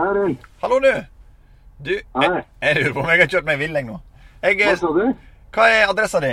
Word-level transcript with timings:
Hei, 0.00 0.06
Arild. 0.08 0.36
Hallo, 0.62 0.78
du. 0.80 0.92
Du, 1.84 1.90
jeg, 1.92 2.44
jeg 2.62 2.76
lurer 2.76 2.92
på 2.96 3.00
om 3.02 3.10
jeg 3.10 3.20
har 3.20 3.28
kjørt 3.34 3.48
meg 3.50 3.58
vill 3.60 3.74
jeg 3.76 3.84
nå. 3.84 3.98
Jeg, 4.40 4.56
Hva 4.56 4.68
eh, 4.70 4.78
sa 4.80 4.92
du? 4.96 5.00
hva 5.52 5.64
er 5.68 5.90
adressa 5.90 6.20
di? 6.24 6.30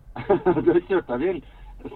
du 0.66 0.68
har 0.68 0.80
kjørt 0.90 1.08
deg 1.08 1.22
vill. 1.22 1.38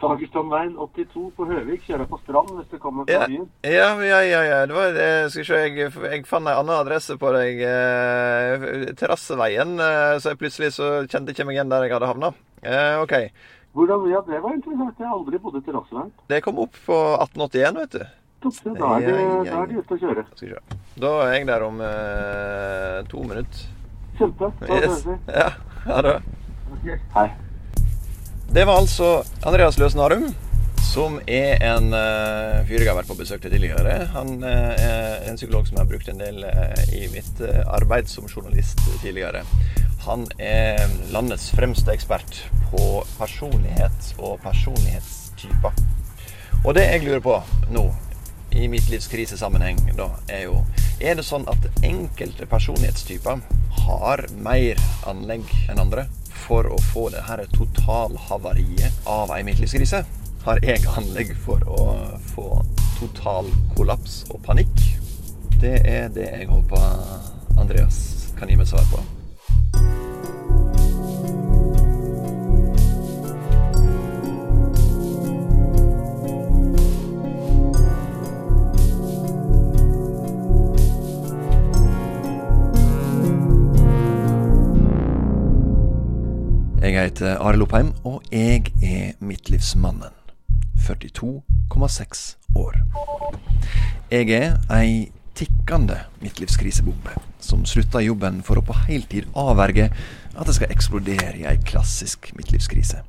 Fagerstrandveien 0.00 0.78
82 0.80 1.26
på 1.36 1.48
Høvik. 1.50 1.82
Kjører 1.84 2.08
på 2.08 2.16
Strand 2.22 2.54
hvis 2.56 2.70
du 2.72 2.78
kommer 2.80 3.04
fra 3.04 3.26
byen. 3.28 3.44
ja, 3.68 3.90
ja. 4.00 4.20
ja, 4.30 4.40
ja. 4.48 4.62
Det 4.70 4.78
var, 4.78 4.96
jeg, 4.96 5.26
skal 5.34 5.42
vi 5.42 5.46
se, 5.50 5.60
jeg, 5.66 5.92
jeg 6.14 6.24
fant 6.30 6.48
en 6.48 6.54
annen 6.54 6.74
adresse 6.78 7.18
på 7.20 7.32
deg. 7.36 7.60
Eh, 7.68 8.88
terrasseveien. 8.96 9.74
Eh, 9.76 10.14
så 10.22 10.32
jeg 10.32 10.40
plutselig 10.40 10.70
så 10.78 10.88
kjente 11.04 11.34
jeg 11.34 11.36
ikke 11.36 11.50
meg 11.50 11.58
igjen 11.58 11.74
der 11.74 11.84
jeg 11.84 11.98
hadde 11.98 12.08
havna. 12.14 12.32
Eh, 12.64 12.94
OK. 13.02 13.12
Hvordan, 13.76 14.08
ja, 14.08 14.24
Det 14.24 14.40
var 14.40 14.56
interessant. 14.56 14.96
Jeg 14.96 15.10
har 15.10 15.20
aldri 15.20 15.42
bodd 15.44 15.60
i 15.60 15.62
terrasseveien. 15.68 16.16
Det 16.32 16.40
kom 16.48 16.64
opp 16.64 16.80
på 16.88 17.02
1881, 17.18 17.82
vet 17.84 17.98
du. 17.98 18.08
Da 18.38 18.50
er 19.00 19.08
ja. 19.08 19.42
da 19.42 19.62
er 19.64 19.66
det 19.66 19.80
ute 19.82 19.96
å 19.96 19.98
kjøre. 19.98 20.22
Da 21.02 21.08
er 21.24 21.32
jeg 21.32 21.46
der 21.48 21.64
om 21.66 21.80
eh, 21.82 23.00
to 23.10 23.22
minutter. 23.26 23.64
Kjempe. 24.18 24.52
Da 24.60 24.68
høres 24.70 25.02
vi. 25.08 25.16
Ja, 25.34 25.48
ha 25.88 26.02
det. 26.06 26.12
Okay. 26.76 27.00
Hei. 27.16 27.24
Det 28.54 28.64
var 28.68 28.78
altså 28.78 29.10
Andreas 29.42 29.80
Løsen-Arum, 29.82 30.30
som 30.86 31.18
er 31.26 31.58
en 31.66 31.90
uh, 31.90 32.62
fyr 32.68 32.80
jeg 32.80 32.88
har 32.88 32.96
vært 33.00 33.10
på 33.10 33.18
besøk 33.18 33.42
til 33.42 33.52
tidligere. 33.56 34.06
Han 34.14 34.38
uh, 34.40 34.72
er 34.78 35.26
en 35.28 35.36
psykolog 35.36 35.66
som 35.66 35.76
jeg 35.76 35.82
har 35.82 35.90
brukt 35.90 36.08
en 36.14 36.22
del 36.22 36.40
uh, 36.46 36.82
i 36.94 37.04
mitt 37.12 37.42
uh, 37.42 37.60
arbeid 37.74 38.08
som 38.08 38.30
journalist 38.30 38.80
tidligere. 39.02 39.42
Han 40.06 40.28
er 40.38 40.86
landets 41.12 41.50
fremste 41.58 41.92
ekspert 41.92 42.44
på 42.70 43.02
personlighet 43.18 44.12
og 44.16 44.38
personlighetstyper. 44.46 45.82
Og 46.64 46.74
det 46.78 46.86
jeg 46.88 47.04
lurer 47.04 47.22
på 47.22 47.40
nå, 47.74 47.88
i 48.50 48.68
mitt 48.68 48.88
livs 48.90 49.08
krisesammenheng, 49.12 49.80
da, 49.96 50.10
er 50.28 50.46
jo 50.48 50.62
Er 51.00 51.14
det 51.14 51.24
sånn 51.28 51.44
at 51.46 51.62
enkelte 51.86 52.46
personlighetstyper 52.50 53.38
har 53.84 54.24
mer 54.42 54.80
anlegg 55.06 55.46
enn 55.70 55.78
andre 55.78 56.08
for 56.46 56.66
å 56.66 56.78
få 56.90 57.08
det 57.14 57.22
her 57.28 57.44
totalhavariet 57.54 59.06
av 59.06 59.30
ei 59.36 59.44
midtlivskrise? 59.46 60.02
Har 60.42 60.58
jeg 60.64 60.82
anlegg 60.98 61.36
for 61.44 61.62
å 61.70 61.86
få 62.32 62.48
total 62.98 63.50
kollaps 63.76 64.24
og 64.32 64.42
panikk? 64.46 64.84
Det 65.60 65.76
er 65.86 66.10
det 66.14 66.26
jeg 66.32 66.50
håper 66.50 67.58
Andreas 67.58 68.32
kan 68.38 68.50
gi 68.50 68.58
meg 68.58 68.70
svar 68.70 68.86
på. 68.90 70.07
Jeg 87.08 87.14
heter 87.14 87.38
Arild 87.40 87.64
Oppheim, 87.64 87.94
og 88.04 88.20
jeg 88.28 88.66
er 88.84 89.14
midtlivsmannen. 89.24 90.12
42,6 90.84 92.24
år. 92.60 92.74
Jeg 94.12 94.28
er 94.36 94.58
ei 94.76 95.06
tikkende 95.32 95.96
midtlivskrisebombe 96.20 97.16
som 97.40 97.64
slutta 97.64 98.02
i 98.04 98.10
jobben 98.10 98.42
for 98.44 98.60
å 98.60 98.66
på 98.68 98.76
heltid 98.82 99.24
avverge 99.32 99.88
at 99.88 100.50
det 100.50 100.58
skal 100.58 100.76
eksplodere 100.76 101.32
i 101.40 101.48
ei 101.48 101.56
klassisk 101.64 102.28
midtlivskrise. 102.36 103.00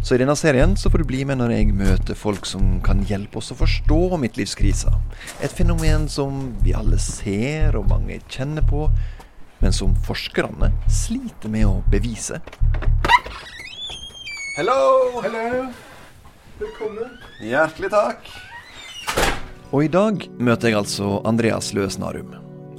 Så 0.00 0.16
i 0.16 0.22
denne 0.24 0.38
serien 0.40 0.72
så 0.80 0.88
får 0.88 1.04
du 1.04 1.10
bli 1.12 1.26
med 1.28 1.42
når 1.42 1.58
jeg 1.58 1.76
møter 1.76 2.16
folk 2.16 2.48
som 2.48 2.78
kan 2.80 3.04
hjelpe 3.04 3.44
oss 3.44 3.52
å 3.52 3.60
forstå 3.60 4.16
midtlivskrisa. 4.24 4.96
Et 5.44 5.52
fenomen 5.52 6.08
som 6.08 6.54
vi 6.64 6.72
alle 6.72 6.96
ser 6.96 7.76
og 7.76 7.92
mange 7.92 8.22
kjenner 8.32 8.64
på, 8.64 8.88
men 9.60 9.76
som 9.76 9.92
forskerne 10.08 10.72
sliter 10.88 11.52
med 11.52 11.68
å 11.68 11.80
bevise. 11.92 12.40
Hello! 14.56 15.20
Hello! 15.22 15.68
Velkommen. 16.58 17.12
Hjertelig 17.38 17.92
takk. 17.92 18.30
Og 19.70 19.84
i 19.86 19.90
dag 19.92 20.24
møter 20.42 20.72
jeg 20.72 20.78
altså 20.80 21.20
Andreas 21.28 21.68
Løsnarum. 21.76 22.32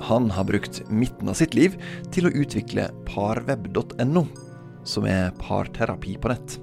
Han 0.04 0.28
har 0.36 0.50
brukt 0.50 0.82
midten 0.92 1.32
av 1.32 1.38
sitt 1.40 1.56
liv 1.56 1.78
til 2.12 2.28
å 2.28 2.34
utvikle 2.36 2.90
parweb.no, 3.08 4.26
som 4.84 5.08
er 5.08 5.32
parterapi 5.40 6.18
på 6.20 6.34
nett. 6.34 6.58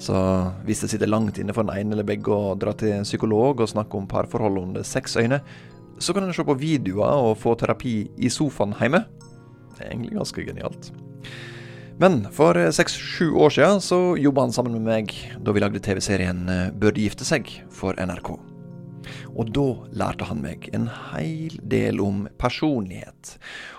Så 0.00 0.16
hvis 0.64 0.80
det 0.80 0.88
sitter 0.94 1.12
langt 1.12 1.36
inne 1.42 1.52
for 1.52 1.68
den 1.68 1.76
ene 1.76 1.92
eller 1.98 2.08
begge 2.08 2.32
å 2.32 2.54
dra 2.56 2.72
til 2.72 2.94
en 2.96 3.04
psykolog 3.04 3.60
og 3.60 3.74
snakke 3.74 4.00
om 4.00 4.08
parforhold 4.08 4.62
under 4.62 4.86
seks 4.88 5.18
øyne, 5.20 5.42
så 6.00 6.16
kan 6.16 6.24
en 6.24 6.32
se 6.32 6.46
på 6.48 6.56
videoer 6.56 7.28
og 7.28 7.36
få 7.44 7.52
terapi 7.60 7.98
i 8.16 8.32
sofaen 8.32 8.72
hjemme. 8.80 9.04
Det 9.76 9.84
er 9.84 9.92
egentlig 9.92 10.16
ganske 10.16 10.48
genialt. 10.48 10.90
Men 11.98 12.26
for 12.32 12.58
seks-sju 12.76 13.30
år 13.40 13.54
siden 13.56 13.80
så 13.80 13.98
jobba 14.20 14.42
han 14.44 14.52
sammen 14.52 14.74
med 14.76 14.84
meg 14.84 15.14
da 15.40 15.54
vi 15.56 15.62
lagde 15.64 15.80
TV-serien 15.80 16.42
eh, 16.52 16.66
Bør 16.76 16.92
de 16.92 17.06
gifte 17.06 17.24
seg 17.24 17.48
for 17.72 17.96
NRK. 17.96 18.34
Og 19.36 19.50
da 19.54 19.64
lærte 19.96 20.26
han 20.28 20.42
meg 20.42 20.66
en 20.76 20.88
heil 21.12 21.56
del 21.64 22.00
om 22.04 22.26
personlighet. 22.40 23.36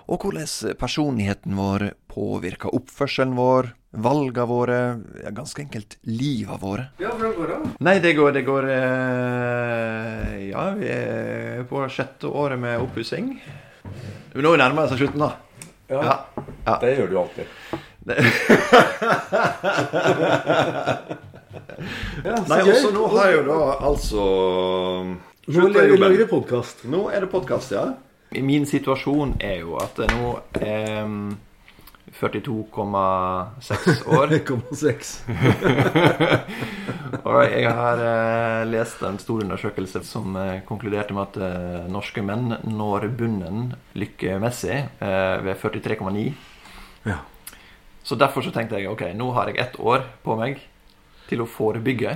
Og 0.09 0.23
hvordan 0.23 0.47
personligheten 0.79 1.57
vår 1.59 1.91
påvirker 2.09 2.73
oppførselen 2.73 3.35
vår, 3.37 3.69
valgene 3.97 4.45
våre, 4.49 4.79
ja, 5.21 5.31
ganske 5.35 5.61
enkelt 5.65 5.97
livet 6.09 6.61
våre. 6.61 6.87
Ja, 7.01 7.11
hvordan 7.13 7.35
går 7.37 7.51
det? 7.53 7.59
Nei, 7.85 7.97
det 8.01 8.13
går, 8.17 8.33
det 8.37 8.45
går 8.47 8.69
eh, 8.73 10.37
Ja, 10.47 10.69
vi 10.79 10.89
er 10.93 11.67
på 11.69 11.83
sjette 11.93 12.31
året 12.33 12.57
med 12.61 12.81
oppussing. 12.81 13.35
Nå 14.37 14.55
nærmer 14.57 14.85
det 14.87 14.95
seg 14.95 15.05
slutten, 15.05 15.27
da. 15.27 15.35
Ja, 15.87 16.01
Ja. 16.01 16.17
ja. 16.65 16.79
det 16.81 16.97
gjør 16.97 17.13
du 17.13 17.19
alltid. 17.21 17.85
Ja, 22.25 22.35
Nei, 22.47 22.61
også 22.63 22.89
nå 22.95 23.07
har 23.13 23.27
jeg 23.29 23.35
jo 23.37 23.43
da 23.47 23.57
altså 23.87 24.23
Nå 25.47 25.67
lager 25.71 26.17
du 26.19 26.25
podkast. 26.31 26.85
Nå 26.89 27.07
er 27.13 27.23
det 27.23 27.29
podkast, 27.31 27.71
ja. 27.75 27.85
Min 28.43 28.65
situasjon 28.67 29.37
er 29.43 29.61
jo 29.61 29.77
at 29.79 29.99
jeg 30.01 30.09
nå 30.11 30.33
er 30.59 31.05
42,6 32.17 34.03
år. 34.17 34.33
1,6. 34.39 35.13
Og 37.27 37.39
jeg 37.45 37.71
har 37.77 38.01
eh, 38.03 38.65
lest 38.67 39.01
en 39.07 39.19
stor 39.21 39.43
undersøkelse 39.45 40.01
som 40.07 40.35
eh, 40.39 40.59
konkluderte 40.67 41.15
med 41.15 41.23
at 41.29 41.39
eh, 41.47 41.87
norske 41.91 42.23
menn 42.25 42.57
når 42.67 43.07
bunnen 43.19 43.73
lykkemessig 43.99 44.77
eh, 44.99 45.35
ved 45.45 45.55
43,9. 45.63 46.27
Ja. 47.07 47.21
Så 48.07 48.15
derfor 48.15 48.45
så 48.45 48.53
tenkte 48.55 48.79
jeg 48.79 48.87
ok, 48.87 49.09
nå 49.19 49.31
har 49.35 49.51
jeg 49.51 49.59
ett 49.59 49.77
år 49.83 50.05
på 50.23 50.37
meg 50.39 50.61
til 51.27 51.43
å 51.43 51.47
forebygge. 51.51 52.15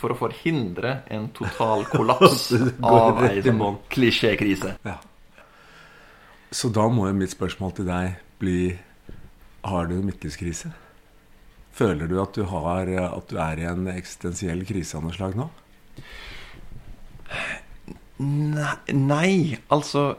For 0.00 0.10
å 0.10 0.18
forhindre 0.18 1.04
en 1.14 1.28
total 1.32 1.84
kollaps 1.92 2.48
av 2.82 3.22
ei 3.28 3.38
sånn 3.44 3.78
klisjékrise. 3.94 4.74
ja. 4.84 4.98
Så 6.54 6.68
da 6.70 6.84
må 6.90 7.08
jo 7.08 7.14
mitt 7.18 7.32
spørsmål 7.34 7.72
til 7.74 7.88
deg 7.88 8.18
bli 8.38 8.58
Har 9.64 9.88
du 9.90 9.96
en 9.96 10.04
midtlivskrise? 10.06 10.68
Føler 11.74 12.06
du 12.06 12.20
at 12.22 12.36
du, 12.36 12.44
har, 12.46 12.86
at 12.86 13.30
du 13.30 13.38
er 13.42 13.58
i 13.58 13.66
en 13.66 13.88
eksistensiell 13.90 14.62
krise 14.68 14.98
av 14.98 15.06
noe 15.06 15.16
slag 15.16 15.34
nå? 15.38 15.48
Nei, 18.22 18.76
nei 18.92 19.32
altså 19.74 20.12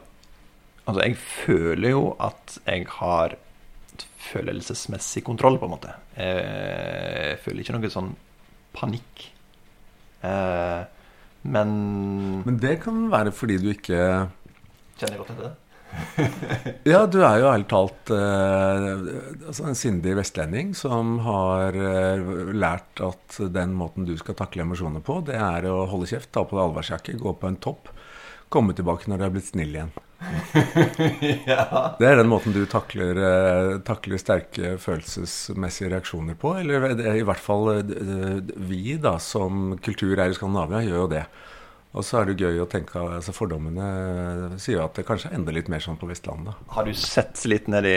Altså, 0.86 1.00
jeg 1.02 1.16
føler 1.18 1.90
jo 1.90 2.02
at 2.22 2.60
jeg 2.62 2.84
har 3.00 3.32
følelsesmessig 4.26 5.22
kontroll, 5.26 5.58
på 5.60 5.68
en 5.68 5.74
måte. 5.76 5.94
Jeg 6.18 7.38
føler 7.44 7.62
ikke 7.62 7.76
noe 7.76 7.92
sånn 7.92 8.12
panikk. 8.76 9.28
Eh, 10.26 10.82
men 11.46 11.70
Men 12.46 12.58
det 12.58 12.80
kan 12.82 13.06
være 13.12 13.30
fordi 13.34 13.60
du 13.62 13.70
ikke 13.70 14.00
Kjenner 14.96 15.20
godt 15.20 15.32
etter 15.34 15.44
det? 15.44 15.54
Ja, 16.92 17.04
du 17.06 17.20
er 17.22 17.38
jo 17.40 17.50
ærlig 17.50 17.68
talt 17.70 18.10
eh, 18.12 18.88
altså 19.46 19.68
en 19.68 19.78
sindig 19.78 20.16
vestlending 20.18 20.72
som 20.76 21.18
har 21.24 21.76
eh, 21.76 22.32
lært 22.56 23.02
at 23.04 23.38
den 23.54 23.76
måten 23.78 24.08
du 24.08 24.16
skal 24.18 24.36
takle 24.38 24.64
emosjoner 24.66 25.04
på, 25.04 25.20
det 25.28 25.38
er 25.38 25.68
å 25.70 25.84
holde 25.90 26.08
kjeft, 26.10 26.32
ta 26.34 26.44
på 26.44 26.58
deg 26.58 26.64
allværsjakke, 26.66 27.16
gå 27.22 27.36
på 27.38 27.48
en 27.48 27.60
topp, 27.62 27.92
komme 28.52 28.76
tilbake 28.76 29.08
når 29.08 29.22
du 29.22 29.26
er 29.28 29.34
blitt 29.36 29.50
snill 29.52 29.78
igjen. 29.78 29.94
Det 31.98 32.06
er 32.08 32.16
den 32.18 32.30
måten 32.30 32.54
du 32.54 32.62
takler, 32.70 33.18
eh, 33.20 33.72
takler 33.86 34.20
sterke 34.20 34.76
følelsesmessige 34.80 35.90
reaksjoner 35.92 36.38
på. 36.40 36.54
Eller 36.62 36.88
er 36.96 37.18
i 37.20 37.26
hvert 37.26 37.42
fall 37.42 37.70
eh, 37.76 38.38
vi, 38.68 38.96
da, 39.02 39.16
som 39.22 39.76
kultur 39.84 40.16
er 40.16 40.32
i 40.32 40.38
Skandinavia, 40.38 40.84
gjør 40.86 41.04
jo 41.04 41.10
det. 41.12 41.26
Og 41.96 42.04
så 42.04 42.18
er 42.20 42.28
det 42.28 42.44
gøy 42.44 42.58
å 42.60 42.66
tenke 42.68 43.00
altså 43.00 43.32
Fordommene 43.32 43.86
sier 44.60 44.82
at 44.84 44.98
det 44.98 45.06
kanskje 45.08 45.30
er 45.30 45.38
enda 45.38 45.54
litt 45.54 45.70
mer 45.72 45.80
sånn 45.80 45.96
på 45.96 46.08
Vestlandet. 46.10 46.52
Har 46.74 46.84
du 46.84 46.92
sett 46.92 47.40
litt 47.48 47.70
ned 47.72 47.88
i 47.88 47.96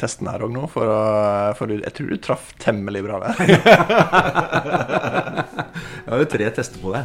testen 0.00 0.28
her 0.28 0.44
òg 0.44 0.52
nå? 0.52 0.66
For, 0.68 0.84
å, 0.84 1.00
for 1.56 1.72
jeg 1.72 1.94
tror 1.96 2.12
du 2.12 2.20
traff 2.20 2.50
temmelig 2.60 3.02
bra 3.06 3.22
der. 3.24 3.34
Jeg 6.10 6.16
har 6.16 6.22
jo 6.24 6.28
tre 6.32 6.46
tester 6.56 6.80
på 6.82 6.92
det. 6.94 7.02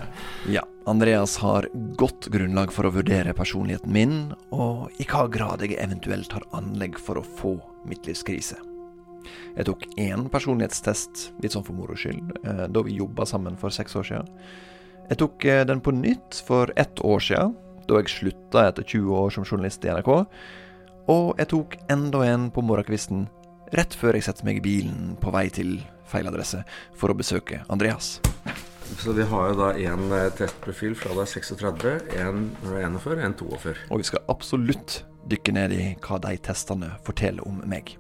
Ja, 0.49 0.63
Andreas 0.89 1.35
har 1.43 1.67
godt 1.99 2.27
grunnlag 2.33 2.71
for 2.73 2.87
å 2.87 2.93
vurdere 2.95 3.35
personligheten 3.37 3.91
min, 3.93 4.15
og 4.55 4.89
i 4.97 5.05
hva 5.05 5.27
grad 5.31 5.61
jeg 5.61 5.77
eventuelt 5.77 6.33
har 6.33 6.47
anlegg 6.57 6.97
for 6.97 7.19
å 7.21 7.25
få 7.37 7.53
midtlivskrise. 7.85 8.57
Jeg 9.55 9.67
tok 9.69 9.85
én 10.01 10.25
personlighetstest, 10.33 11.27
litt 11.43 11.53
sånn 11.53 11.65
for 11.67 11.77
moro 11.77 11.97
skyld, 11.99 12.33
eh, 12.43 12.65
da 12.71 12.83
vi 12.85 12.97
jobba 12.97 13.27
sammen 13.29 13.59
for 13.61 13.73
seks 13.73 13.95
år 13.99 14.09
siden. 14.09 14.31
Jeg 15.05 15.19
tok 15.21 15.45
eh, 15.45 15.63
den 15.69 15.81
på 15.85 15.93
nytt 15.93 16.39
for 16.47 16.71
ett 16.75 16.99
år 17.05 17.21
siden, 17.21 17.53
da 17.85 17.99
jeg 17.99 18.09
slutta 18.09 18.63
etter 18.71 18.85
20 18.85 19.17
år 19.19 19.33
som 19.35 19.45
journalist 19.45 19.85
i 19.85 19.91
NRK. 19.93 20.09
Og 21.13 21.27
jeg 21.37 21.49
tok 21.51 21.75
enda 21.93 22.23
en 22.25 22.47
på 22.53 22.63
morgenkvisten 22.65 23.27
rett 23.77 23.93
før 23.97 24.17
jeg 24.17 24.25
setter 24.25 24.47
meg 24.47 24.61
i 24.61 24.65
bilen 24.65 25.13
på 25.21 25.33
vei 25.33 25.45
til 25.53 25.77
feil 26.09 26.25
adresse 26.29 26.63
for 26.97 27.13
å 27.13 27.17
besøke 27.17 27.61
Andreas. 27.69 28.17
Så 28.97 29.13
vi 29.17 29.25
har 29.29 29.51
jo 29.51 29.59
da 29.59 29.69
én 29.77 30.09
testprofil 30.37 30.97
fra 30.97 31.13
da 31.17 31.25
36, 31.29 31.93
én 32.17 32.41
når 32.63 32.65
du 32.65 32.75
er 32.77 32.89
41, 32.89 33.23
én 33.27 33.37
42. 33.37 33.77
Og 33.93 34.01
vi 34.01 34.09
skal 34.09 34.25
absolutt 34.33 34.99
dykke 35.29 35.53
ned 35.57 35.73
i 35.73 35.85
hva 36.05 36.21
de 36.25 36.35
testene 36.45 36.91
forteller 37.05 37.45
om 37.45 37.61
meg. 37.69 37.95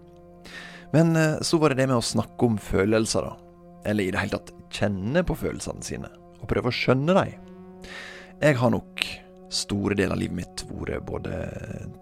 Men 0.93 1.13
eh, 1.19 1.39
så 1.45 1.61
var 1.61 1.73
det 1.73 1.83
det 1.83 1.91
med 1.91 1.99
å 1.99 2.05
snakke 2.05 2.49
om 2.49 2.61
følelser, 2.61 3.29
da. 3.29 3.81
Eller 3.85 4.07
i 4.07 4.13
det 4.13 4.21
hele 4.21 4.39
tatt 4.39 4.53
kjenne 4.73 5.21
på 5.25 5.37
følelsene 5.37 5.85
sine 5.85 6.09
og 6.45 6.51
prøve 6.53 6.71
å 6.71 6.75
skjønne 6.75 7.17
dem. 7.17 7.51
Jeg 8.41 8.59
har 8.61 8.73
nok 8.73 9.05
store 9.55 9.97
deler 9.97 10.15
av 10.15 10.21
livet 10.21 10.39
mitt 10.41 10.65
vært 10.69 11.05
både 11.07 11.41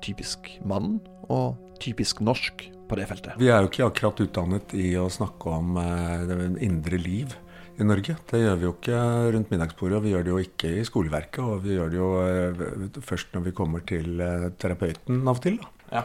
typisk 0.04 0.50
mann 0.68 0.98
og 1.31 1.60
typisk 1.84 2.22
norsk 2.24 2.66
på 2.90 3.00
det 3.00 3.07
feltet. 3.10 3.38
Vi 3.40 3.50
er 3.51 3.63
jo 3.63 3.72
ikke 3.72 3.88
akkurat 3.88 4.22
utdannet 4.25 4.75
i 4.78 4.94
å 5.00 5.10
snakke 5.12 5.54
om 5.54 5.78
eh, 5.80 6.25
det 6.28 6.38
indre 6.66 7.00
liv 7.00 7.36
i 7.80 7.88
Norge. 7.88 8.16
Det 8.30 8.42
gjør 8.42 8.60
vi 8.60 8.68
jo 8.68 8.74
ikke 8.75 9.00
rundt 9.34 9.54
middagsbordet, 9.54 9.98
og 9.98 10.06
vi 10.06 10.13
gjør 10.13 10.25
det 10.25 10.34
jo 10.34 10.42
ikke 10.44 10.74
i 10.78 10.84
skoleverket. 10.88 11.39
Og 11.46 11.63
vi 11.63 11.78
gjør 11.78 11.94
det 11.94 12.00
jo 12.00 12.10
eh, 12.25 13.00
først 13.06 13.34
når 13.36 13.48
vi 13.48 13.56
kommer 13.57 13.86
til 13.89 14.22
eh, 14.24 14.50
terapeuten 14.62 15.24
av 15.24 15.39
og 15.39 15.46
til. 15.46 15.60
Da. 15.62 15.72
Ja. 16.00 16.04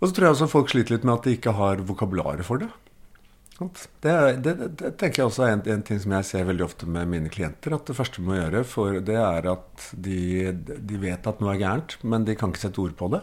Og 0.00 0.08
så 0.08 0.16
tror 0.16 0.26
jeg 0.26 0.36
også 0.36 0.50
folk 0.50 0.72
sliter 0.72 0.96
litt 0.96 1.06
med 1.06 1.20
at 1.20 1.28
de 1.28 1.36
ikke 1.36 1.54
har 1.54 1.84
vokabularet 1.86 2.46
for 2.46 2.62
det. 2.62 2.70
Det, 3.60 4.12
det, 4.42 4.54
det, 4.80 4.90
tenker 4.98 5.22
jeg 5.22 5.28
også 5.28 5.44
er 5.46 5.52
en, 5.56 5.64
en, 5.74 5.82
ting 5.86 6.00
som 6.02 6.14
jeg 6.16 6.26
ser 6.26 6.46
veldig 6.48 6.64
ofte 6.66 6.88
med 6.90 7.10
mine 7.10 7.30
klienter. 7.32 7.76
At 7.76 7.86
det 7.86 7.96
første 7.98 8.22
man 8.22 8.32
må 8.32 8.38
gjøre, 8.40 8.62
for 8.68 9.02
det 9.04 9.18
er 9.18 9.50
at 9.52 9.90
de, 9.92 10.22
de, 10.72 11.02
vet 11.02 11.28
at 11.28 11.42
noe 11.42 11.54
er 11.54 11.60
gærent, 11.62 11.98
men 12.02 12.26
de 12.26 12.36
kan 12.38 12.52
ikke 12.52 12.64
sette 12.64 12.82
ord 12.82 12.96
på 12.98 13.10
det. 13.12 13.22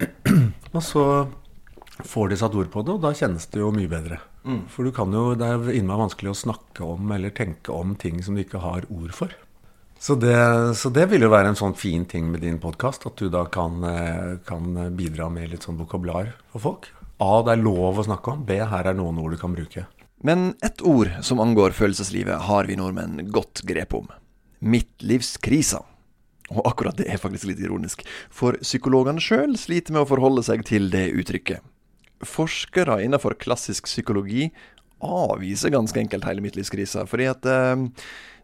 Og 0.74 0.82
så 0.84 1.04
får 2.06 2.32
de 2.32 2.40
satt 2.40 2.56
ord 2.56 2.70
på 2.72 2.82
det, 2.86 2.96
og 2.96 3.02
da 3.04 3.10
kjennes 3.16 3.44
det 3.52 3.60
jo 3.60 3.72
mye 3.74 3.90
bedre. 3.90 4.20
Mm. 4.46 4.62
For 4.72 4.88
du 4.88 4.92
kan 4.96 5.12
jo, 5.12 5.34
det 5.36 5.46
er 5.46 5.70
innmari 5.76 6.06
vanskelig 6.06 6.32
å 6.32 6.38
snakke 6.46 6.86
om 6.86 7.10
eller 7.12 7.34
tenke 7.36 7.74
om 7.76 7.92
ting 8.00 8.22
som 8.24 8.38
du 8.38 8.40
ikke 8.44 8.62
har 8.62 8.86
ord 8.88 9.12
for. 9.16 9.34
Så 10.00 10.16
det, 10.16 10.32
så 10.80 10.88
det 10.96 11.10
vil 11.10 11.26
jo 11.26 11.32
være 11.32 11.50
en 11.52 11.58
sånn 11.60 11.76
fin 11.76 12.06
ting 12.08 12.30
med 12.32 12.40
din 12.40 12.56
podkast, 12.62 13.04
at 13.10 13.20
du 13.20 13.28
da 13.28 13.42
kan, 13.52 13.82
eh, 13.84 14.38
kan 14.48 14.72
bidra 14.96 15.28
med 15.28 15.50
litt 15.52 15.66
sånn 15.66 15.76
vokabular 15.76 16.32
for 16.54 16.64
folk. 16.70 16.88
A. 17.20 17.32
Det 17.44 17.54
er 17.54 17.62
lov 17.62 18.00
å 18.00 18.06
snakke 18.06 18.34
om. 18.34 18.44
B. 18.48 18.56
Her 18.64 18.90
er 18.90 18.96
noen 18.96 19.20
ord 19.20 19.36
du 19.36 19.40
kan 19.40 19.54
bruke. 19.56 19.86
Men 20.24 20.54
ett 20.64 20.82
ord 20.84 21.12
som 21.24 21.40
angår 21.40 21.72
følelseslivet, 21.76 22.46
har 22.48 22.68
vi 22.68 22.76
nordmenn 22.76 23.30
godt 23.32 23.62
grep 23.68 23.94
om. 23.96 24.10
Midtlivskrisa. 24.60 25.80
Og 26.50 26.66
akkurat 26.66 26.98
det 26.98 27.06
er 27.08 27.20
faktisk 27.20 27.46
litt 27.46 27.62
ironisk, 27.62 28.02
for 28.34 28.58
psykologene 28.58 29.22
sjøl 29.22 29.54
sliter 29.60 29.94
med 29.94 30.02
å 30.02 30.10
forholde 30.10 30.42
seg 30.42 30.64
til 30.66 30.90
det 30.92 31.06
uttrykket. 31.14 31.62
Forskere 32.26 32.98
innenfor 33.04 33.36
klassisk 33.40 33.86
psykologi 33.88 34.50
avviser 35.00 35.72
ganske 35.72 36.02
enkelt 36.02 36.26
hele 36.28 36.42
midtlivskrisa, 36.44 37.06
fordi 37.08 37.30
at 37.30 37.46
eh, 37.48 37.86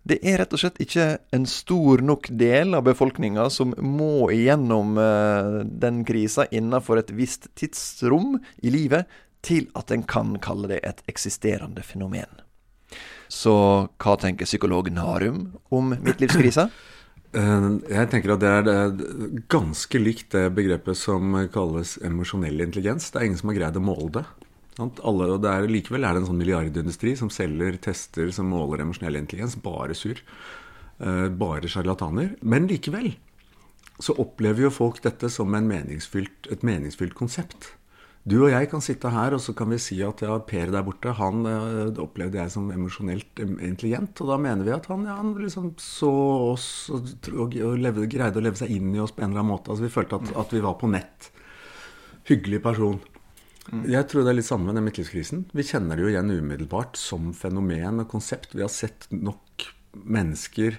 det 0.06 0.20
er 0.23 0.38
rett 0.38 0.55
og 0.55 0.61
slett 0.62 0.79
ikke 0.82 1.06
en 1.35 1.47
stor 1.50 2.03
nok 2.05 2.29
del 2.38 2.76
av 2.79 2.85
befolkninga 2.87 3.49
som 3.50 3.75
må 3.82 4.29
igjennom 4.35 4.94
uh, 5.00 5.61
den 5.67 6.05
krisa 6.06 6.47
innenfor 6.55 7.00
et 7.00 7.11
visst 7.17 7.49
tidsrom 7.58 8.37
i 8.62 8.70
livet 8.70 9.11
til 9.47 9.67
at 9.79 9.91
en 9.94 10.05
kan 10.06 10.37
kalle 10.43 10.70
det 10.70 10.81
et 10.87 11.03
eksisterende 11.11 11.82
fenomen. 11.87 12.31
Så 13.26 13.55
hva 13.99 14.14
tenker 14.23 14.47
psykolog 14.47 14.93
Narum 14.94 15.49
om 15.75 15.97
midtlivskrisa? 15.97 16.70
Eh, 17.37 17.64
jeg 17.91 18.08
tenker 18.08 18.32
at 18.32 18.41
det 18.41 18.49
er 18.49 18.93
ganske 19.53 19.99
likt 20.00 20.31
det 20.32 20.47
begrepet 20.56 20.97
som 20.97 21.35
kalles 21.53 21.97
emosjonell 22.06 22.62
intelligens. 22.64 23.11
Det 23.11 23.19
er 23.19 23.26
ingen 23.26 23.41
som 23.43 23.50
har 23.50 23.58
greid 23.58 23.76
å 23.76 23.82
måle 23.85 24.06
det. 24.14 24.23
Alle, 24.76 25.31
og 25.32 25.46
er, 25.49 25.69
likevel 25.70 26.05
er 26.05 26.14
det 26.17 26.23
en 26.23 26.28
sånn 26.31 26.40
milliardindustri 26.40 27.14
som 27.17 27.31
selger 27.32 27.78
tester 27.87 28.28
som 28.34 28.50
måler 28.52 28.84
emosjonell 28.84 29.17
intelligens. 29.23 29.56
Bare 29.64 29.96
surr. 29.96 30.20
Uh, 31.00 31.28
bare 31.32 31.69
sjarlataner. 31.69 32.34
Men 32.44 32.69
likevel 32.69 33.14
så 34.02 34.12
opplever 34.20 34.67
jo 34.67 34.75
folk 34.75 35.00
dette 35.05 35.31
som 35.32 35.49
meningsfylt, 35.49 36.50
et 36.52 36.64
meningsfylt 36.67 37.17
konsept. 37.17 37.73
Du 38.26 38.40
og 38.40 38.50
jeg 38.50 38.67
kan 38.73 38.82
sitte 38.82 39.12
her 39.14 39.37
og 39.37 39.40
så 39.40 39.52
kan 39.55 39.70
vi 39.70 39.78
si 39.78 40.00
at 40.02 40.25
ja, 40.25 40.34
Per 40.43 40.73
der 40.75 40.82
borte 40.82 41.12
han 41.14 41.44
det 41.46 42.02
opplevde 42.02 42.40
jeg 42.40 42.50
som 42.50 42.72
emosjonelt 42.75 43.38
intelligent. 43.38 44.19
Og 44.20 44.32
da 44.32 44.38
mener 44.43 44.67
vi 44.67 44.75
at 44.75 44.88
han, 44.90 45.06
ja, 45.06 45.14
han 45.20 45.31
liksom 45.38 45.70
så 45.81 46.11
oss 46.50 46.67
og, 46.90 47.06
og 47.31 47.79
levde, 47.79 48.08
greide 48.11 48.43
å 48.43 48.44
leve 48.44 48.58
seg 48.58 48.75
inn 48.75 48.90
i 48.96 49.00
oss 49.00 49.14
på 49.14 49.22
en 49.22 49.31
eller 49.31 49.44
annen 49.44 49.55
måte. 49.55 49.70
Altså 49.70 49.87
Vi 49.87 49.94
følte 49.94 50.19
at, 50.19 50.32
at 50.43 50.56
vi 50.56 50.64
var 50.64 50.75
på 50.81 50.90
nett. 50.90 51.31
Hyggelig 52.26 52.64
person. 52.67 52.99
Mm. 53.73 53.85
Jeg 53.91 54.07
tror 54.11 54.25
det 54.25 54.33
er 54.33 54.39
litt 54.39 54.49
samme 54.49 54.69
med 54.69 54.79
den 54.79 54.87
midtlivskrisen. 54.87 55.47
Vi 55.57 55.67
kjenner 55.67 55.99
det 55.99 56.07
jo 56.07 56.13
igjen 56.13 56.31
umiddelbart 56.31 56.99
som 57.01 57.33
fenomen 57.35 58.05
og 58.05 58.11
konsept. 58.13 58.55
Vi 58.55 58.65
har 58.65 58.73
sett 58.73 59.09
nok 59.11 59.67
mennesker 60.07 60.79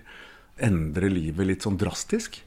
endre 0.64 1.10
livet 1.12 1.50
litt 1.50 1.66
sånn 1.68 1.80
drastisk. 1.80 2.42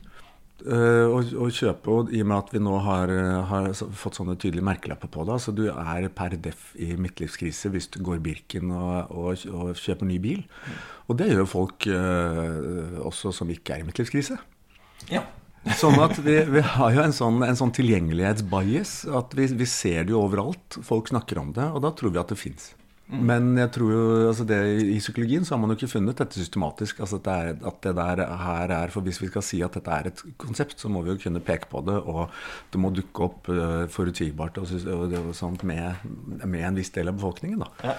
Uh, 0.61 1.09
og, 1.09 1.31
og, 1.41 1.47
kjøpe, 1.57 1.89
og 1.89 2.11
i 2.13 2.19
og 2.21 2.27
med 2.29 2.37
at 2.37 2.51
vi 2.53 2.61
nå 2.61 2.75
har, 2.85 3.11
har 3.49 3.71
fått 3.97 4.19
sånne 4.19 4.35
tydelige 4.37 4.67
merkelapper 4.69 5.09
på 5.09 5.23
det 5.25 5.33
altså 5.33 5.55
Du 5.57 5.63
er 5.73 6.05
per 6.13 6.35
deff 6.37 6.75
i 6.77 6.91
midtlivskrise 7.01 7.71
hvis 7.73 7.89
du 7.95 7.97
går 8.05 8.21
Birken 8.21 8.69
og, 8.77 9.09
og, 9.09 9.47
og 9.49 9.73
kjøper 9.81 10.11
ny 10.11 10.19
bil. 10.21 10.45
Mm. 10.45 10.83
Og 11.09 11.21
det 11.21 11.31
gjør 11.33 11.49
folk 11.49 11.89
uh, 11.89 13.01
også 13.09 13.33
som 13.41 13.53
ikke 13.53 13.79
er 13.79 13.85
i 13.85 13.89
midtlivskrise. 13.89 14.37
Ja. 15.09 15.25
Sånn 15.77 15.99
at 16.01 16.17
vi, 16.25 16.39
vi 16.49 16.61
har 16.65 16.95
jo 16.97 17.03
en 17.05 17.15
sånn, 17.15 17.43
en 17.45 17.59
sånn 17.59 17.73
tilgjengelighetsbias. 17.77 18.95
At 19.17 19.35
vi, 19.37 19.51
vi, 19.61 19.69
ser 19.69 20.07
det 20.09 20.15
jo 20.15 20.23
overalt. 20.25 20.81
Folk 20.87 21.11
snakker 21.13 21.41
om 21.43 21.51
det, 21.57 21.67
og 21.69 21.83
da 21.85 21.93
tror 21.97 22.15
vi 22.15 22.21
at 22.23 22.33
det 22.33 22.39
fins. 22.41 22.71
Mm. 23.11 23.23
Men 23.27 23.47
jeg 23.59 23.73
tror 23.75 23.93
jo, 23.93 24.03
altså 24.31 24.47
det, 24.47 24.59
i 24.87 24.99
psykologien 25.03 25.45
så 25.45 25.57
har 25.57 25.61
man 25.61 25.73
jo 25.73 25.81
ikke 25.81 25.91
funnet 25.97 26.21
dette 26.23 26.39
systematisk. 26.39 27.03
altså 27.03 27.19
at 27.19 27.27
det, 27.27 27.37
er, 27.37 27.57
at 27.73 27.81
det 27.85 27.95
der 27.99 28.25
her 28.45 28.75
er, 28.79 28.95
for 28.95 29.05
Hvis 29.05 29.21
vi 29.21 29.31
skal 29.33 29.45
si 29.45 29.61
at 29.67 29.77
dette 29.77 29.97
er 29.97 30.11
et 30.13 30.25
konsept, 30.41 30.79
så 30.81 30.89
må 30.89 31.03
vi 31.05 31.13
jo 31.13 31.21
kunne 31.27 31.45
peke 31.45 31.69
på 31.71 31.85
det. 31.85 31.99
Og 32.09 32.31
det 32.73 32.81
må 32.81 32.95
dukke 32.95 33.27
opp 33.27 33.51
uh, 33.53 33.85
forutsigbart 33.91 34.63
og, 34.63 34.77
og, 34.95 35.17
og 35.27 35.33
sånt 35.37 35.67
med, 35.67 36.07
med, 36.45 36.63
en 36.65 36.79
viss 36.79 36.95
del 36.95 37.11
av 37.11 37.19
befolkningen. 37.19 37.67
da. 37.67 37.91
Ja. 37.91 37.97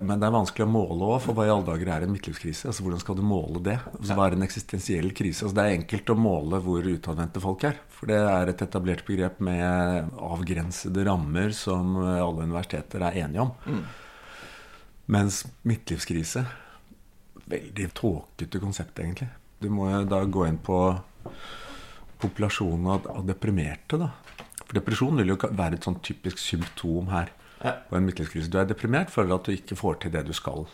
Men 0.00 0.20
det 0.20 0.30
er 0.30 0.32
vanskelig 0.32 0.64
å 0.64 0.72
måle 0.72 1.08
òg, 1.12 1.18
for 1.26 1.36
hva 1.36 1.44
i 1.44 1.50
alle 1.52 1.66
dager 1.66 1.90
er 1.92 2.04
en 2.06 2.12
midtlivskrise? 2.14 2.70
Altså, 2.70 2.84
Hvordan 2.86 3.02
skal 3.02 3.18
du 3.18 3.24
måle 3.26 3.60
det? 3.66 3.76
Altså, 3.90 4.14
hva 4.16 4.28
er 4.30 4.36
en 4.36 4.46
eksistensiell 4.46 5.10
krise? 5.16 5.44
Altså, 5.44 5.56
det 5.58 5.64
er 5.64 5.76
enkelt 5.76 6.12
å 6.12 6.16
måle 6.16 6.60
hvor 6.64 6.88
utadvendte 6.88 7.42
folk 7.44 7.66
er. 7.68 7.76
For 7.92 8.08
det 8.08 8.16
er 8.16 8.52
et 8.52 8.64
etablert 8.64 9.04
begrep 9.04 9.42
med 9.44 10.08
avgrensede 10.16 11.04
rammer 11.04 11.52
som 11.56 11.98
alle 12.00 12.48
universiteter 12.48 13.04
er 13.10 13.20
enige 13.26 13.44
om. 13.44 13.52
Mm. 13.68 13.84
Mens 15.10 15.44
midtlivskrise 15.66 16.46
Veldig 17.50 17.88
tåkete 17.98 18.60
konsept, 18.62 19.00
egentlig. 19.02 19.26
Du 19.58 19.66
må 19.74 19.88
da 20.06 20.20
gå 20.22 20.44
inn 20.46 20.60
på 20.62 20.76
populasjonen 22.22 22.86
av 22.94 23.24
deprimerte, 23.26 23.98
da. 23.98 24.12
For 24.60 24.78
depresjon 24.78 25.18
vil 25.18 25.32
jo 25.32 25.38
være 25.48 25.80
et 25.80 25.86
sånn 25.88 25.98
typisk 26.04 26.38
symptom 26.38 27.10
her. 27.10 27.32
På 27.60 27.96
en 27.96 28.06
midtlivskrise. 28.06 28.50
Du 28.50 28.58
er 28.60 28.68
deprimert, 28.68 29.12
føler 29.12 29.36
at 29.36 29.48
du 29.48 29.54
ikke 29.54 29.78
får 29.78 30.00
til 30.04 30.14
det 30.14 30.24
du 30.28 30.32
skal. 30.36 30.66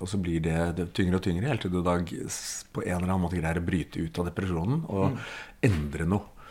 Og 0.00 0.08
så 0.08 0.18
blir 0.20 0.40
det, 0.40 0.58
det 0.78 0.90
tyngre 0.96 1.20
og 1.20 1.24
tyngre 1.26 1.50
helt 1.50 1.64
til 1.66 1.72
du 1.74 1.82
da 1.84 1.98
på 2.00 2.82
en 2.82 2.96
eller 2.96 3.06
annen 3.06 3.24
måte 3.26 3.36
greier 3.36 3.60
å 3.60 3.64
bryte 3.64 4.00
ut 4.00 4.20
av 4.20 4.30
depresjonen 4.30 4.84
og 4.88 5.10
mm. 5.12 5.24
endre 5.68 6.06
noe 6.08 6.46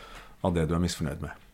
av 0.46 0.54
det 0.54 0.68
du 0.70 0.76
er 0.76 0.82
misfornøyd 0.82 1.24
med. 1.24 1.46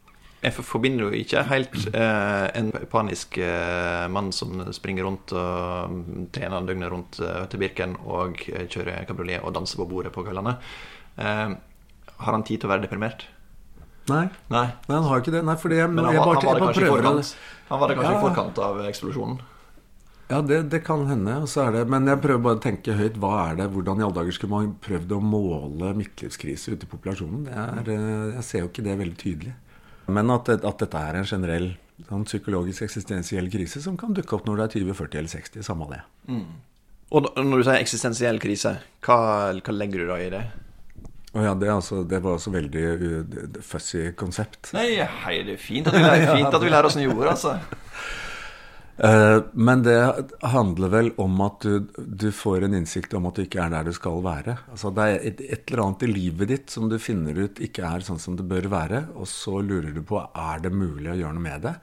Jeg 0.44 0.52
forbinder 0.52 1.08
jo 1.08 1.16
ikke 1.16 1.42
helt 1.48 1.78
eh, 1.96 2.46
en 2.60 2.68
panisk 2.92 3.38
eh, 3.42 4.04
mann 4.12 4.28
som 4.36 4.60
springer 4.76 5.08
rundt 5.08 5.32
og 5.34 5.94
mm, 5.94 6.26
trener 6.36 6.68
døgnet 6.68 6.92
rundt 6.92 7.18
eh, 7.24 7.46
til 7.50 7.62
Birken 7.64 7.96
og 8.04 8.44
kjører 8.44 9.08
kabriolet 9.08 9.40
og 9.40 9.56
danser 9.56 9.80
på 9.80 9.88
bordet 9.90 10.12
på 10.14 10.22
kveldene. 10.26 10.58
Eh, 11.16 11.56
har 12.20 12.36
han 12.36 12.44
tid 12.46 12.60
til 12.60 12.68
å 12.68 12.74
være 12.74 12.84
deprimert? 12.84 13.26
Nei. 14.10 14.24
Nei. 14.52 14.68
Nei, 14.86 14.94
han 14.94 15.10
har 15.10 15.22
ikke 15.22 15.34
det. 15.34 15.42
Nei, 15.46 15.56
fordi 15.60 15.80
jeg, 15.80 15.90
Men 15.92 16.06
han, 16.06 16.14
jeg 16.14 16.22
var, 16.22 16.32
bare, 16.34 16.46
han 16.46 16.46
var 16.46 16.56
det 16.56 16.64
kanskje 16.66 16.86
i 16.86 16.94
forkant, 16.94 17.36
han 17.68 17.82
var 17.82 17.90
det 17.90 17.98
kanskje 17.98 18.16
i 18.16 18.24
forkant 18.24 18.64
av 18.66 18.80
eksplosjonen? 18.86 19.44
Ja, 20.26 20.40
det, 20.42 20.58
det 20.72 20.80
kan 20.86 21.04
hende. 21.06 21.36
Så 21.46 21.62
er 21.62 21.74
det, 21.76 21.84
men 21.90 22.08
jeg 22.10 22.18
prøver 22.22 22.42
bare 22.42 22.58
å 22.58 22.62
tenke 22.62 22.96
høyt. 22.98 23.18
Hva 23.22 23.32
er 23.44 23.60
det, 23.60 23.68
Hvordan 23.74 24.00
i 24.00 24.06
alle 24.06 24.18
dager 24.18 24.34
skulle 24.34 24.56
man 24.56 24.72
prøvd 24.82 25.14
å 25.14 25.20
måle 25.22 25.92
midtlivskrise 25.98 26.74
ute 26.74 26.88
i 26.88 26.90
populasjonen? 26.90 27.44
Det 27.46 27.54
er, 27.54 27.90
eh, 27.94 28.34
jeg 28.40 28.46
ser 28.48 28.64
jo 28.64 28.70
ikke 28.72 28.86
det 28.86 28.96
veldig 29.02 29.18
tydelig. 29.22 29.54
Men 30.10 30.30
at, 30.34 30.50
at 30.56 30.82
dette 30.82 31.02
er 31.02 31.20
en 31.20 31.26
generell 31.26 31.72
sånn 32.08 32.26
psykologisk 32.26 32.84
eksistensiell 32.86 33.48
krise 33.50 33.80
som 33.82 33.96
kan 33.98 34.14
dukke 34.14 34.36
opp 34.36 34.46
når 34.46 34.58
du 34.58 34.64
er 34.64 34.74
20, 34.74 34.98
40 34.98 35.22
eller 35.22 35.32
60. 35.32 35.66
Samme 35.66 35.88
det. 35.94 36.02
Og 37.14 37.30
når 37.38 37.62
du 37.62 37.64
sier 37.68 37.78
eksistensiell 37.78 38.42
krise, 38.42 38.76
hva, 39.06 39.18
hva 39.54 39.74
legger 39.74 40.02
du 40.02 40.10
da 40.10 40.18
i 40.20 40.30
det? 40.34 40.42
Og 41.36 41.44
ja, 41.44 41.54
det, 41.58 41.68
altså, 41.68 42.02
det 42.08 42.22
var 42.24 42.38
også 42.38 42.52
veldig 42.54 42.84
uh, 42.96 43.56
fussy 43.64 44.08
konsept. 44.16 44.70
Nei, 44.76 44.94
hei, 45.26 45.40
det 45.44 45.58
er 45.58 45.60
fint 45.60 45.90
at 45.90 45.96
du 45.96 46.00
lærer, 46.00 46.30
fint 46.38 46.48
at 46.48 46.62
du 46.62 46.70
lærer 46.70 46.88
åssen 46.88 47.04
du 47.04 47.10
gjorde, 47.10 47.34
altså. 47.34 47.58
Uh, 48.96 49.42
men 49.52 49.82
det 49.84 49.98
handler 50.40 50.88
vel 50.94 51.10
om 51.20 51.34
at 51.44 51.66
du, 51.66 51.84
du 52.00 52.30
får 52.32 52.64
en 52.64 52.78
innsikt 52.78 53.12
om 53.18 53.28
at 53.28 53.36
du 53.36 53.42
ikke 53.44 53.60
er 53.66 53.74
der 53.74 53.84
du 53.84 53.92
skal 53.92 54.22
være. 54.24 54.56
Altså 54.72 54.92
Det 54.96 55.04
er 55.04 55.18
et, 55.20 55.42
et 55.44 55.68
eller 55.68 55.84
annet 55.84 56.06
i 56.06 56.12
livet 56.14 56.52
ditt 56.54 56.72
som 56.72 56.88
du 56.88 56.96
finner 57.02 57.36
ut 57.44 57.60
ikke 57.60 57.84
er 57.84 58.06
sånn 58.06 58.22
som 58.22 58.38
det 58.38 58.48
bør 58.48 58.70
være, 58.72 59.04
og 59.20 59.28
så 59.28 59.60
lurer 59.60 59.92
du 59.92 60.00
på 60.06 60.22
er 60.24 60.64
det 60.64 60.72
mulig 60.72 61.12
å 61.12 61.18
gjøre 61.18 61.36
noe 61.36 61.48
med 61.50 61.68
det. 61.68 61.76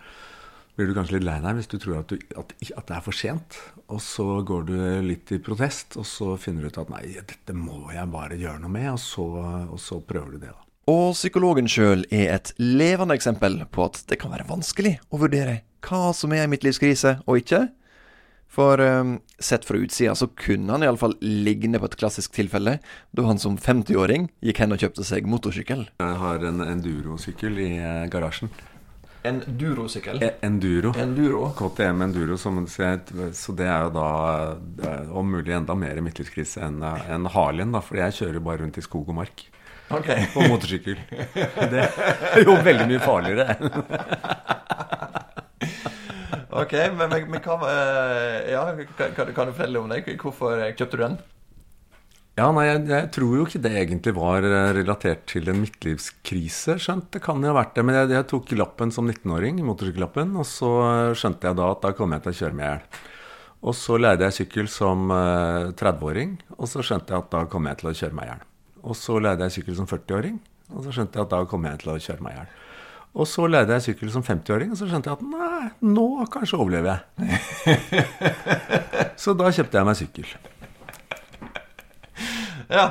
Blir 0.73 0.89
du 0.89 0.97
kanskje 0.97 1.19
litt 1.19 1.27
lei 1.27 1.37
deg 1.43 1.59
hvis 1.59 1.69
du 1.69 1.77
tror 1.77 1.99
at, 1.99 2.09
du, 2.09 2.33
at, 2.39 2.57
at 2.73 2.87
det 2.89 2.97
er 2.97 3.05
for 3.05 3.13
sent. 3.13 3.61
Og 3.91 3.99
så 4.01 4.25
går 4.47 4.67
du 4.69 4.75
litt 5.03 5.31
i 5.35 5.41
protest, 5.43 5.97
og 5.99 6.07
så 6.07 6.33
finner 6.39 6.63
du 6.63 6.71
ut 6.71 6.81
at 6.81 6.91
nei, 6.93 7.03
dette 7.19 7.55
må 7.57 7.91
jeg 7.93 8.07
bare 8.13 8.39
gjøre 8.39 8.61
noe 8.63 8.71
med, 8.71 8.93
og 8.95 9.01
så, 9.01 9.27
og 9.67 9.79
så 9.81 9.99
prøver 9.99 10.35
du 10.35 10.45
det, 10.45 10.53
da. 10.53 10.59
Og 10.91 11.13
psykologen 11.15 11.69
sjøl 11.71 12.01
er 12.11 12.33
et 12.33 12.49
levende 12.59 13.15
eksempel 13.15 13.61
på 13.71 13.85
at 13.85 14.01
det 14.09 14.17
kan 14.19 14.33
være 14.33 14.49
vanskelig 14.49 14.97
å 15.15 15.21
vurdere 15.21 15.61
hva 15.83 16.09
som 16.15 16.33
er 16.35 16.43
en 16.43 16.51
midtlivskrise 16.51 17.21
og 17.23 17.39
ikke. 17.39 17.69
For 18.53 18.77
um, 18.83 19.15
sett 19.41 19.63
fra 19.65 19.79
utsida 19.81 20.13
så 20.17 20.27
kunne 20.37 20.75
han 20.75 20.83
iallfall 20.85 21.15
ligne 21.23 21.79
på 21.81 21.87
et 21.89 21.95
klassisk 21.97 22.35
tilfelle, 22.35 22.75
da 23.15 23.25
han 23.25 23.39
som 23.41 23.55
50-åring 23.57 24.27
gikk 24.45 24.61
hen 24.61 24.75
og 24.75 24.83
kjøpte 24.83 25.07
seg 25.07 25.29
motorsykkel. 25.31 25.87
Jeg 26.03 26.19
har 26.21 26.45
en 26.49 26.61
endurosykkel 26.67 27.57
i 27.63 27.71
eh, 27.79 28.03
garasjen. 28.13 28.51
En 29.23 29.39
durosykkel. 29.47 30.19
E- 30.23 30.33
Enduro. 30.43 30.91
Enduro. 30.99 31.45
KTM 31.55 32.01
Enduro, 32.03 32.35
som, 32.37 32.57
så, 32.67 32.89
det 33.55 33.67
er 33.69 33.85
jo 33.85 33.91
da 33.95 34.07
eh, 34.83 35.11
om 35.15 35.29
mulig 35.31 35.53
enda 35.55 35.75
mer 35.79 36.01
midtlivskrise 36.03 36.59
enn 36.67 36.81
en 36.83 37.05
enn 37.15 37.29
Harleyen, 37.31 37.71
da, 37.71 37.79
for 37.83 37.95
jeg 38.01 38.17
kjører 38.19 38.43
bare 38.43 38.61
rundt 38.65 38.77
i 38.81 38.83
skog 38.83 39.07
og 39.13 39.15
mark 39.21 39.45
Ok. 39.93 40.07
på 40.33 40.43
motorsykkel. 40.49 40.99
Det 41.71 41.83
er 41.85 42.43
jo 42.47 42.55
veldig 42.65 42.87
mye 42.91 43.03
farligere. 43.03 43.57
Ok, 46.53 46.73
men, 46.93 47.09
men, 47.09 47.23
men 47.33 47.41
hva 47.41 47.55
eh, 47.65 48.51
Ja, 48.53 48.59
kan, 48.97 49.31
kan 49.33 49.47
du 49.49 49.53
fortelle 49.55 49.79
om 49.81 49.89
det? 49.89 50.03
Hvorfor 50.21 50.59
kjøpte 50.77 50.99
du 50.99 51.01
den? 51.01 51.15
Ja, 52.33 52.47
nei, 52.49 52.63
jeg, 52.65 52.79
jeg 52.89 53.09
tror 53.13 53.33
jo 53.37 53.43
ikke 53.45 53.59
det 53.61 53.71
egentlig 53.77 54.11
var 54.17 54.45
eh, 54.47 54.71
relatert 54.73 55.27
til 55.29 55.51
en 55.51 55.59
midtlivskrise. 55.61 56.79
Skjønt, 56.81 57.11
det 57.13 57.21
kan 57.21 57.43
jo 57.45 57.51
ha 57.51 57.59
vært 57.59 57.75
det. 57.77 57.83
Men 57.85 57.99
jeg, 57.99 58.09
jeg 58.15 58.25
tok 58.31 58.53
lappen 58.57 58.93
som 58.93 59.05
19-åring, 59.05 59.59
motorsykkellappen, 59.67 60.31
og 60.41 60.47
så 60.49 60.71
eh, 60.87 61.17
skjønte 61.19 61.45
jeg 61.51 61.59
da 61.59 61.67
at 61.75 61.83
da 61.83 61.91
kom 61.93 62.15
jeg 62.15 62.23
til 62.23 62.31
å 62.31 62.37
kjøre 62.39 62.57
meg 62.57 62.65
i 62.65 62.71
hjel. 62.71 63.03
Og 63.63 63.77
så 63.77 63.99
leide 64.01 64.25
jeg 64.25 64.37
sykkel 64.39 64.71
som 64.73 65.13
eh, 65.13 65.67
30-åring, 65.77 66.31
og 66.57 66.71
så 66.71 66.81
skjønte 66.87 67.13
jeg 67.13 67.21
at 67.21 67.29
da 67.35 67.43
kom 67.51 67.69
jeg 67.69 67.79
til 67.83 67.91
å 67.91 67.93
kjøre 67.99 68.17
meg 68.17 68.25
i 68.25 68.31
hjel. 68.31 68.41
Og 68.83 68.97
så 68.97 69.19
leide 69.21 69.45
jeg 69.45 69.55
sykkel 69.59 69.77
som 69.77 69.91
40-åring, 69.93 70.41
og 70.73 70.81
så 70.81 70.95
skjønte 70.97 71.21
jeg 71.21 71.27
at 71.27 71.35
da 71.35 71.43
kom 71.53 71.69
jeg 71.69 71.83
til 71.83 71.93
å 71.93 71.99
kjøre 72.07 72.25
meg 72.25 72.33
i 72.33 72.39
hjel. 72.39 72.57
Og 73.13 73.29
så 73.29 73.45
leide 73.45 73.77
jeg 73.77 73.85
sykkel 73.91 74.09
som 74.09 74.25
50-åring, 74.25 74.73
og 74.73 74.81
så 74.81 74.89
skjønte 74.89 75.13
jeg 75.13 75.21
at 75.21 75.29
nei, 75.29 75.69
nå 75.85 76.07
kanskje 76.33 76.57
overlever 76.57 76.97
jeg. 76.97 77.77
så 79.21 79.37
da 79.37 79.53
kjøpte 79.53 79.77
jeg 79.77 79.91
meg 79.91 80.01
sykkel. 80.01 80.33
Ja. 82.73 82.85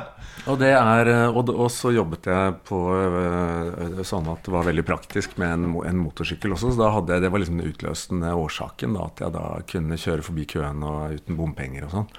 Og, 0.47 0.57
det 0.59 0.71
er, 0.75 1.09
eh, 1.11 1.29
og, 1.29 1.51
og 1.51 1.69
så 1.71 1.91
jobbet 1.93 2.27
jeg 2.31 2.55
på 2.67 2.79
øh, 2.95 3.99
sånn 4.07 4.27
at 4.31 4.43
det 4.45 4.53
var 4.55 4.65
veldig 4.67 4.85
praktisk 4.87 5.37
med 5.39 5.53
en, 5.55 5.67
en 5.87 6.01
motorsykkel 6.01 6.55
også. 6.55 6.73
Så 6.75 6.89
jeg, 6.89 7.21
det 7.23 7.31
var 7.31 7.43
liksom 7.43 7.59
den 7.61 7.69
utløsende 7.71 8.33
årsaken, 8.39 8.97
da, 8.97 9.07
at 9.11 9.23
jeg 9.23 9.35
da 9.35 9.45
kunne 9.69 9.99
kjøre 9.99 10.25
forbi 10.25 10.47
køen 10.55 10.83
og 10.87 11.19
uten 11.19 11.39
bompenger 11.39 11.87
og 11.87 11.95
sånn. 11.97 12.09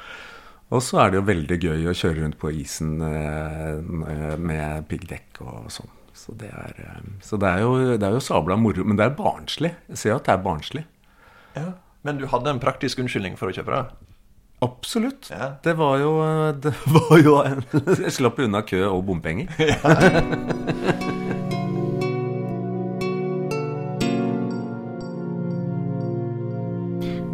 Og 0.75 0.81
så 0.83 1.03
er 1.03 1.13
det 1.13 1.21
jo 1.21 1.27
veldig 1.29 1.59
gøy 1.61 1.91
å 1.91 1.97
kjøre 1.97 2.23
rundt 2.23 2.39
på 2.41 2.51
isen 2.57 2.97
med 2.99 4.87
piggdekk 4.91 5.43
og 5.45 5.69
sånn. 5.71 5.93
Så 6.17 6.33
det 6.41 6.49
er, 6.55 6.79
så 7.23 7.37
det 7.43 7.51
er 7.51 7.63
jo, 7.63 7.75
det 8.01 8.07
er 8.07 8.17
jo 8.17 8.23
sabla 8.25 8.57
moro. 8.59 8.87
Men 8.87 8.99
det 8.99 9.07
er 9.07 9.17
barnslig. 9.19 9.75
Jeg 9.93 10.01
ser 10.01 10.17
at 10.17 10.27
det 10.27 10.35
er 10.35 10.45
barnslig. 10.47 10.85
ja. 11.59 11.73
Men 12.05 12.19
du 12.21 12.27
hadde 12.29 12.53
en 12.53 12.61
praktisk 12.61 13.01
unnskyldning 13.01 13.39
for 13.41 13.49
å 13.49 13.55
kjøpe 13.57 13.73
det? 13.73 14.11
Absolutt. 14.65 15.29
Ja. 15.31 15.51
Det 15.65 15.75
var 15.79 15.99
jo, 16.01 16.15
det 16.65 16.73
var 16.97 17.21
jo 17.21 17.37
en, 17.45 17.65
Jeg 18.01 18.15
slapp 18.19 18.41
unna 18.45 18.65
kø 18.67 18.81
og 18.89 19.05
bompenger. 19.09 19.51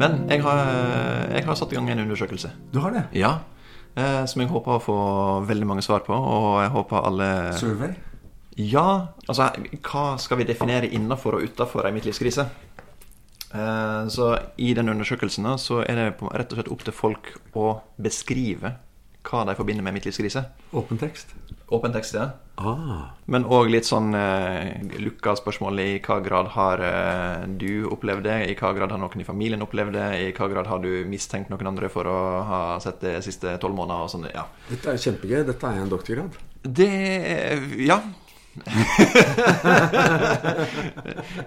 Men 0.00 0.22
jeg 0.32 0.40
har, 0.40 0.60
jeg 1.34 1.44
har 1.44 1.56
satt 1.58 1.72
i 1.74 1.76
gang 1.76 1.90
en 1.92 2.06
undersøkelse. 2.06 2.48
Du 2.72 2.78
har 2.80 2.94
det? 2.94 3.02
Ja. 3.20 3.34
Eh, 3.98 4.22
som 4.30 4.40
jeg 4.40 4.48
håper 4.48 4.78
å 4.78 4.82
få 4.82 4.96
veldig 5.48 5.66
mange 5.68 5.84
svar 5.84 6.06
på, 6.06 6.14
og 6.14 6.62
jeg 6.62 6.72
håper 6.72 7.08
alle 7.10 7.28
Survey? 7.58 7.92
Ja, 8.60 9.12
altså 9.28 9.50
hva 9.86 10.04
skal 10.20 10.40
vi 10.40 10.46
definere 10.48 10.88
innafor 10.92 11.38
og 11.38 11.44
utafor 11.46 11.86
ei 11.88 11.92
midtlivskrise? 11.94 12.44
Eh, 13.54 14.08
så 14.08 14.34
i 14.56 14.74
den 14.74 14.92
undersøkelsen 14.92 15.48
da, 15.48 15.56
så 15.58 15.82
er 15.82 15.98
det 15.98 16.06
rett 16.20 16.52
og 16.52 16.60
slett 16.60 16.72
opp 16.74 16.86
til 16.86 16.96
folk 16.96 17.34
å 17.58 17.80
beskrive 18.00 18.76
hva 19.26 19.44
de 19.44 19.56
forbinder 19.58 19.84
med 19.84 19.98
midtlivskrise. 19.98 20.46
Åpen 20.76 21.00
tekst? 21.00 21.34
Åpen 21.70 21.92
tekst, 21.94 22.16
ja. 22.16 22.30
Ah. 22.60 23.12
Men 23.30 23.44
òg 23.48 23.70
litt 23.72 23.86
sånn 23.88 24.14
eh, 24.16 24.80
lukka 25.00 25.36
spørsmål 25.38 25.80
i 25.80 25.90
hva 26.04 26.18
grad 26.24 26.50
har 26.56 26.82
eh, 26.84 27.44
du 27.60 27.86
opplevd 27.88 28.26
det? 28.26 28.38
I 28.50 28.56
hva 28.58 28.72
grad 28.76 28.92
har 28.92 29.00
noen 29.00 29.22
i 29.22 29.26
familien 29.28 29.64
opplevd 29.64 29.94
det? 29.96 30.08
I 30.24 30.32
hva 30.36 30.48
grad 30.52 30.70
har 30.70 30.82
du 30.82 30.90
mistenkt 31.08 31.52
noen 31.52 31.70
andre 31.72 31.90
for 31.92 32.08
å 32.10 32.18
ha 32.48 32.62
sett 32.82 33.00
det 33.04 33.14
de 33.18 33.22
siste 33.28 33.54
tolv 33.62 33.78
måneder? 33.78 34.06
Og 34.06 34.12
sånn, 34.12 34.26
ja. 34.32 34.46
Dette 34.70 34.94
er 34.94 35.04
kjempegøy. 35.06 35.44
Dette 35.52 35.70
er 35.70 35.84
en 35.84 35.92
doktorgrad. 35.92 36.40
Det 36.60 36.90
Ja. 37.86 38.00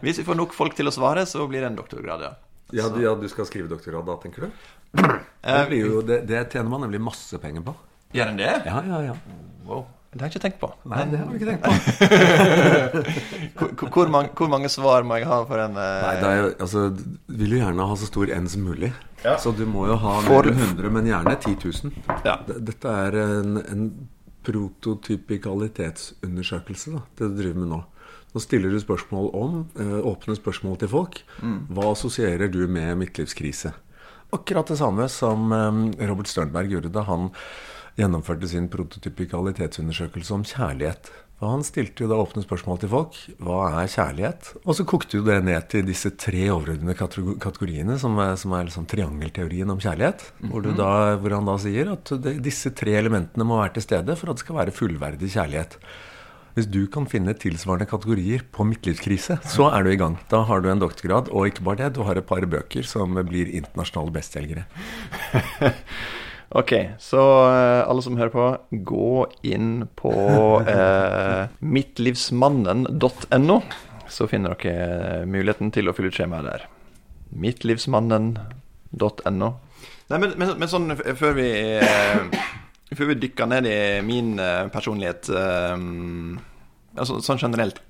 Hvis 0.01 0.19
vi 0.19 0.25
får 0.27 0.35
nok 0.39 0.53
folk 0.55 0.75
til 0.77 0.87
å 0.89 0.93
svare, 0.95 1.25
så 1.29 1.45
blir 1.49 1.63
det 1.63 1.71
en 1.71 1.79
doktorgrad, 1.79 2.21
ja. 2.25 2.33
Ja, 2.73 2.87
du, 2.89 3.01
ja, 3.03 3.11
du 3.19 3.27
skal 3.29 3.45
skrive 3.45 3.69
doktorgrad 3.69 4.07
da, 4.09 4.15
tenker 4.23 4.47
du? 4.47 4.53
Det, 5.43 5.65
blir 5.67 5.81
jo, 5.83 6.01
det, 6.05 6.21
det 6.29 6.45
tjener 6.53 6.69
man 6.71 6.85
nemlig 6.85 7.01
masse 7.03 7.35
penger 7.41 7.61
på. 7.65 7.73
Gjør 8.15 8.29
en 8.31 8.37
det? 8.39 8.51
Ja, 8.69 8.79
ja, 8.87 8.99
ja. 9.09 9.15
Wow. 9.67 9.81
Det 10.13 10.21
har 10.21 10.29
jeg 10.29 10.35
ikke 10.37 10.43
tenkt 10.43 10.59
på. 10.61 10.67
Nei, 10.91 11.03
det 11.09 11.17
har 11.19 11.25
du 11.25 11.35
ikke 11.35 11.49
tenkt 11.49 11.63
på. 11.65 11.71
Hvor, 13.57 13.89
hvor, 13.95 14.11
mange, 14.13 14.29
hvor 14.37 14.49
mange 14.51 14.69
svar 14.69 15.01
må 15.09 15.17
jeg 15.17 15.25
ha 15.29 15.39
for 15.49 15.57
en 15.63 15.73
eh, 15.81 16.03
Nei, 16.05 16.13
det 16.21 16.27
er 16.29 16.37
jo, 16.37 16.47
altså, 16.65 16.83
vil 17.41 17.55
jo 17.55 17.59
gjerne 17.63 17.87
ha 17.89 17.95
så 17.97 18.09
stor 18.11 18.29
N 18.37 18.47
som 18.53 18.61
mulig. 18.69 18.91
Ja. 19.23 19.33
Så 19.41 19.51
du 19.57 19.63
må 19.69 19.87
jo 19.89 19.97
ha 20.03 20.13
For- 20.27 20.49
100, 20.53 20.91
men 20.93 21.09
gjerne 21.09 21.33
10 21.41 21.55
000. 21.65 21.93
Ja. 22.29 22.35
Dette 22.45 22.93
er 23.07 23.17
en, 23.23 23.57
en 23.63 23.83
prototypikalitetsundersøkelse, 24.45 26.87
da, 26.95 27.01
det 27.17 27.25
du 27.31 27.35
driver 27.41 27.59
med 27.61 27.69
nå. 27.73 27.81
Nå 28.33 28.37
stiller 28.41 28.69
du 28.73 28.79
spørsmål 28.81 29.27
om, 29.37 29.51
eh, 29.79 29.99
åpne 30.09 30.35
spørsmål 30.35 30.75
til 30.81 30.89
folk. 30.89 31.15
Hva 31.69 31.91
assosierer 31.91 32.47
du 32.51 32.67
med 32.67 32.97
midtlivskrise? 32.97 33.73
Akkurat 34.33 34.67
det 34.67 34.77
samme 34.77 35.09
som 35.09 35.51
eh, 35.51 35.71
Robert 36.07 36.27
Sternberg 36.27 36.69
gjorde 36.69 36.93
da 36.93 37.01
han 37.03 37.29
gjennomførte 37.97 38.47
sin 38.49 38.69
prototypikalitetsundersøkelse 38.73 40.33
om 40.33 40.43
kjærlighet. 40.43 41.11
Og 41.43 41.49
han 41.57 41.65
stilte 41.67 42.05
jo 42.05 42.09
da 42.11 42.19
åpne 42.21 42.43
spørsmål 42.45 42.79
til 42.79 42.91
folk. 42.93 43.17
Hva 43.43 43.59
er 43.81 43.91
kjærlighet? 43.91 44.53
Og 44.63 44.77
så 44.77 44.85
kokte 44.87 45.19
jo 45.19 45.25
det 45.27 45.41
ned 45.43 45.67
til 45.71 45.83
disse 45.87 46.13
tre 46.15 46.45
overordnede 46.53 46.95
kategoriene, 46.95 47.97
som 47.99 48.15
er, 48.23 48.37
som 48.39 48.55
er 48.55 48.69
liksom 48.69 48.87
triangelteorien 48.87 49.73
om 49.73 49.81
kjærlighet. 49.83 50.23
hvor, 50.47 50.63
du 50.63 50.71
da, 50.77 51.19
hvor 51.19 51.35
han 51.35 51.51
da 51.51 51.57
sier 51.59 51.91
at 51.97 52.15
det, 52.23 52.37
disse 52.45 52.71
tre 52.71 52.95
elementene 53.01 53.47
må 53.47 53.59
være 53.59 53.75
til 53.77 53.87
stede 53.89 54.17
for 54.19 54.31
at 54.31 54.39
det 54.39 54.45
skal 54.45 54.59
være 54.61 54.75
fullverdig 54.77 55.33
kjærlighet. 55.35 55.77
Hvis 56.53 56.69
du 56.69 56.83
kan 56.93 57.07
finne 57.09 57.33
tilsvarende 57.33 57.89
kategorier 57.89 58.43
på 58.53 58.63
midtlivskrise, 58.69 59.39
så 59.49 59.71
er 59.73 59.83
du 59.83 59.89
i 59.89 59.97
gang. 59.97 60.19
Da 60.29 60.43
har 60.45 60.61
du 60.61 60.69
en 60.69 60.83
doktorgrad, 60.83 61.31
og 61.33 61.49
ikke 61.49 61.65
bare 61.65 61.81
det, 61.81 61.95
du 61.97 62.03
har 62.05 62.19
et 62.19 62.29
par 62.29 62.45
bøker 62.45 62.85
som 62.85 63.17
blir 63.25 63.49
internasjonale 63.57 64.13
bestselgere. 64.13 64.67
Ok, 66.53 66.69
så 67.01 67.17
uh, 67.49 67.81
alle 67.89 68.03
som 68.05 68.13
hører 68.19 68.29
på, 68.29 68.43
gå 68.85 69.25
inn 69.49 69.87
på 69.97 70.11
uh, 70.67 71.49
mittlivsmannen.no, 71.65 73.55
så 74.05 74.27
finner 74.29 74.53
dere 74.61 75.25
muligheten 75.25 75.73
til 75.73 75.89
å 75.89 75.93
fylle 75.97 76.13
ut 76.13 76.19
skjemaet 76.19 76.45
der. 76.45 76.67
Mittlivsmannen.no. 77.33 79.49
Nei, 80.11 80.19
men, 80.19 80.35
men, 80.37 80.51
men 80.59 80.69
sånn 80.69 80.93
før 80.93 81.33
vi 81.37 81.47
uh, 81.81 82.21
Før 82.93 83.09
vi 83.09 83.15
dykker 83.23 83.47
ned 83.49 83.65
i 83.65 84.01
min 84.05 84.37
eh, 84.37 84.69
personlighet 84.69 85.25
eh, 85.33 85.73
altså, 86.93 87.17
sånn 87.25 87.41
generelt, 87.41 87.81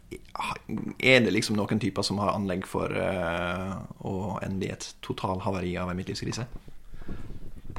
er 1.03 1.19
det 1.25 1.33
liksom 1.35 1.59
noen 1.59 1.75
typer 1.83 2.07
som 2.07 2.23
har 2.23 2.31
anlegg 2.31 2.63
for 2.69 2.87
å 2.87 4.39
ende 4.45 4.69
i 4.69 4.71
et 4.71 4.87
totalhavari 5.03 5.75
av 5.81 5.91
en 5.91 5.99
midtlivskrise? 5.99 6.47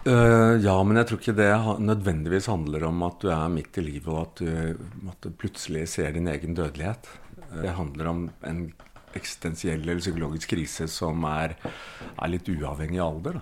Uh, 0.04 0.60
ja, 0.60 0.74
men 0.84 0.98
jeg 1.00 1.08
tror 1.08 1.20
ikke 1.22 1.36
det 1.38 1.50
nødvendigvis 1.80 2.50
handler 2.52 2.82
om 2.90 3.04
at 3.06 3.22
du 3.22 3.30
er 3.32 3.52
midt 3.52 3.78
i 3.80 3.84
livet, 3.86 4.08
og 4.12 4.20
at 4.26 4.42
du, 4.42 4.82
at 5.08 5.24
du 5.24 5.38
plutselig 5.40 5.86
ser 5.94 6.12
din 6.12 6.28
egen 6.28 6.56
dødelighet. 6.56 7.08
Det 7.54 7.76
handler 7.78 8.10
om 8.10 8.26
en 8.44 8.66
eksistensiell 9.14 9.84
eller 9.84 10.02
psykologisk 10.02 10.50
krise 10.54 10.88
som 10.90 11.24
er, 11.28 11.56
er 11.64 12.32
litt 12.32 12.48
uavhengig 12.50 13.00
av 13.00 13.14
alder. 13.14 13.40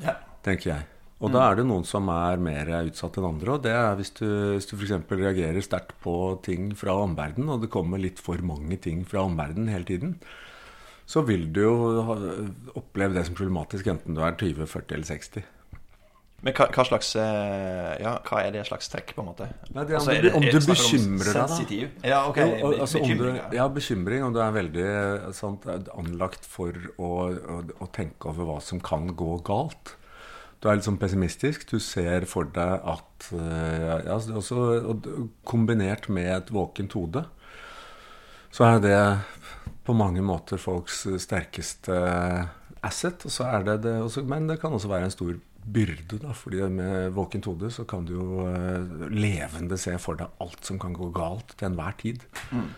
Ja. 0.00 0.16
tenker 0.46 0.70
jeg. 0.70 0.88
Og 1.20 1.28
mm. 1.28 1.34
da 1.34 1.40
er 1.44 1.58
det 1.58 1.66
noen 1.68 1.84
som 1.84 2.08
er 2.14 2.40
mer 2.40 2.70
utsatt 2.78 3.18
enn 3.20 3.28
andre. 3.28 3.56
Og 3.56 3.64
det 3.66 3.74
er 3.76 3.98
hvis 3.98 4.14
du, 4.16 4.26
hvis 4.56 4.70
du 4.70 4.76
f.eks. 4.78 4.94
reagerer 5.10 5.60
sterkt 5.64 5.92
på 6.00 6.14
ting 6.46 6.70
fra 6.78 6.96
omverdenen, 7.02 7.50
og 7.52 7.64
det 7.64 7.72
kommer 7.74 8.00
litt 8.00 8.22
for 8.22 8.40
mange 8.40 8.80
ting 8.80 9.04
fra 9.08 9.26
omverdenen 9.28 9.68
hele 9.72 9.88
tiden, 9.88 10.16
så 11.10 11.24
vil 11.26 11.48
du 11.52 11.64
jo 11.64 11.74
oppleve 12.78 13.16
det 13.18 13.26
som 13.26 13.36
problematisk, 13.36 13.90
enten 13.90 14.16
du 14.16 14.22
er 14.24 14.38
20, 14.38 14.64
40 14.70 14.96
eller 14.96 15.10
60. 15.10 15.48
Men 16.40 16.54
hva, 16.56 16.66
hva, 16.72 16.84
slags 16.88 17.10
eh, 17.20 17.94
Ja, 18.00 18.14
hva 18.24 18.42
er 18.46 18.54
det 18.54 18.64
slags 18.68 18.88
trekk, 18.88 19.12
på 19.16 19.20
en 19.22 19.28
måte? 19.28 19.48
Nei, 19.74 19.84
det 19.88 19.98
altså, 19.98 20.14
er 20.14 20.24
det, 20.24 20.32
om 20.38 20.44
du 20.44 20.58
bekymrer 20.70 21.36
deg, 21.36 21.50
da. 21.52 21.88
Ja, 22.08 22.20
ok. 22.30 22.40
Jo, 22.40 22.70
altså, 22.72 23.02
bekymring, 23.02 23.36
du, 23.36 23.56
ja, 23.58 23.66
bekymring. 23.74 24.24
Om 24.24 24.36
du 24.36 24.40
er 24.40 24.54
veldig 24.56 24.90
sant, 25.36 25.66
anlagt 25.92 26.48
for 26.48 26.76
å, 26.96 27.10
å, 27.28 27.58
å 27.84 27.88
tenke 27.92 28.30
over 28.32 28.48
hva 28.48 28.60
som 28.64 28.80
kan 28.84 29.10
gå 29.18 29.34
galt. 29.44 29.98
Du 30.60 30.68
er 30.68 30.76
litt 30.76 30.88
sånn 30.88 31.00
pessimistisk. 31.00 31.66
Du 31.68 31.76
ser 31.80 32.24
for 32.28 32.48
deg 32.56 32.88
at 32.88 33.28
eh, 33.36 34.00
ja, 34.08 34.16
også, 34.16 34.96
Kombinert 35.48 36.08
med 36.12 36.32
et 36.38 36.54
våkent 36.56 36.96
hode, 36.96 37.26
så 38.50 38.66
er 38.66 38.80
det 38.82 38.96
på 39.86 39.92
mange 39.96 40.24
måter 40.24 40.60
folks 40.60 41.04
sterkeste 41.20 42.00
asset. 42.80 43.28
Og 43.28 43.32
så 43.32 43.48
er 43.52 43.68
det 43.68 43.78
det 43.84 43.94
også, 44.00 44.24
men 44.28 44.48
det 44.48 44.60
kan 44.62 44.72
også 44.72 44.88
være 44.88 45.08
en 45.08 45.16
stor 45.16 45.36
byrde. 45.64 46.20
Da, 46.22 46.34
fordi 46.36 46.62
med 46.72 47.10
våkent 47.16 47.48
hode 47.50 47.72
så 47.74 47.86
kan 47.88 48.06
du 48.08 48.14
jo 48.16 48.44
uh, 48.46 49.08
levende 49.12 49.78
se 49.80 49.96
for 50.02 50.20
deg 50.20 50.42
alt 50.42 50.64
som 50.66 50.80
kan 50.80 50.94
gå 50.96 51.10
galt 51.14 51.56
til 51.56 51.70
enhver 51.70 51.98
tid. 52.00 52.24
Mm 52.52 52.70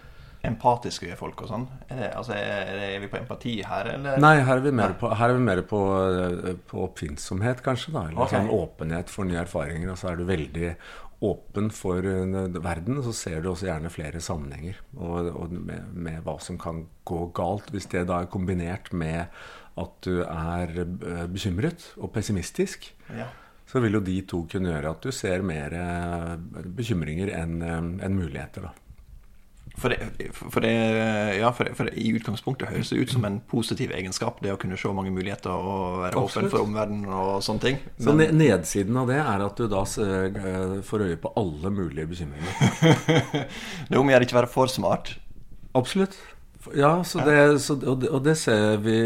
empatiske 0.46 1.14
folk 1.18 1.44
og 1.44 1.50
sånn? 1.50 1.68
Er, 1.88 2.08
altså, 2.18 2.34
er, 2.34 2.98
vi 3.02 3.10
på 3.10 3.20
empati 3.20 3.54
her, 3.66 3.92
eller? 3.94 4.18
Nei, 4.22 4.34
her 4.42 4.58
er 4.58 4.64
vi 4.64 4.74
mer, 4.74 4.96
på, 4.98 5.10
er 5.14 5.36
vi 5.36 5.44
mer 5.46 5.62
på, 5.68 5.80
eh, 6.08 6.50
på, 6.68 6.82
oppfinnsomhet, 6.88 7.62
kanskje. 7.64 7.94
da, 7.94 8.08
Eller 8.10 8.24
okay. 8.24 8.40
sånn 8.40 8.52
åpenhet 8.56 9.12
for 9.12 9.28
nye 9.28 9.42
erfaringer. 9.44 9.92
Og 9.92 10.00
så 10.00 10.10
er 10.10 10.18
du 10.18 10.26
veldig 10.28 10.74
åpen 11.22 11.70
for 11.70 12.02
uh, 12.02 12.58
verden, 12.58 12.98
så 13.06 13.14
ser 13.14 13.42
du 13.42 13.52
også 13.52 13.68
gjerne 13.68 13.92
flere 13.94 14.18
sammenhenger 14.18 14.80
og, 14.96 15.28
og 15.30 15.52
med, 15.54 15.92
med, 15.94 16.16
hva 16.26 16.34
som 16.42 16.58
kan 16.58 16.82
gå 17.06 17.28
galt. 17.36 17.70
Hvis 17.70 17.86
det 17.92 18.08
da 18.10 18.24
er 18.24 18.32
kombinert 18.32 18.90
med 18.90 19.30
at 19.80 19.94
du 20.04 20.20
er 20.24 20.74
uh, 20.82 21.24
bekymret 21.32 21.92
og 21.96 22.12
pessimistisk, 22.12 22.90
ja. 23.16 23.30
så 23.68 23.80
vil 23.84 23.96
jo 23.98 24.04
de 24.04 24.18
to 24.28 24.44
kunne 24.50 24.72
gjøre 24.74 24.92
at 24.92 25.06
du 25.06 25.14
ser 25.14 25.44
mer 25.46 25.76
uh, 25.76 26.36
bekymringer 26.76 27.32
enn 27.38 27.60
en 27.62 28.18
muligheter. 28.18 28.68
da. 28.68 28.76
For, 29.76 29.88
det, 29.88 30.28
for, 30.32 30.60
det, 30.60 30.72
ja, 31.38 31.48
for, 31.52 31.64
det, 31.64 31.76
for 31.78 31.88
I 31.96 32.10
utgangspunktet 32.12 32.68
høres 32.68 32.90
det 32.92 32.98
ut 33.00 33.12
som 33.14 33.24
en 33.24 33.38
positiv 33.48 33.94
egenskap, 33.96 34.42
det 34.44 34.52
å 34.52 34.58
kunne 34.60 34.76
se 34.78 34.90
mange 34.92 35.12
muligheter 35.14 35.52
og 35.52 36.02
være 36.02 36.20
Absolutt. 36.20 36.50
åpen 36.50 36.52
for 36.52 36.66
omverdenen 36.66 37.14
og 37.16 37.30
sånne 37.44 37.64
ting. 37.64 37.80
Men, 37.96 38.04
Så 38.04 38.36
nedsiden 38.36 39.00
av 39.00 39.08
det 39.08 39.18
er 39.22 39.46
at 39.46 39.62
du 39.62 39.70
da 39.72 39.82
eh, 40.04 40.76
får 40.84 41.06
øye 41.08 41.18
på 41.22 41.32
alle 41.40 41.72
mulige 41.72 42.10
bekymringer. 42.12 42.52
det 43.88 43.96
er 43.96 44.02
om 44.02 44.12
å 44.12 44.14
gjøre 44.14 44.28
ikke 44.28 44.40
være 44.42 44.52
for 44.52 44.72
smart. 44.72 45.14
Absolutt. 45.78 46.18
Ja, 46.76 46.94
det, 47.02 47.40
så, 47.64 47.76
og, 47.76 48.00
det, 48.02 48.12
og 48.12 48.22
det 48.26 48.36
ser 48.38 48.78
vi 48.84 48.98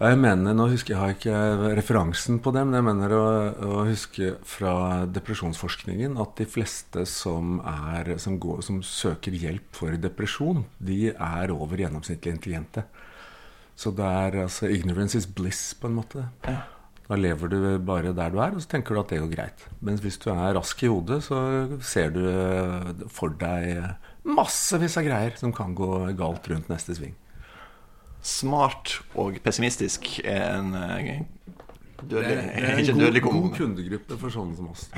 jeg 0.00 0.16
mener, 0.16 0.54
Nå 0.56 0.64
husker 0.70 0.94
jeg, 0.94 1.18
ikke 1.18 1.40
referansen 1.76 2.38
på 2.40 2.54
det, 2.56 2.62
men 2.64 2.78
jeg 2.78 2.84
mener 2.86 3.12
å, 3.12 3.24
å 3.68 3.82
huske 3.84 4.30
fra 4.48 4.72
depresjonsforskningen 5.12 6.16
at 6.22 6.32
de 6.38 6.46
fleste 6.48 7.04
som, 7.04 7.58
er, 7.60 8.14
som, 8.22 8.38
går, 8.40 8.62
som, 8.64 8.78
søker 8.80 9.36
hjelp 9.36 9.76
for 9.76 10.00
depresjon, 10.00 10.64
de 10.80 11.10
er 11.12 11.52
over 11.52 11.84
gjennomsnittlig 11.84 12.32
intelligente. 12.32 12.86
Så 13.76 13.92
det 13.96 14.08
er 14.08 14.38
altså 14.46 14.70
ignorance 14.72 15.20
is 15.20 15.28
bliss, 15.28 15.66
på 15.76 15.90
en 15.90 15.98
måte. 16.00 16.24
Ja. 16.48 16.62
Da 17.10 17.18
lever 17.18 17.52
du 17.52 17.58
bare 17.84 18.14
der 18.16 18.32
du 18.32 18.40
er, 18.40 18.56
og 18.56 18.64
så 18.64 18.72
tenker 18.72 18.96
du 18.96 19.02
at 19.02 19.12
det 19.12 19.20
går 19.20 19.32
greit. 19.34 19.68
Mens 19.84 20.00
hvis 20.00 20.16
du 20.22 20.30
er 20.32 20.54
rask 20.56 20.80
i 20.80 20.88
hodet, 20.88 21.20
så 21.26 21.40
ser 21.84 22.12
du 22.16 22.24
for 23.12 23.36
deg 23.36 23.84
massevis 24.26 24.98
av 25.00 25.06
greier 25.06 25.38
som 25.40 25.54
kan 25.54 25.74
gå 25.74 25.90
galt 26.18 26.48
rundt 26.50 26.70
neste 26.72 26.98
sving 26.98 27.14
smart 28.22 29.00
og 29.18 29.40
pessimistisk 29.44 30.06
er 30.24 30.58
en 30.58 30.74
eh, 30.76 31.20
dødelig, 32.02 32.36
det, 32.36 32.44
det 32.54 32.64
er 32.64 32.78
en 32.78 32.86
god, 33.00 33.20
god, 33.24 33.56
kundegruppe 33.56 34.18
for 34.20 34.30
sånne 34.32 34.56
som 34.56 34.68
oss. 34.72 34.82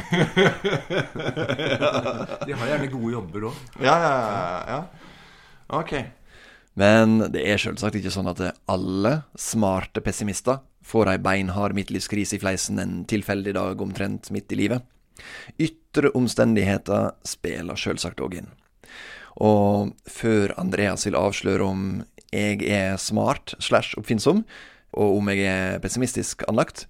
De 2.46 2.52
har 2.54 2.66
gjerne 2.72 2.92
gode 2.92 3.12
jobber 3.14 3.40
òg. 3.50 3.56
Ja, 3.82 3.96
ja, 4.02 4.12
ja. 4.70 4.80
Ok. 5.78 5.92
Men 6.78 7.06
det 7.32 7.42
er 7.46 7.58
selvsagt 7.60 7.96
ikke 7.98 8.12
sånn 8.12 8.30
at 8.30 8.40
alle 8.70 9.12
smarte 9.38 10.00
pessimister 10.04 10.56
får 10.86 11.06
ei 11.12 11.18
beinhard 11.22 11.74
midtlivskrise 11.76 12.36
i 12.38 12.42
fleisen 12.42 12.76
en 12.82 12.94
tilfeldig 13.08 13.52
dag 13.58 13.74
omtrent 13.84 14.30
midt 14.34 14.48
i 14.54 14.56
livet. 14.64 14.80
Ytre 15.60 16.08
omstendigheter 16.16 17.02
spiller 17.28 17.76
selvsagt 17.78 18.20
òg 18.24 18.32
inn. 18.40 18.50
Og 19.42 19.94
før 20.10 20.52
Andreas 20.60 21.06
vil 21.08 21.16
avsløre 21.18 21.64
om 21.64 21.86
jeg 22.32 22.62
er 22.64 22.96
smart 23.00 23.54
slash 23.60 23.96
oppfinnsom, 24.00 24.44
og 24.92 25.18
om 25.18 25.28
jeg 25.32 25.48
er 25.48 25.80
pessimistisk 25.84 26.44
anlagt, 26.48 26.86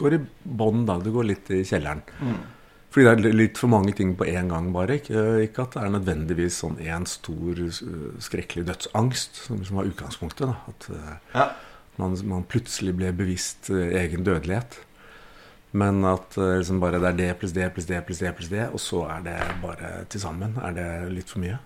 går 0.00 0.14
i 0.16 0.20
bånn, 0.44 0.86
da. 0.88 0.94
Du 1.02 1.10
går 1.14 1.24
litt 1.28 1.50
i 1.52 1.64
kjelleren. 1.68 2.02
Mm. 2.20 2.38
Fordi 2.92 3.06
det 3.08 3.30
er 3.30 3.36
litt 3.38 3.56
for 3.56 3.72
mange 3.72 3.94
ting 3.96 4.12
på 4.18 4.26
én 4.28 4.50
gang, 4.52 4.68
bare. 4.74 4.98
Ikke, 5.00 5.20
ikke 5.46 5.64
at 5.64 5.76
det 5.76 5.82
er 5.82 5.92
nødvendigvis 5.94 6.58
sånn 6.60 6.76
én 6.84 7.06
stor, 7.08 7.60
skrekkelig 8.20 8.66
dødsangst 8.68 9.44
som, 9.46 9.62
som 9.64 9.80
var 9.80 9.88
utgangspunktet. 9.88 10.50
da, 10.50 10.58
At 10.68 10.88
eh, 10.92 11.14
ja. 11.32 11.46
man, 12.02 12.18
man, 12.28 12.44
plutselig 12.44 12.92
ble 12.98 13.14
bevisst 13.16 13.72
eh, 13.72 13.96
egen 14.02 14.28
dødelighet. 14.28 14.76
Men 15.72 16.04
at 16.04 16.36
eh, 16.36 16.58
liksom 16.60 16.82
bare 16.82 17.00
det 17.00 17.14
er 17.14 17.20
det 17.22 17.30
pluss 17.40 17.56
det 17.56 17.70
pluss 17.72 17.88
det 17.88 18.02
pluss 18.04 18.20
det, 18.20 18.34
pluss 18.36 18.52
det, 18.52 18.66
og 18.68 18.84
så 18.84 19.06
er 19.14 19.24
det 19.24 19.38
bare 19.64 19.94
til 20.12 20.20
sammen. 20.20 20.58
Er 20.60 20.76
det 20.76 20.88
litt 21.16 21.32
for 21.32 21.40
mye? 21.40 21.56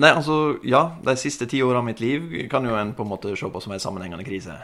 Nei, 0.00 0.14
altså, 0.14 0.56
ja. 0.64 0.86
De 1.04 1.12
siste 1.20 1.44
ti 1.50 1.60
åra 1.62 1.84
av 1.84 1.86
mitt 1.86 2.00
liv 2.00 2.32
kan 2.50 2.64
jo 2.64 2.72
en 2.80 2.96
på 2.96 3.04
en 3.04 3.12
måte 3.12 3.36
se 3.36 3.52
på 3.52 3.60
som 3.60 3.76
en 3.76 3.84
sammenhengende 3.84 4.24
krise. 4.24 4.56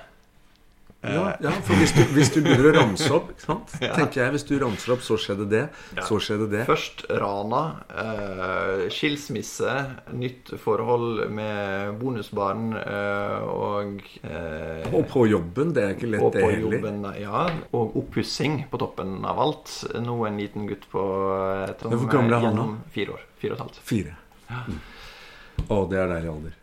Ja, 1.01 1.31
ja, 1.41 1.51
for 1.65 1.81
hvis 1.81 1.95
du, 1.97 2.03
hvis 2.13 2.29
du, 2.29 2.43
begynner 2.45 2.67
å 2.69 2.73
ramse 2.75 3.07
opp 3.17 3.31
ja. 3.81 3.95
tenker 3.97 4.21
jeg, 4.21 4.33
Hvis 4.35 4.43
du 4.45 4.53
ramser 4.61 4.93
opp 4.93 5.01
'så 5.01 5.17
skjedde 5.17 5.47
det', 5.49 5.63
ja. 5.97 6.05
så 6.05 6.19
skjedde 6.21 6.49
det 6.53 6.67
Først 6.69 7.07
rana. 7.09 7.63
Eh, 7.89 8.83
skilsmisse. 8.93 9.77
Nytt 10.13 10.53
forhold 10.61 11.25
med 11.33 11.97
bonusbarn 12.03 12.77
eh, 12.83 13.49
og 13.49 14.05
eh, 14.29 14.93
Og 14.93 15.09
på 15.09 15.25
jobben. 15.31 15.73
Det 15.73 15.87
er 15.87 15.97
ikke 15.97 16.13
lett, 16.13 16.29
det 16.37 16.45
heller. 16.45 17.17
Ja, 17.17 17.49
og 17.73 17.97
oppussing 17.97 18.67
på 18.69 18.83
toppen 18.85 19.23
av 19.25 19.41
alt. 19.41 19.73
Nå 20.05 20.21
en 20.29 20.37
liten 20.37 20.69
gutt 20.69 20.85
på 20.93 21.01
Tom, 21.81 21.97
Hvor 21.97 22.13
gammel 22.13 22.37
er 22.37 22.51
han 22.51 22.61
nå? 22.61 22.69
Fire 22.93 23.17
år. 23.17 23.25
Fire 23.41 23.57
og 23.57 23.57
et 23.57 23.65
halvt. 23.65 23.83
Fire. 23.89 24.19
Mm. 24.51 24.81
Å, 25.65 25.85
det 25.89 26.05
er 26.05 26.13
deilig 26.13 26.35
alder. 26.37 26.61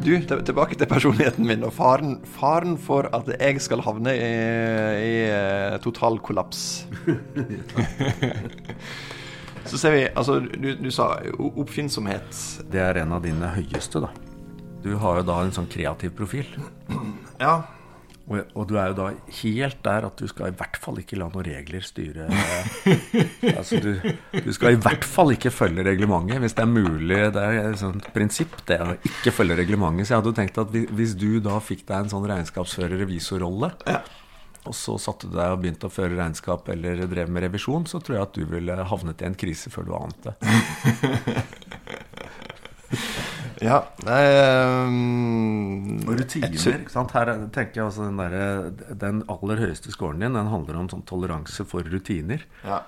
Du, 0.00 0.14
tilbake 0.16 0.78
til 0.80 0.88
personligheten 0.88 1.44
min 1.44 1.64
og 1.66 1.74
faren, 1.76 2.14
faren 2.38 2.78
for 2.80 3.10
at 3.16 3.26
jeg 3.34 3.60
skal 3.60 3.82
havne 3.84 4.14
i, 4.16 4.28
i 4.96 5.10
eh, 5.28 5.76
total 5.84 6.16
kollaps. 6.24 6.86
så 9.70 9.76
ser 9.76 9.92
vi 9.92 10.06
Altså, 10.08 10.38
du, 10.40 10.70
du 10.80 10.88
sa 10.94 11.10
oppfinnsomhet. 11.36 12.32
Det 12.72 12.80
er 12.80 13.02
en 13.02 13.12
av 13.18 13.26
dine 13.26 13.52
høyeste, 13.58 14.00
da. 14.00 14.08
Du 14.80 14.94
har 14.96 15.20
jo 15.20 15.26
da 15.28 15.42
en 15.44 15.52
sånn 15.52 15.68
kreativ 15.68 16.16
profil. 16.16 16.48
Ja. 17.42 17.58
Og, 18.30 18.52
og, 18.54 18.66
du 18.70 18.76
er 18.78 18.92
jo 18.92 18.94
da 18.94 19.06
helt 19.40 19.80
der 19.82 20.06
at 20.06 20.20
du 20.20 20.28
skal 20.30 20.52
i 20.52 20.56
hvert 20.58 20.78
fall 20.78 21.00
ikke 21.02 21.18
la 21.18 21.26
noen 21.32 21.48
regler 21.48 21.82
styre 21.82 22.28
Altså 23.56 23.80
du, 23.82 23.90
du, 24.36 24.52
skal 24.54 24.76
i 24.76 24.78
hvert 24.78 25.06
fall 25.06 25.34
ikke 25.34 25.50
følge 25.50 25.82
reglementet, 25.86 26.38
hvis 26.42 26.54
det 26.54 26.62
er 26.62 26.70
mulig. 26.70 27.18
Det 27.34 27.42
er 27.42 27.58
et 27.64 27.80
sånt 27.80 28.06
prinsipp, 28.14 28.54
det 28.70 28.78
å 28.84 28.94
ikke 28.94 29.34
følge 29.34 29.58
reglementet. 29.58 30.06
Så 30.06 30.14
jeg 30.14 30.22
hadde 30.22 30.32
jo 30.32 30.38
tenkt 30.38 30.62
at 30.62 30.78
hvis 31.00 31.16
du 31.18 31.30
da 31.42 31.58
fikk 31.64 31.82
deg 31.88 32.04
en 32.04 32.12
sånn 32.12 32.28
regnskapsfører-revisorrolle, 32.30 33.72
ja. 33.90 33.98
og 34.62 34.78
så 34.78 34.94
satte 35.02 35.30
du 35.30 35.34
deg 35.34 35.56
og 35.56 35.64
begynte 35.64 35.90
å 35.90 35.94
føre 35.94 36.14
regnskap 36.14 36.70
eller 36.70 37.02
drev 37.10 37.34
med 37.34 37.48
revisjon, 37.48 37.88
så 37.90 37.98
tror 37.98 38.20
jeg 38.20 38.28
at 38.28 38.38
du 38.38 38.46
ville 38.54 38.78
havnet 38.92 39.24
i 39.24 39.30
en 39.30 39.38
krise 39.42 39.74
før 39.74 39.90
du 39.90 39.96
ante 39.98 40.36
det. 40.38 41.44
Ja, 43.60 43.82
nei 44.06 44.20
um, 44.88 45.98
Og 46.08 46.14
rutiner. 46.16 46.48
ikke 46.48 46.92
sant? 46.92 47.12
Her 47.12 47.32
tenker 47.52 47.80
jeg 47.82 47.88
altså 47.90 48.06
den, 48.06 48.20
der, 48.20 48.94
den 49.02 49.20
aller 49.28 49.60
høyeste 49.60 49.92
scoren 49.92 50.22
din 50.24 50.38
Den 50.38 50.48
handler 50.48 50.78
om 50.80 50.88
sånn 50.92 51.04
toleranse 51.08 51.66
for 51.68 51.84
rutiner. 51.84 52.46
Ja. 52.64 52.80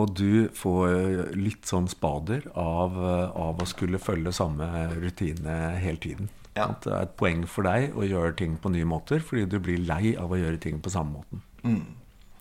Og 0.00 0.12
du 0.16 0.48
får 0.56 1.32
litt 1.36 1.68
sånn 1.68 1.88
spader 1.90 2.46
av, 2.58 2.96
av 3.36 3.60
å 3.60 3.68
skulle 3.68 4.00
følge 4.00 4.32
samme 4.36 4.68
rutine 4.96 5.56
hele 5.80 6.00
tiden. 6.00 6.30
Ja. 6.56 6.68
Det 6.82 6.92
er 6.92 7.06
et 7.06 7.16
poeng 7.20 7.44
for 7.48 7.66
deg 7.68 7.96
å 7.96 8.06
gjøre 8.06 8.34
ting 8.38 8.56
på 8.60 8.72
nye 8.74 8.88
måter, 8.88 9.22
fordi 9.24 9.46
du 9.50 9.58
blir 9.62 9.82
lei 9.86 10.14
av 10.18 10.32
å 10.32 10.38
gjøre 10.40 10.60
ting 10.62 10.80
på 10.82 10.92
samme 10.92 11.20
måten. 11.20 11.42
Mm. 11.64 11.96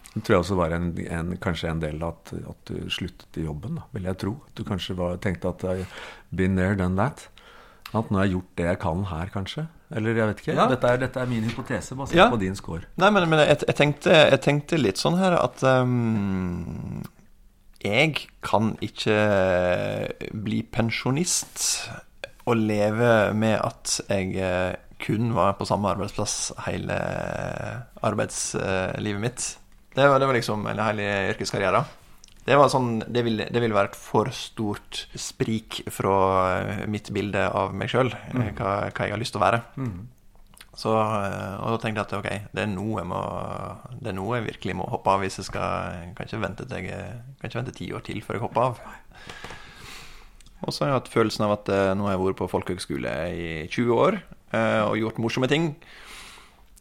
Det 0.09 0.23
tror 0.25 0.35
jeg 0.35 0.43
også 0.43 0.57
var 0.57 0.73
en, 0.73 0.87
en, 1.05 1.35
kanskje 1.41 1.69
en 1.69 1.81
del 1.83 1.99
av 2.01 2.15
at, 2.15 2.31
at, 2.49 2.71
du 2.71 2.89
sluttet 2.91 3.37
i 3.37 3.45
jobben, 3.45 3.77
da, 3.77 3.85
vil 3.93 4.07
jeg 4.09 4.19
tro. 4.23 4.33
At 4.47 4.55
du 4.57 4.63
kanskje 4.65 4.95
var, 4.97 5.19
tenkte 5.21 5.51
at 5.53 5.67
been 6.33 6.57
there, 6.57 6.77
done 6.79 6.97
that. 6.97 7.27
At 7.89 8.09
nå 8.11 8.19
har 8.19 8.27
jeg 8.27 8.35
gjort 8.37 8.49
det 8.59 8.65
jeg 8.67 8.79
kan 8.83 9.05
her, 9.09 9.29
kanskje? 9.33 9.65
Eller 9.89 10.17
jeg 10.17 10.29
vet 10.29 10.41
ikke. 10.43 10.53
Ja. 10.53 10.67
Dette, 10.69 10.89
er, 10.89 10.99
dette, 11.01 11.21
er, 11.21 11.29
min 11.29 11.45
hypotese, 11.47 11.95
basert 11.97 12.19
ja. 12.19 12.27
på 12.29 12.37
din 12.41 12.57
score. 12.57 12.85
Nei, 13.01 13.09
men, 13.15 13.25
men 13.31 13.41
jeg, 13.41 13.63
jeg, 13.65 13.77
tenkte, 13.79 14.13
jeg, 14.13 14.41
tenkte, 14.45 14.77
litt 14.77 15.01
sånn 15.01 15.17
her 15.17 15.33
at 15.39 15.63
um, 15.65 17.01
Jeg 17.81 18.27
kan 18.45 18.75
ikke 18.85 19.17
bli 20.37 20.61
pensjonist 20.69 21.89
og 22.49 22.61
leve 22.61 23.33
med 23.37 23.57
at 23.61 23.99
jeg 24.09 24.37
eh, 24.41 24.77
kun 24.99 25.33
var 25.35 25.53
på 25.59 25.67
samme 25.69 25.91
arbeidsplass 25.93 26.51
hele 26.65 26.97
arbeidslivet 28.05 29.21
mitt. 29.21 29.45
Det 29.95 30.07
var, 30.09 30.17
det 30.21 30.29
var 30.29 30.37
liksom 30.37 30.65
Eller 30.69 30.89
hele 30.89 31.07
yrkeskarrieren. 31.33 31.85
Det, 32.49 32.55
var 32.57 32.71
sånn, 32.73 33.03
det, 33.05 33.21
ville, 33.21 33.45
det 33.53 33.61
ville 33.61 33.75
være 33.77 33.91
et 33.91 33.97
for 33.99 34.31
stort 34.33 35.03
sprik 35.13 35.83
fra 35.93 36.13
eh, 36.63 36.79
mitt 36.89 37.11
bilde 37.13 37.43
av 37.45 37.75
meg 37.77 37.91
sjøl, 37.91 38.09
eh, 38.09 38.33
mm. 38.33 38.47
hva, 38.57 38.71
hva, 38.87 39.05
jeg 39.05 39.13
har 39.13 39.21
lyst 39.21 39.35
til 39.35 39.41
å 39.41 39.43
være. 39.43 39.59
Mm. 39.77 39.99
Så, 40.73 40.95
eh, 40.95 41.53
og 41.59 41.75
da 41.75 41.77
tenkte 41.83 42.01
jeg 42.01 42.07
at 42.07 42.15
ok, 42.17 42.49
det 42.57 42.63
er 42.63 42.71
noe 42.71 43.03
jeg, 43.03 43.09
må, 43.11 43.21
det 43.99 44.09
er 44.09 44.17
noe 44.17 44.39
jeg 44.39 44.47
virkelig 44.47 44.77
må 44.81 44.89
hoppe 44.89 45.13
av 45.13 45.21
hvis 45.21 45.37
jeg 45.41 45.49
skal 45.51 45.93
Jeg 45.99 46.17
kan 46.17 46.31
ikke 46.31 46.41
vente, 46.47 46.67
til 46.73 46.89
jeg, 46.89 47.05
kan 47.37 47.51
ikke 47.51 47.61
vente 47.61 47.77
ti 47.77 47.91
år 47.93 48.05
til 48.09 48.25
før 48.25 48.39
jeg 48.39 48.45
hopper 48.47 48.65
av. 48.65 48.83
Og 50.65 50.73
så 50.73 50.83
har 50.87 50.93
jeg 50.93 50.99
hatt 51.03 51.13
følelsen 51.13 51.45
av 51.45 51.57
at 51.59 51.73
nå 51.99 52.09
har 52.09 52.17
jeg 52.17 52.25
vært 52.25 52.41
på 52.41 52.51
folkehøgskole 52.51 53.17
i 53.29 53.49
20 53.69 53.93
år 53.93 54.21
og 54.89 54.97
gjort 54.97 55.21
morsomme 55.21 55.47
ting. 55.51 55.69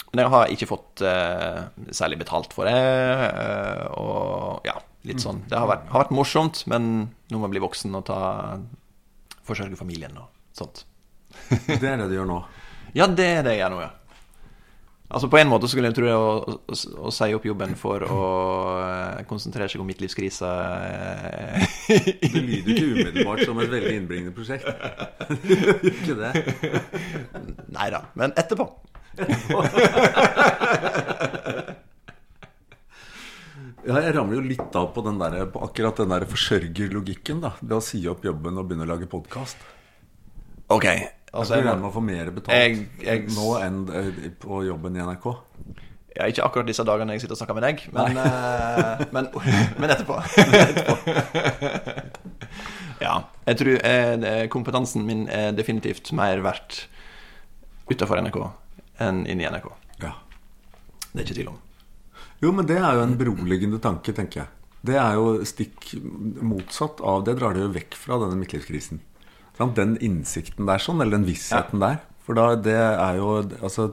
Men 0.09 0.25
jeg 0.25 0.33
har 0.33 0.51
ikke 0.51 0.73
fått 0.73 1.05
særlig 1.95 2.19
betalt 2.25 2.57
for 2.57 2.67
det. 2.67 2.75
og 3.95 4.67
ja, 4.67 4.81
Litt 5.07 5.23
sånn. 5.23 5.45
Det 5.49 5.55
har 5.59 5.69
vært, 5.71 5.87
har 5.93 6.03
vært 6.05 6.17
morsomt, 6.17 6.65
men 6.71 6.89
nå 7.31 7.39
må 7.39 7.47
jeg 7.47 7.55
bli 7.55 7.63
voksen 7.63 7.95
og 7.95 8.05
ta 8.09 8.19
forsørge 9.47 9.79
familien 9.79 10.17
og 10.19 10.27
sånt. 10.57 10.85
det 11.69 11.87
er 11.87 11.97
det 12.01 12.09
du 12.11 12.19
gjør 12.19 12.29
nå? 12.29 12.41
Ja, 12.97 13.05
det 13.05 13.27
er 13.29 13.43
det 13.45 13.53
jeg 13.53 13.61
gjør 13.61 13.73
nå, 13.75 13.81
ja. 13.85 13.91
Altså 15.09 15.29
På 15.33 15.39
en 15.41 15.49
måte 15.49 15.69
skulle 15.69 15.89
jeg 15.89 15.97
tro 15.97 16.09
å, 16.13 16.33
å, 16.41 16.77
å, 17.09 17.11
si 17.13 17.35
opp 17.37 17.47
jobben 17.49 17.73
for 17.81 18.05
å 18.05 18.19
eh, 18.83 19.23
konsentrere 19.29 19.69
seg 19.73 19.81
om 19.81 19.89
mitt 19.89 20.03
livs 20.05 20.17
krise 20.17 20.49
Det 21.89 22.33
lyder 22.35 22.73
ikke 22.75 22.91
umiddelbart 22.93 23.45
som 23.49 23.61
et 23.63 23.73
veldig 23.73 23.95
innbringende 24.03 24.35
prosjekt. 24.37 24.69
Ikke 25.95 26.17
det? 26.19 26.33
Nei 27.73 27.89
da. 27.95 28.05
Men 28.21 28.37
etterpå. 28.37 28.69
etterpå. 29.17 29.65
Ja, 33.89 34.03
jeg 34.05 34.13
ramler 34.19 34.37
jo 34.37 34.45
litt 34.45 34.75
av 34.77 34.91
på, 34.93 35.01
den 35.01 35.17
der, 35.17 35.47
på 35.49 35.63
akkurat 35.65 35.97
den 35.97 36.11
der 36.13 36.27
forsørgerlogikken. 36.29 37.39
da 37.41 37.55
Ved 37.63 37.79
å 37.79 37.85
si 37.85 38.03
opp 38.11 38.27
jobben 38.27 38.61
og 38.61 38.67
begynne 38.69 38.85
å 38.85 38.91
lage 38.91 39.07
podkast. 39.09 39.63
Ok 40.69 40.85
altså, 40.85 41.57
Jeg 41.57 41.65
regner 41.65 41.81
med 41.81 41.89
å 41.89 41.95
få 41.95 42.03
mer 42.05 42.29
betalt 42.37 42.53
jeg, 42.53 42.83
jeg, 43.01 43.23
nå 43.33 43.47
enn 43.63 43.79
eh, 43.89 44.27
på 44.43 44.61
jobben 44.67 44.99
i 44.99 45.01
NRK. 45.07 45.29
Ja, 46.19 46.27
ikke 46.29 46.45
akkurat 46.45 46.69
disse 46.69 46.85
dagene 46.85 47.15
jeg 47.17 47.23
sitter 47.23 47.37
og 47.37 47.41
snakker 47.41 47.57
med 47.57 47.65
deg, 47.65 47.85
men, 47.95 48.19
uh, 48.19 49.05
men, 49.15 49.31
men, 49.81 49.93
etterpå. 49.95 50.19
etterpå. 50.59 50.97
ja. 53.07 53.15
Jeg 53.49 53.61
tror 53.63 53.87
eh, 53.89 54.43
kompetansen 54.53 55.07
min 55.09 55.25
er 55.33 55.57
definitivt 55.57 56.11
mer 56.17 56.43
verdt 56.45 56.83
utafor 57.89 58.21
NRK 58.21 58.43
enn 59.07 59.25
inni 59.31 59.49
NRK. 59.49 59.71
Ja. 60.05 60.13
Det 61.15 61.23
er 61.23 61.25
ikke 61.25 61.39
tvil 61.41 61.55
om. 61.55 61.63
Jo, 62.43 62.53
men 62.55 62.69
det 62.69 62.79
er 62.79 62.99
jo 62.99 63.05
en 63.05 63.17
beroligende 63.19 63.81
tanke, 63.83 64.15
tenker 64.15 64.45
jeg. 64.45 64.53
Det 64.89 64.95
er 65.01 65.17
jo 65.19 65.41
stikk 65.49 65.89
motsatt 66.47 67.01
av 67.03 67.25
Det 67.27 67.35
drar 67.41 67.57
det 67.57 67.65
jo 67.65 67.73
vekk 67.75 67.97
fra 67.99 68.21
denne 68.23 68.39
midtlivskrisen. 68.39 69.01
Den 69.75 69.97
innsikten 70.05 70.69
der, 70.69 70.79
sånn, 70.79 71.03
eller 71.03 71.19
den 71.19 71.27
vissheten 71.27 71.83
ja. 71.83 71.89
der. 71.89 72.05
For 72.23 72.39
da, 72.39 72.53
det 72.55 72.77
er 72.79 73.19
jo 73.19 73.41
Altså, 73.59 73.91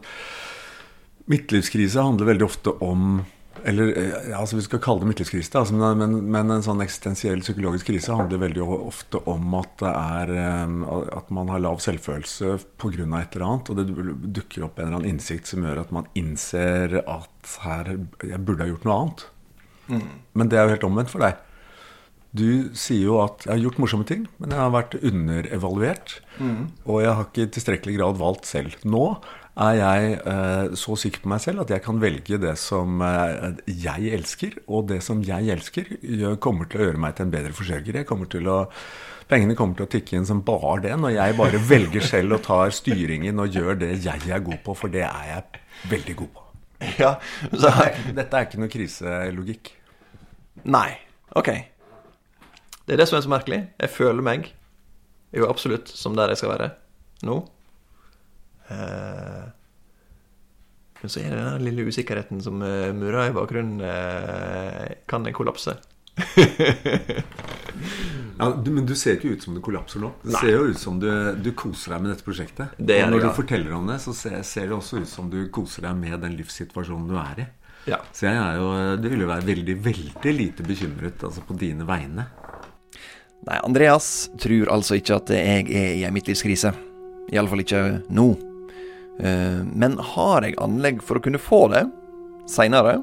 midtlivskrise 1.31 2.03
handler 2.05 2.29
veldig 2.35 2.45
ofte 2.45 2.75
om 2.85 3.23
eller 3.65 3.97
eh, 3.97 4.29
ja, 4.29 4.39
altså 4.39 4.59
Vi 4.59 4.63
skal 4.65 4.81
kalle 4.83 5.01
det 5.01 5.09
midtlivskrise, 5.09 5.51
altså, 5.57 5.75
men, 5.97 6.17
men, 6.31 6.51
en 6.53 6.65
sånn 6.65 6.83
eksistensiell 6.85 7.41
psykologisk 7.41 7.89
krise 7.89 8.13
handler 8.13 8.43
veldig 8.43 8.65
ofte 8.75 9.21
om 9.31 9.55
at, 9.57 9.71
det 9.81 9.91
er, 9.91 10.33
eh, 10.37 10.75
at 11.17 11.31
man 11.33 11.49
har 11.53 11.63
lav 11.63 11.81
selvfølelse 11.83 12.59
pga. 12.81 13.07
et 13.19 13.37
eller 13.37 13.47
annet. 13.47 13.71
Og 13.71 13.79
det 13.79 14.35
dukker 14.37 14.67
opp 14.67 14.79
en 14.79 14.89
eller 14.89 14.99
annen 15.01 15.15
innsikt 15.15 15.49
som 15.49 15.65
gjør 15.65 15.81
at 15.81 15.95
man 15.95 16.09
innser 16.13 16.99
at 17.01 17.55
her, 17.65 17.95
jeg 18.21 18.43
burde 18.45 18.65
ha 18.65 18.69
gjort 18.69 18.85
noe 18.85 18.99
annet. 19.01 19.25
Mm. 19.87 20.07
Men 20.33 20.49
det 20.49 20.59
er 20.59 20.65
jo 20.65 20.75
helt 20.75 20.87
omvendt 20.87 21.13
for 21.13 21.25
deg. 21.25 21.41
Du 22.35 22.75
sier 22.75 23.05
jo 23.07 23.19
at 23.23 23.45
jeg 23.45 23.53
har 23.53 23.63
gjort 23.63 23.77
morsomme 23.79 24.05
ting, 24.07 24.25
men 24.41 24.51
jeg 24.51 24.59
har 24.59 24.73
vært 24.73 24.97
underevaluert. 24.99 26.17
Mm. 26.37 26.67
Og 26.83 27.01
jeg 27.01 27.15
har 27.15 27.29
ikke 27.29 27.45
i 27.45 27.51
tilstrekkelig 27.57 27.97
grad 27.97 28.19
valgt 28.19 28.49
selv. 28.49 28.75
Nå 28.83 29.05
er 29.55 29.75
jeg 29.79 30.15
eh, 30.19 30.73
så 30.75 30.97
sikker 30.99 31.23
på 31.23 31.31
meg 31.31 31.41
selv 31.43 31.63
at 31.63 31.71
jeg 31.71 31.83
kan 31.85 31.99
velge 32.01 32.39
det 32.41 32.55
som 32.59 32.99
eh, 33.05 33.61
jeg 33.71 34.11
elsker. 34.17 34.57
Og 34.67 34.89
det 34.91 35.01
som 35.05 35.21
jeg 35.23 35.51
elsker, 35.53 35.91
kommer 36.43 36.67
til 36.69 36.81
å 36.81 36.89
gjøre 36.89 37.01
meg 37.01 37.15
til 37.15 37.27
en 37.27 37.35
bedre 37.35 37.55
forsørger. 37.55 38.01
Jeg 38.01 38.09
kommer 38.09 38.29
til 38.31 38.49
å, 38.51 38.57
pengene 39.31 39.55
kommer 39.57 39.79
til 39.79 39.87
å 39.87 39.91
tikke 39.95 40.19
inn 40.19 40.27
som 40.27 40.43
bare 40.45 40.81
det, 40.87 40.95
når 40.99 41.15
jeg 41.15 41.37
bare 41.39 41.63
velger 41.69 42.03
selv 42.03 42.39
og 42.39 42.43
tar 42.47 42.75
styringen 42.75 43.39
og 43.39 43.55
gjør 43.55 43.79
det 43.85 43.93
jeg 44.03 44.27
er 44.27 44.43
god 44.43 44.59
på, 44.65 44.75
for 44.75 44.91
det 44.91 45.05
er 45.07 45.31
jeg 45.31 45.63
veldig 45.93 46.17
god 46.23 46.33
på. 46.35 46.45
Ja, 46.99 47.15
så... 47.55 47.71
Dette 48.11 48.35
er 48.35 48.49
ikke 48.49 48.59
noe 48.59 48.71
kriselogikk. 48.71 49.71
Nei. 50.67 50.89
Ok. 51.35 51.49
Det 52.85 52.93
er 52.93 53.01
det 53.01 53.07
som 53.09 53.17
er 53.17 53.25
så 53.25 53.31
merkelig. 53.31 53.63
Jeg 53.81 53.91
føler 53.95 54.25
meg 54.25 54.51
jo 55.35 55.47
absolutt 55.49 55.89
som 55.91 56.15
der 56.15 56.31
jeg 56.31 56.43
skal 56.43 56.53
være 56.53 56.73
nå. 57.25 57.39
Eh, 58.73 59.43
men 61.01 61.11
så 61.11 61.21
er 61.21 61.35
det 61.35 61.43
den 61.43 61.65
lille 61.67 61.85
usikkerheten 61.85 62.39
som 62.41 62.57
murer 62.57 62.93
murrer 62.97 63.29
i 63.29 63.35
bakgrunnen. 63.35 63.81
Uh, 63.83 64.95
kan 65.05 65.27
den 65.27 65.35
kollapse? 65.37 65.75
ja, 68.39 68.47
du, 68.63 68.71
men 68.71 68.87
du 68.87 68.95
ser 68.97 69.19
ikke 69.19 69.35
ut 69.35 69.43
som 69.43 69.53
du 69.53 69.61
kollapser 69.61 70.01
nå. 70.01 70.09
Det 70.23 70.33
ser 70.39 70.55
jo 70.55 70.63
ut 70.71 70.79
som 70.79 70.97
du, 71.01 71.09
du, 71.37 71.51
koser 71.57 71.93
deg 71.93 72.05
med 72.05 72.13
dette 72.13 72.25
prosjektet. 72.25 72.73
Det 72.77 73.03
og 73.03 73.11
når 73.11 73.19
det, 73.19 73.27
ja. 73.27 73.29
du 73.29 73.37
forteller 73.37 73.75
om 73.77 73.85
det, 73.91 73.99
så 74.01 74.15
ser, 74.17 74.39
ser, 74.47 74.65
det 74.71 74.79
også 74.79 75.03
ut 75.03 75.11
som 75.11 75.29
du 75.29 75.43
koser 75.53 75.85
deg 75.89 75.99
med 75.99 76.17
den 76.23 76.33
livssituasjonen 76.39 77.11
du 77.11 77.19
er 77.21 77.43
i. 77.43 77.47
Ja. 77.91 77.99
Så 78.15 78.25
jeg 78.25 78.39
er 78.39 78.57
jo, 78.57 78.71
du 78.97 79.07
vil 79.11 79.27
jo 79.27 79.29
være 79.29 79.45
veldig, 79.45 79.77
veldig 79.85 80.33
lite 80.33 80.65
bekymret 80.65 81.27
altså 81.27 81.45
på 81.45 81.53
dine 81.59 81.85
vegne. 81.85 82.25
Nei, 83.45 83.59
Andreas 83.59 84.31
tror 84.41 84.71
altså 84.73 84.97
ikke 84.97 85.19
at 85.19 85.29
jeg 85.35 85.69
er 85.69 85.91
i 85.99 86.03
ei 86.07 86.13
midtlivskrise. 86.13 86.73
Iallfall 87.33 87.61
ikke 87.61 87.83
nå. 88.09 88.54
Eh, 89.19 89.61
men 89.63 89.97
har 90.13 90.43
jeg 90.45 90.57
anlegg 90.61 91.03
for 91.03 91.19
å 91.19 91.23
kunne 91.23 91.41
få 91.41 91.65
det 91.73 91.85
seinere? 92.51 92.99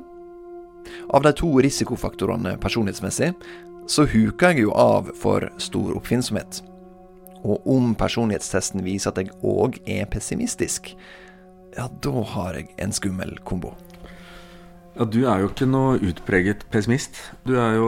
Av 1.14 1.22
de 1.22 1.32
to 1.38 1.50
risikofaktorene 1.62 2.56
personlighetsmessig, 2.62 3.32
så 3.86 4.06
huker 4.06 4.52
jeg 4.52 4.66
jo 4.66 4.74
av 4.78 5.10
for 5.18 5.48
stor 5.62 5.94
oppfinnsomhet. 5.98 6.62
Og 7.42 7.66
om 7.66 7.94
personlighetstesten 7.98 8.84
viser 8.86 9.10
at 9.10 9.18
jeg 9.22 9.34
òg 9.42 9.80
er 9.90 10.06
pessimistisk, 10.10 10.92
ja, 11.76 11.88
da 12.04 12.26
har 12.34 12.58
jeg 12.58 12.68
en 12.82 12.92
skummel 12.94 13.34
kombo. 13.48 13.72
Ja, 14.92 15.04
Du 15.08 15.22
er 15.24 15.40
jo 15.40 15.48
ikke 15.48 15.66
noe 15.68 15.96
utpreget 16.04 16.66
pessimist. 16.70 17.16
Du 17.48 17.54
er 17.56 17.76
jo 17.78 17.86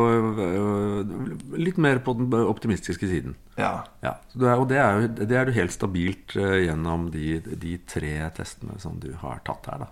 litt 1.60 1.76
mer 1.76 1.98
på 2.04 2.14
den 2.16 2.32
optimistiske 2.32 3.08
siden. 3.10 3.34
Ja. 3.60 3.84
Ja, 4.02 4.14
er, 4.40 4.54
Og 4.56 4.68
det 4.70 4.78
er, 4.80 5.00
jo, 5.02 5.10
det 5.28 5.36
er 5.36 5.44
du 5.44 5.52
helt 5.52 5.74
stabilt 5.74 6.36
øh, 6.40 6.62
gjennom 6.64 7.10
de, 7.12 7.40
de 7.44 7.76
tre 7.86 8.14
testene 8.36 8.78
som 8.80 8.96
du 9.02 9.10
har 9.20 9.42
tatt 9.44 9.68
her. 9.70 9.84
da. 9.84 9.90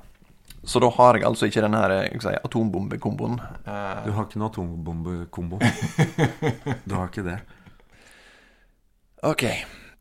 Så 0.64 0.79
da 0.81 0.88
har 0.94 1.18
jeg 1.18 1.27
altså 1.27 1.48
ikke 1.51 1.62
den 1.64 1.75
her 1.75 1.94
si, 2.22 2.33
atombombekomboen. 2.38 3.37
Eh, 3.66 4.03
Du 4.07 4.12
har 4.16 4.27
ikke 4.29 4.40
noe 4.40 4.51
atombombekombo. 4.53 5.59
Du 6.88 6.94
har 6.96 7.09
ikke 7.11 7.27
det. 7.29 7.38
ok, 9.22 9.44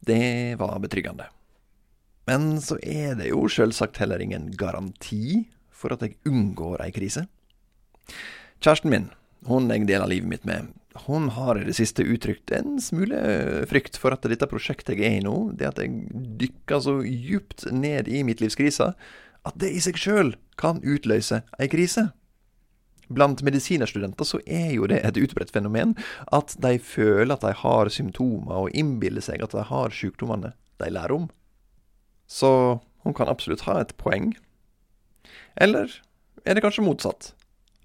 det 0.08 0.56
var 0.58 0.80
betryggende. 0.82 1.28
Men 2.30 2.54
så 2.62 2.78
er 2.82 3.16
det 3.20 3.30
jo 3.34 3.48
selvsagt 3.52 3.98
heller 4.02 4.22
ingen 4.22 4.52
garanti 4.58 5.48
for 5.82 5.96
at 5.96 6.06
jeg 6.06 6.20
unngår 6.30 6.84
ei 6.86 6.94
krise. 6.96 7.26
Kjæresten 8.62 8.94
min, 8.94 9.10
hun 9.50 9.72
jeg 9.74 9.88
deler 9.90 10.10
livet 10.10 10.30
mitt 10.30 10.46
med, 10.46 10.70
hun 11.08 11.30
har 11.32 11.56
i 11.56 11.66
det 11.66 11.78
siste 11.78 12.04
uttrykt 12.04 12.52
en 12.54 12.76
smule 12.84 13.18
frykt 13.70 13.96
for 14.00 14.14
at 14.14 14.26
dette 14.28 14.48
prosjektet 14.52 15.00
jeg 15.00 15.08
er 15.08 15.20
i 15.22 15.26
nå, 15.26 15.54
det 15.56 15.70
at 15.70 15.80
jeg 15.80 16.10
dykker 16.42 16.84
så 16.84 16.98
djupt 17.06 17.66
ned 17.72 18.12
i 18.12 18.26
mitt 18.28 18.44
livskrise, 18.44 18.92
at 19.48 19.58
det 19.58 19.72
i 19.72 19.82
seg 19.82 19.98
sjøl 19.98 20.36
kan 20.60 20.82
utløse 20.84 21.42
ei 21.58 21.70
krise. 21.72 22.10
Blant 23.12 23.42
medisinerstudenter 23.44 24.28
så 24.28 24.40
er 24.46 24.76
jo 24.76 24.88
det 24.88 25.02
et 25.04 25.18
utbredt 25.20 25.52
fenomen 25.52 25.96
at 26.32 26.54
de 26.64 26.78
føler 26.80 27.34
at 27.36 27.44
de 27.44 27.56
har 27.64 27.92
symptomer, 27.92 28.68
og 28.68 28.76
innbiller 28.78 29.24
seg 29.24 29.44
at 29.44 29.56
de 29.56 29.66
har 29.68 29.96
sykdommene 29.96 30.54
de 30.82 30.92
lærer 30.92 31.16
om. 31.16 31.28
Så 32.28 32.80
hun 33.04 33.16
kan 33.18 33.32
absolutt 33.32 33.66
ha 33.68 33.80
et 33.82 33.96
poeng. 34.00 34.32
Eller 35.56 35.92
er 36.46 36.58
det 36.58 36.64
kanskje 36.66 36.86
motsatt? 36.86 37.34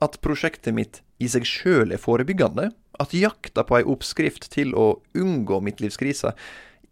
At 0.02 0.20
prosjektet 0.24 0.76
mitt 0.76 1.00
i 1.22 1.28
seg 1.32 1.46
sjøl 1.48 1.94
er 1.94 2.00
forebyggende? 2.00 2.70
At 3.00 3.16
jakta 3.16 3.64
på 3.66 3.78
ei 3.78 3.88
oppskrift 3.88 4.50
til 4.52 4.74
å 4.76 4.96
unngå 5.16 5.60
midtlivskrisa 5.64 6.34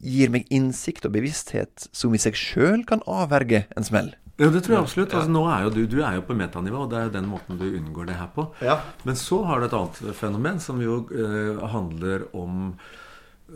gir 0.05 0.33
meg 0.33 0.51
innsikt 0.53 1.07
og 1.09 1.15
bevissthet 1.15 1.89
som 1.93 2.15
i 2.17 2.21
seg 2.21 2.37
sjøl 2.37 2.85
kan 2.89 3.05
avverge 3.09 3.65
en 3.77 3.87
smell? 3.87 4.13
Ja, 4.35 4.49
det 4.51 4.65
tror 4.67 4.75
jeg 4.75 4.83
absolutt. 4.83 5.15
Altså, 5.15 5.31
nå 5.31 5.45
er 5.47 5.63
jo 5.63 5.71
du, 5.71 5.81
du 5.87 6.01
er 6.03 6.17
jo 6.17 6.25
på 6.27 6.35
metanivå, 6.35 6.85
og 6.85 6.91
det 6.91 6.99
er 6.99 7.07
jo 7.07 7.15
den 7.15 7.31
måten 7.31 7.61
du 7.61 7.69
unngår 7.69 8.09
det 8.09 8.19
her 8.19 8.33
på. 8.35 8.49
Ja. 8.67 8.81
Men 9.07 9.19
så 9.19 9.45
har 9.47 9.61
du 9.61 9.69
et 9.69 9.77
annet 9.79 10.01
fenomen 10.19 10.59
som 10.63 10.83
jo 10.83 11.05
eh, 11.15 11.65
handler 11.75 12.29
om 12.35 12.75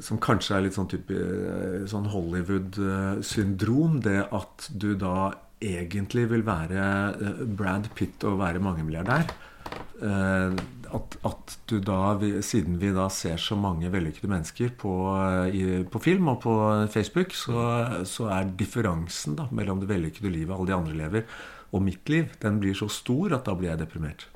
Som 0.04 0.18
kanskje 0.20 0.52
er 0.54 0.62
litt 0.66 0.76
sånn 0.76 0.87
type 0.87 1.16
eh, 1.16 1.87
sånn 1.90 2.07
Hollywood-syndrom. 2.12 3.98
Det 4.04 4.20
at 4.37 4.68
du 4.70 4.92
da 5.00 5.33
egentlig 5.60 6.28
vil 6.30 6.44
være 6.46 6.86
eh, 7.18 7.44
Brad 7.58 7.90
Pitt 7.98 8.24
og 8.28 8.38
være 8.40 8.62
mangemilliardær. 8.62 9.30
Eh, 9.98 10.58
at, 10.88 11.16
at 11.28 11.54
du 11.68 11.76
da, 11.84 12.14
siden 12.44 12.78
vi 12.80 12.94
da 12.96 13.08
ser 13.12 13.36
så 13.42 13.58
mange 13.58 13.90
vellykkede 13.92 14.30
mennesker 14.30 14.72
på, 14.78 14.94
eh, 15.18 15.58
i, 15.58 15.66
på 15.84 16.00
film 16.02 16.32
og 16.32 16.40
på 16.46 16.54
Facebook, 16.92 17.34
så, 17.36 17.60
så 18.08 18.30
er 18.38 18.54
differansen 18.58 19.36
da 19.38 19.48
mellom 19.50 19.82
det 19.82 19.90
vellykkede 19.90 20.32
livet 20.32 20.54
alle 20.56 20.70
de 20.70 20.78
andre 20.78 20.98
lever, 21.02 21.38
og 21.74 21.84
mitt 21.84 22.08
liv, 22.08 22.30
den 22.40 22.62
blir 22.62 22.76
så 22.78 22.88
stor 22.88 23.36
at 23.36 23.44
da 23.48 23.56
blir 23.58 23.74
jeg 23.74 23.82
deprimert. 23.82 24.28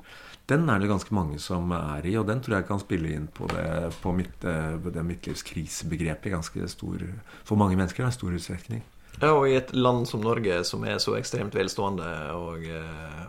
Den 0.51 0.67
er 0.69 0.81
det 0.81 0.89
ganske 0.91 1.15
mange 1.15 1.39
som 1.39 1.71
er 1.71 2.03
i, 2.05 2.17
og 2.19 2.27
den 2.27 2.43
tror 2.43 2.59
jeg 2.59 2.67
kan 2.67 2.81
spille 2.81 3.13
inn 3.15 3.29
på 3.31 3.47
det, 3.49 3.93
på 4.03 4.11
mitt, 4.13 4.43
det 4.43 5.05
midtlivskrisebegrepet 5.07 6.35
ganske 6.35 6.67
stor 6.67 7.05
For 7.47 7.55
mange 7.57 7.79
mennesker, 7.79 8.03
er 8.03 8.11
det 8.11 8.11
en 8.11 8.19
stor 8.19 8.35
utstrekning. 8.35 8.83
Ja, 9.23 9.31
og 9.37 9.47
i 9.47 9.55
et 9.55 9.71
land 9.75 10.07
som 10.09 10.23
Norge, 10.23 10.61
som 10.67 10.83
er 10.87 10.99
så 10.99 11.15
ekstremt 11.15 11.55
velstående 11.55 12.07
og 12.35 12.65
eh, 12.67 13.21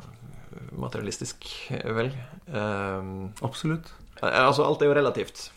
materialistisk, 0.81 1.47
vel 1.71 2.11
eh, 2.11 3.13
Absolutt. 3.47 3.93
Altså, 4.25 4.65
alt 4.65 4.83
er 4.83 4.91
jo 4.91 4.97
relativt. 4.97 5.49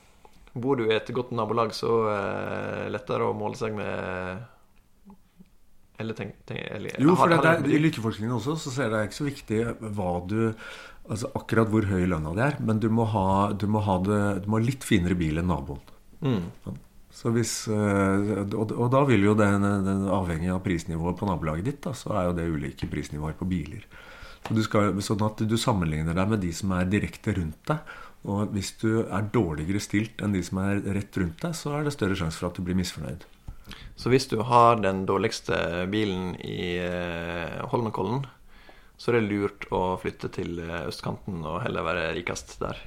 Bor 0.57 0.77
du 0.77 0.85
i 0.87 0.95
et 0.95 1.09
godt 1.13 1.33
nabolag, 1.37 1.73
så 1.77 2.03
er 2.11 2.85
det 2.85 2.93
lettere 2.95 3.29
å 3.29 3.35
måle 3.37 3.57
seg 3.59 3.75
med 3.77 4.45
Eller 6.01 6.17
tenk, 6.17 6.37
tenk 6.49 6.63
eller, 6.73 6.97
Jo, 7.01 7.13
for 7.17 7.29
det, 7.29 7.41
det 7.45 7.51
er, 7.53 7.67
I 7.77 7.81
lykkeforskningen 7.85 8.37
også 8.37 8.57
så 8.61 8.73
ser 8.73 8.93
det 8.93 9.03
ikke 9.07 9.19
så 9.19 9.27
viktig 9.27 9.59
hva 9.97 10.11
du 10.25 10.39
Altså 11.07 11.29
akkurat 11.39 11.69
hvor 11.71 11.85
høy 11.87 12.03
lønna 12.09 12.33
di 12.35 12.41
er, 12.43 12.57
men 12.67 12.81
du 12.83 12.89
må, 12.91 13.05
ha, 13.07 13.53
du, 13.55 13.63
må 13.71 13.79
ha 13.85 13.93
det, 14.03 14.19
du 14.43 14.49
må 14.51 14.57
ha 14.57 14.65
litt 14.65 14.83
finere 14.83 15.15
bil 15.15 15.39
enn 15.39 15.47
naboen. 15.47 15.79
Mm. 16.19 16.41
Så 16.65 16.73
hvis, 17.33 17.53
eh, 17.73 18.43
og, 18.53 18.83
da 18.93 19.01
vil 19.09 19.23
jo 19.25 19.33
den, 19.37 19.63
den 19.85 20.03
avhengig 20.13 20.51
av 20.53 20.61
prisnivået 20.65 21.17
på 21.17 21.29
nabolaget 21.29 21.65
ditt, 21.65 21.79
da, 21.87 21.95
så 21.97 22.13
er 22.13 22.27
jo 22.27 22.35
det 22.37 22.49
ulike 22.51 22.89
prisnivåer 22.91 23.37
på 23.39 23.47
biler. 23.49 23.87
Så 24.45 24.55
du 24.55 24.61
skal, 24.63 24.93
sånn 25.03 25.23
at 25.25 25.41
du 25.49 25.55
sammenligner 25.59 26.15
deg 26.15 26.29
med 26.29 26.43
de 26.45 26.51
som 26.55 26.71
er 26.77 26.89
direkte 26.89 27.33
rundt 27.35 27.57
deg. 27.67 27.95
Og 28.27 28.53
hvis 28.53 28.73
du 28.81 29.01
er 29.03 29.31
dårligere 29.33 29.81
stilt 29.83 30.21
enn 30.23 30.35
de 30.35 30.43
som 30.45 30.61
er 30.61 30.81
rett 30.95 31.17
rundt 31.19 31.41
deg, 31.43 31.55
så 31.57 31.73
er 31.77 31.87
det 31.87 31.95
større 31.95 32.17
sjanse 32.19 32.39
for 32.39 32.49
at 32.49 32.59
du 32.59 32.63
blir 32.65 32.77
misfornøyd. 32.77 33.25
Så 33.99 34.11
hvis 34.13 34.29
du 34.31 34.39
har 34.47 34.79
den 34.79 35.05
dårligste 35.09 35.87
bilen 35.91 36.35
i 36.39 36.77
eh, 36.79 37.57
Holmenkollen, 37.71 38.25
så 38.97 39.11
er 39.11 39.19
det 39.19 39.29
lurt 39.29 39.67
å 39.73 39.81
flytte 40.01 40.29
til 40.33 40.61
eh, 40.63 40.85
østkanten 40.89 41.43
og 41.45 41.61
heller 41.65 41.85
være 41.85 42.11
rikest 42.17 42.57
der. 42.61 42.79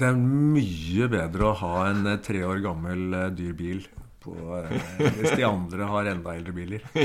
Det 0.00 0.08
er 0.08 0.16
mye 0.20 1.08
bedre 1.12 1.50
å 1.50 1.56
ha 1.60 1.72
en 1.90 2.06
eh, 2.08 2.20
tre 2.24 2.40
år 2.48 2.62
gammel 2.64 3.02
eh, 3.18 3.26
dyr 3.36 3.52
bil 3.58 3.82
på, 4.24 4.32
eh, 4.56 5.10
hvis 5.18 5.34
de 5.36 5.44
andre 5.48 5.88
har 5.90 6.08
enda 6.14 6.36
eldre 6.38 6.56
biler. 6.56 6.86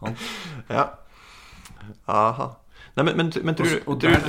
Ja. 0.00 0.12
Ja. 0.72 0.84
Aha. 2.08 2.46
Nei, 2.96 3.04
men, 3.04 3.16
men, 3.18 3.30
men 3.44 3.54
tror, 3.58 3.66
Og- 3.68 3.74
du- 3.76 3.90
og 3.92 3.98
tror, 4.00 4.14
der- 4.16 4.24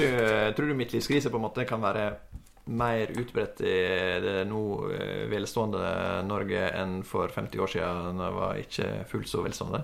du, 0.51 0.53
tror 0.57 0.67
du 0.67 0.75
midtlivskrise 0.75 1.31
på 1.31 1.39
en 1.39 1.45
måte 1.45 1.63
kan 1.69 1.79
være 1.81 2.09
mer 2.75 3.07
utbredt 3.17 3.61
i 3.65 3.75
det 4.21 4.33
nå 4.49 4.59
velstående 5.31 5.79
Norge 6.27 6.67
enn 6.77 6.99
for 7.07 7.31
50 7.33 7.63
år 7.63 7.71
siden, 7.73 8.19
da 8.19 8.27
det 8.27 8.35
var 8.35 8.59
ikke 8.61 8.89
fullt 9.09 9.31
så 9.31 9.41
velstående? 9.47 9.81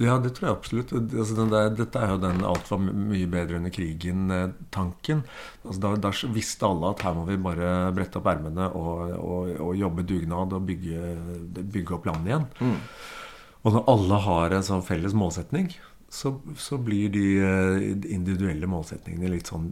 Ja, 0.00 0.14
det 0.22 0.32
tror 0.36 0.46
jeg 0.48 0.56
absolutt. 0.56 0.92
Altså, 0.96 1.34
den 1.36 1.50
der, 1.52 1.70
dette 1.76 2.00
er 2.00 2.14
jo 2.14 2.20
den 2.22 2.40
'alt 2.46 2.70
var 2.70 2.80
mye 2.80 3.26
bedre 3.28 3.58
under 3.58 3.72
krigen'-tanken. 3.74 5.22
Altså, 5.64 5.80
da, 5.82 5.90
da 6.08 6.12
visste 6.32 6.64
alle 6.66 6.94
at 6.94 7.04
her 7.04 7.18
må 7.18 7.26
vi 7.28 7.36
bare 7.36 7.92
brette 7.92 8.16
opp 8.16 8.30
ermene 8.32 8.70
og, 8.72 9.12
og, 9.18 9.50
og 9.60 9.76
jobbe 9.76 10.06
dugnad 10.08 10.56
og 10.56 10.64
bygge, 10.70 11.12
bygge 11.60 11.98
opp 11.98 12.08
landet 12.08 12.32
igjen. 12.32 12.48
Og 13.60 13.76
når 13.76 13.92
alle 13.92 14.22
har 14.24 14.56
en 14.56 14.64
sånn 14.64 14.86
felles 14.86 15.12
målsetning, 15.12 15.68
så, 16.08 16.32
så 16.56 16.78
blir 16.80 17.12
de 17.12 17.26
eh, 17.44 17.84
individuelle 18.10 18.66
målsetningene 18.70 19.30
litt 19.36 19.52
sånn 19.52 19.68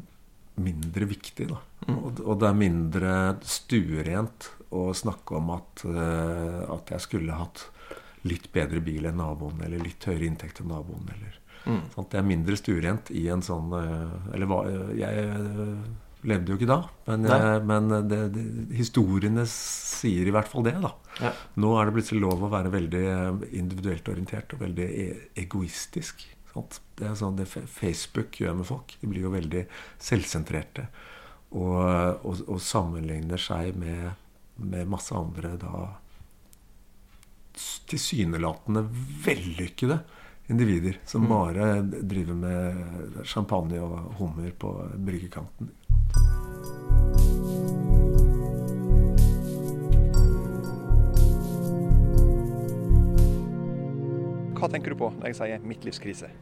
mindre 0.60 1.08
viktige. 1.08 1.54
Da. 1.54 1.62
Og, 1.94 2.20
og 2.20 2.36
det 2.42 2.50
er 2.50 2.60
mindre 2.60 3.14
stuerent 3.48 4.50
å 4.74 4.90
snakke 4.92 5.38
om 5.40 5.54
at, 5.56 5.84
eh, 5.88 6.62
at 6.68 6.92
jeg 6.94 7.06
skulle 7.06 7.40
hatt 7.40 7.64
litt 8.26 8.50
bedre 8.54 8.81
bil 8.85 9.07
enn 9.09 9.20
naboen, 9.20 9.61
eller 9.64 9.83
litt 9.83 10.04
høyere 10.09 10.26
inntekt 10.26 10.62
enn 10.62 10.72
naboen. 10.72 11.07
Eller, 11.14 11.38
sant? 11.64 12.11
Det 12.11 12.20
er 12.20 12.26
mindre 12.26 12.59
stuerent 12.59 13.12
i 13.14 13.26
en 13.33 13.42
sånn 13.44 13.72
eh, 13.76 14.35
Eller 14.35 14.48
hva 14.48 14.62
Jeg 14.96 15.24
eh, 15.24 15.88
levde 16.28 16.50
jo 16.50 16.59
ikke 16.59 16.70
da, 16.70 16.81
men, 17.07 17.26
jeg, 17.31 17.59
men 17.68 17.92
det, 18.11 18.16
det, 18.35 18.44
historiene 18.74 19.44
sier 19.50 20.26
i 20.26 20.33
hvert 20.35 20.50
fall 20.50 20.64
det. 20.66 20.74
da. 20.83 20.90
Ja. 21.22 21.31
Nå 21.62 21.76
er 21.78 21.87
det 21.87 21.94
plutselig 21.94 22.24
lov 22.24 22.42
å 22.42 22.50
være 22.50 22.72
veldig 22.74 23.04
eh, 23.12 23.44
individuelt 23.61 24.11
orientert 24.11 24.57
og 24.57 24.64
veldig 24.64 24.88
e 24.88 25.07
egoistisk. 25.44 26.26
Sant? 26.50 26.81
Det 26.98 27.07
er 27.07 27.14
sånn 27.20 27.38
det 27.38 27.46
Facebook 27.46 28.40
gjør 28.42 28.59
med 28.59 28.66
folk. 28.66 28.96
De 28.98 29.11
blir 29.11 29.28
jo 29.28 29.35
veldig 29.35 29.62
selvsentrerte. 30.02 30.88
Og, 31.54 31.78
og, 31.78 32.42
og 32.50 32.59
sammenligner 32.61 33.40
seg 33.40 33.78
med, 33.78 34.11
med 34.59 34.90
masse 34.90 35.14
andre 35.16 35.54
da 35.61 35.87
tilsynelatende 37.90 38.85
vellykkede 39.25 39.99
individer 40.49 40.99
som 41.05 41.29
bare 41.29 41.83
driver 41.83 42.35
med 42.35 43.23
champagne 43.29 43.81
og 43.85 44.14
hummer 44.21 44.51
på 44.59 44.73
bryggekanten. 44.97 45.73
Hva 54.59 54.66
tenker 54.73 54.90
du 54.90 54.99
på 54.99 55.12
når 55.14 55.31
jeg 55.31 55.38
sier 55.38 55.66
midtlivskrise? 55.71 56.33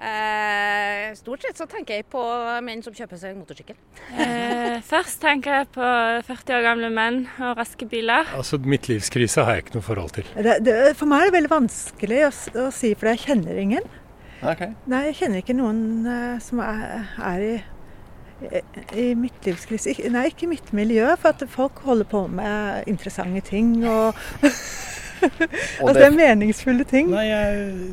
Eh, 0.00 1.10
stort 1.18 1.42
sett 1.44 1.58
så 1.60 1.66
tenker 1.68 1.98
jeg 1.98 2.06
på 2.08 2.20
menn 2.64 2.80
som 2.84 2.94
kjøper 2.96 3.18
seg 3.20 3.34
motorsykkel. 3.36 3.76
Eh, 4.16 4.78
først 4.86 5.18
tenker 5.20 5.58
jeg 5.58 5.66
på 5.74 5.88
40 6.28 6.54
år 6.56 6.62
gamle 6.64 6.88
menn 6.94 7.18
og 7.36 7.58
raske 7.60 7.84
biler. 7.90 8.30
Altså, 8.36 8.56
Midtlivskrise 8.64 9.44
har 9.44 9.58
jeg 9.58 9.66
ikke 9.66 9.74
noe 9.76 9.84
forhold 9.84 10.14
til. 10.16 10.30
Det, 10.40 10.54
det, 10.64 10.76
for 10.96 11.10
meg 11.10 11.26
er 11.26 11.28
det 11.30 11.36
veldig 11.36 11.52
vanskelig 11.52 12.22
å, 12.28 12.30
å 12.64 12.68
si, 12.72 12.94
for 12.96 13.10
jeg 13.12 13.20
kjenner 13.26 13.60
ingen. 13.60 13.90
Okay. 14.40 14.70
Nei, 14.88 15.02
jeg 15.10 15.18
kjenner 15.18 15.42
ikke 15.42 15.58
noen 15.58 15.82
uh, 16.08 16.38
som 16.40 16.62
er, 16.64 17.10
er 17.28 17.44
i, 17.44 17.52
i, 18.48 18.62
i 19.02 19.04
midtlivskrise. 19.20 19.92
Ik- 19.92 20.06
Nei, 20.14 20.22
ikke 20.32 20.46
i 20.46 20.52
mitt 20.54 20.72
miljø, 20.72 21.10
for 21.20 21.34
at 21.34 21.44
folk 21.52 21.82
holder 21.84 22.08
på 22.08 22.22
med 22.40 22.88
interessante 22.88 23.44
ting. 23.50 23.74
Og, 23.84 24.16
Og 25.20 25.90
altså, 25.90 25.98
det 25.98 26.06
er 26.08 26.16
meningsfulle 26.16 26.88
ting. 26.88 27.12
Nei, 27.12 27.26
jeg 27.28 27.92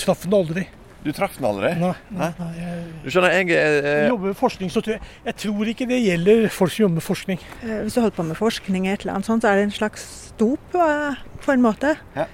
traff 0.00 0.24
den 0.24 0.38
aldri. 0.40 0.64
Du 1.06 1.12
traff 1.14 1.36
den 1.38 1.46
aldri? 1.46 1.70
Nei. 1.78 1.92
nei, 2.10 2.30
nei 2.34 2.48
jeg, 2.58 2.78
Du 3.04 3.10
skjønner, 3.14 3.34
jeg 3.36 3.50
jeg 3.52 3.82
eh, 3.86 4.06
jobber 4.10 4.32
med 4.32 4.38
forskning, 4.40 4.72
så 4.74 4.80
tror 4.82 4.96
jeg, 4.96 5.10
jeg 5.28 5.36
tror 5.44 5.70
ikke 5.70 5.86
det 5.86 6.00
gjelder 6.02 6.48
folk 6.50 6.72
som 6.74 6.82
jobber 6.82 6.98
med 6.98 7.06
forskning. 7.06 7.44
Eh, 7.62 7.76
Hvis 7.84 7.94
du 7.94 8.00
holder 8.00 8.16
på 8.16 8.26
med 8.26 8.38
forskning, 8.40 8.88
et 8.90 9.04
eller 9.04 9.14
annet 9.14 9.28
sånt, 9.28 9.46
så 9.46 9.52
er 9.52 9.60
det 9.60 9.68
en 9.68 9.76
slags 9.76 10.08
dop 10.40 10.74
eh, 10.74 11.22
på 11.44 11.54
en 11.54 11.62
måte. 11.62 11.94
Ja. 12.16 12.26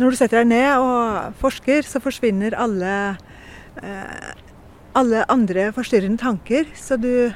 Når 0.00 0.14
du 0.14 0.18
setter 0.18 0.40
deg 0.40 0.50
ned 0.50 0.82
og 0.82 1.38
forsker, 1.38 1.86
så 1.86 2.02
forsvinner 2.02 2.56
alle, 2.58 2.96
eh, 3.84 4.34
alle 4.98 5.22
andre 5.30 5.70
forstyrrende 5.76 6.18
tanker. 6.22 6.66
Så 6.74 6.98
du, 6.98 7.30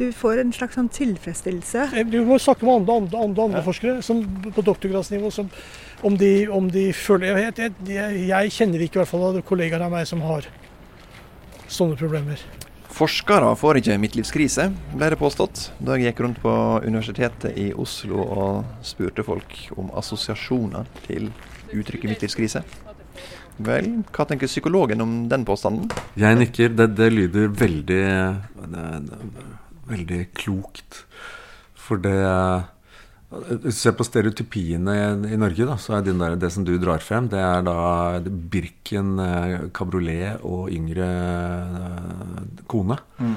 du 0.00 0.08
får 0.12 0.42
en 0.42 0.52
slags 0.52 0.76
sånn 0.76 0.92
tilfredsstillelse. 0.92 1.88
Du 2.10 2.20
må 2.28 2.40
snakke 2.42 2.66
med 2.66 2.82
andre, 2.82 3.02
andre, 3.04 3.22
andre, 3.28 3.48
andre 3.48 3.64
forskere 3.66 4.02
som, 4.04 4.24
på 4.52 4.64
doktorgradsnivå 4.66 5.30
som, 5.32 5.48
om, 6.02 6.16
de, 6.18 6.32
om 6.52 6.70
de 6.70 6.88
føler 6.96 7.38
Jeg, 7.38 7.54
jeg, 7.58 7.74
jeg, 7.88 8.22
jeg 8.28 8.54
kjenner 8.54 8.84
ikke 8.84 8.98
i 8.98 9.02
hvert 9.02 9.10
fall 9.10 9.26
av 9.30 9.42
kollegaer 9.46 9.84
av 9.86 9.92
meg 9.92 10.06
som 10.08 10.22
har 10.26 10.48
sånne 11.68 11.98
problemer. 12.00 12.40
Forskere 12.98 13.52
får 13.58 13.78
ikke 13.78 13.98
midtlivskrise, 14.00 14.70
ble 14.96 15.10
det 15.12 15.18
påstått 15.20 15.68
da 15.84 15.98
jeg 15.98 16.08
gikk 16.08 16.22
rundt 16.24 16.40
på 16.42 16.52
Universitetet 16.86 17.58
i 17.60 17.68
Oslo 17.76 18.24
og 18.24 18.86
spurte 18.86 19.22
folk 19.26 19.54
om 19.78 19.92
assosiasjoner 20.00 20.88
til 21.04 21.28
uttrykket 21.76 22.14
midtlivskrise. 22.14 22.64
Vel, 23.58 23.90
hva 24.14 24.24
tenker 24.26 24.50
psykologen 24.50 25.02
om 25.02 25.14
den 25.30 25.44
påstanden? 25.46 25.90
Jeg 26.18 26.38
nikker. 26.38 26.74
Det, 26.78 26.92
det 26.98 27.08
lyder 27.10 27.48
veldig 27.50 28.02
det, 28.74 28.82
det, 29.10 29.46
Veldig 29.88 30.20
klokt. 30.36 31.02
For 31.78 32.00
det 32.02 32.18
Ser 33.76 33.92
på 33.92 34.06
stereotypiene 34.06 34.94
i, 35.28 35.36
Norge, 35.36 35.66
da, 35.68 35.74
så 35.76 35.98
er 35.98 36.06
det, 36.06 36.14
der, 36.16 36.38
det 36.40 36.48
som 36.54 36.64
du 36.64 36.72
drar 36.80 37.02
frem, 37.04 37.26
det 37.28 37.42
er 37.44 37.60
da 37.66 37.76
Birken, 38.24 39.18
eh, 39.20 39.68
kabriolet 39.76 40.44
og 40.48 40.72
yngre 40.72 41.08
kone. 42.72 42.96
kone. 43.18 43.36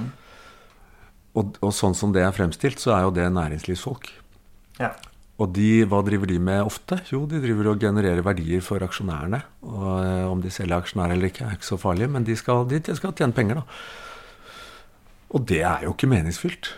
Og, 1.37 1.55
og 1.63 1.71
sånn 1.75 1.95
som 1.95 2.11
det 2.15 2.25
er 2.25 2.35
fremstilt, 2.35 2.81
så 2.81 2.95
er 2.95 3.05
jo 3.05 3.15
det 3.15 3.29
næringslivsfolk. 3.31 4.09
Ja. 4.81 4.91
Og 5.41 5.49
de, 5.55 5.83
hva 5.89 6.01
driver 6.05 6.29
de 6.29 6.37
med 6.43 6.61
ofte? 6.67 6.99
Jo, 7.09 7.23
de 7.29 7.39
driver 7.41 7.71
og 7.71 7.81
genererer 7.81 8.21
verdier 8.25 8.61
for 8.65 8.83
aksjonærene. 8.85 9.39
Og 9.65 9.89
eh, 10.03 10.25
om 10.29 10.43
de 10.43 10.51
selger 10.53 10.77
aksjonærer 10.77 11.15
eller 11.15 11.31
ikke, 11.31 11.47
er 11.47 11.57
ikke 11.57 11.71
så 11.71 11.79
farlig, 11.81 12.09
men 12.11 12.27
de 12.27 12.35
skal, 12.37 12.65
de 12.69 12.97
skal 12.97 13.15
tjene 13.17 13.35
penger, 13.37 13.61
da. 13.61 13.65
Og 15.31 15.45
det 15.47 15.61
er 15.63 15.87
jo 15.87 15.95
ikke 15.95 16.11
meningsfylt. 16.11 16.73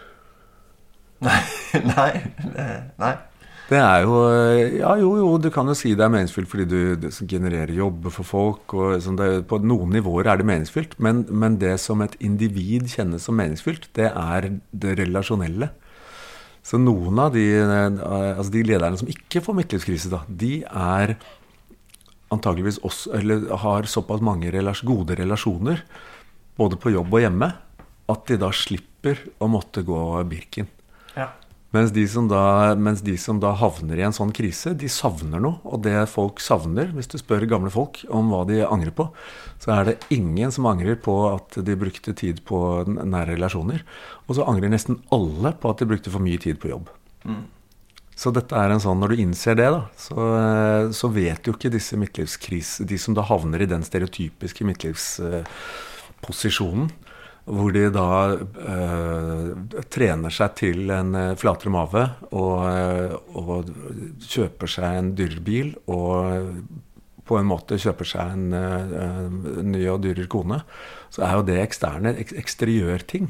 Nei. 1.24 1.42
Nei. 3.04 3.14
Det 3.70 3.80
er 3.80 4.04
jo 4.04 4.18
eh, 4.28 4.80
Ja, 4.82 4.94
jo, 5.00 5.14
jo, 5.18 5.30
du 5.42 5.48
kan 5.54 5.70
jo 5.70 5.76
si 5.78 5.94
det 5.96 6.04
er 6.06 6.12
meningsfylt 6.14 6.50
fordi 6.52 6.66
du, 6.68 7.08
genererer 7.30 7.72
jobber 7.74 8.14
for 8.14 8.28
folk. 8.28 8.76
og 8.76 8.98
sånn 9.04 9.20
det, 9.20 9.30
På 9.50 9.62
noen 9.64 9.96
nivåer 9.96 10.30
er 10.30 10.42
det 10.42 10.48
meningsfylt, 10.50 10.98
men, 11.04 11.24
men 11.32 11.58
det 11.62 11.78
som 11.82 12.04
et 12.06 12.18
individ 12.24 12.92
kjennes 12.92 13.24
som 13.24 13.40
meningsfylt, 13.40 13.90
det 13.98 14.12
er 14.12 14.50
det 14.72 14.98
relasjonelle. 15.00 15.72
Så 16.64 16.80
noen 16.80 17.20
av 17.20 17.34
de, 17.36 17.46
eh, 17.60 18.04
altså 18.34 18.52
de 18.54 18.66
lederne 18.68 19.00
som 19.00 19.10
ikke 19.12 19.44
får 19.44 19.58
midtlivskrise, 19.58 20.12
da, 20.12 20.22
de 20.28 20.62
er 20.64 21.18
antageligvis 22.34 22.80
også, 22.84 23.14
eller 23.20 23.50
har 23.64 23.90
såpass 23.90 24.24
mange 24.24 24.52
relas 24.54 24.82
gode 24.86 25.18
relasjoner, 25.20 25.84
både 26.58 26.80
på 26.80 26.94
jobb 26.94 27.14
og 27.14 27.24
hjemme, 27.24 27.50
at 28.14 28.26
de 28.30 28.40
da 28.40 28.50
slipper 28.54 29.20
å 29.44 29.50
måtte 29.52 29.84
gå 29.86 30.00
Birken. 30.30 30.70
Mens 31.74 31.90
de, 31.90 32.04
som 32.06 32.28
da, 32.30 32.78
mens 32.78 33.02
de 33.02 33.16
som 33.18 33.40
da 33.42 33.50
havner 33.58 33.98
i 33.98 34.04
en 34.06 34.14
sånn 34.14 34.30
krise, 34.36 34.76
de 34.78 34.86
savner 34.94 35.42
noe. 35.42 35.58
Og 35.66 35.82
det 35.88 35.96
folk 36.12 36.38
savner, 36.44 36.92
hvis 36.94 37.10
du 37.10 37.18
spør 37.18 37.48
gamle 37.50 37.72
folk 37.74 38.04
om 38.14 38.30
hva 38.30 38.44
de 38.46 38.62
angrer 38.68 38.94
på, 38.94 39.08
så 39.64 39.72
er 39.74 39.84
det 39.88 39.96
ingen 40.14 40.54
som 40.54 40.70
angrer 40.70 40.96
på 41.02 41.16
at 41.32 41.58
de 41.66 41.74
brukte 41.80 42.14
tid 42.20 42.44
på 42.46 42.84
nære 42.86 43.34
relasjoner. 43.34 43.82
Og 44.28 44.36
så 44.38 44.46
angrer 44.46 44.70
nesten 44.70 45.02
alle 45.16 45.52
på 45.58 45.70
at 45.74 45.80
de 45.82 45.90
brukte 45.90 46.14
for 46.14 46.22
mye 46.22 46.38
tid 46.44 46.62
på 46.62 46.70
jobb. 46.76 46.86
Så 48.14 48.30
dette 48.30 48.54
er 48.54 48.70
en 48.70 48.78
sånn, 48.84 49.00
når 49.02 49.10
du 49.10 49.18
innser 49.24 49.56
det, 49.58 49.70
da, 49.74 49.90
så, 49.98 50.14
så 50.94 51.10
vet 51.10 51.42
jo 51.48 51.54
ikke 51.56 51.74
disse 51.74 51.98
midtlivskrise, 51.98 52.86
de 52.86 52.98
som 53.02 53.18
da 53.18 53.26
havner 53.26 53.66
i 53.66 53.72
den 53.72 53.82
stereotypiske 53.88 54.62
midtlivsposisjonen, 54.70 56.94
hvor 57.44 57.74
de 57.76 57.90
da 57.92 58.08
eh, 58.40 59.82
trener 59.92 60.32
seg 60.32 60.56
til 60.62 60.94
en 60.96 61.12
eh, 61.20 61.36
flatere 61.40 61.74
mave 61.76 62.06
og, 62.32 62.56
eh, 62.70 63.16
og 63.36 63.72
kjøper 64.24 64.72
seg 64.72 65.00
en 65.00 65.12
dyrere 65.18 65.44
bil 65.44 65.74
og 65.92 66.64
på 67.28 67.40
en 67.40 67.48
måte 67.48 67.80
kjøper 67.80 68.08
seg 68.08 68.34
en, 68.36 68.56
en 68.56 69.70
ny 69.72 69.86
og 69.88 70.02
dyrere 70.04 70.28
kone, 70.28 70.58
så 71.08 71.24
er 71.24 71.38
jo 71.38 71.46
det 71.48 71.62
eksterne 71.62 72.12
ek 72.20 72.34
eksteriørting. 72.36 73.30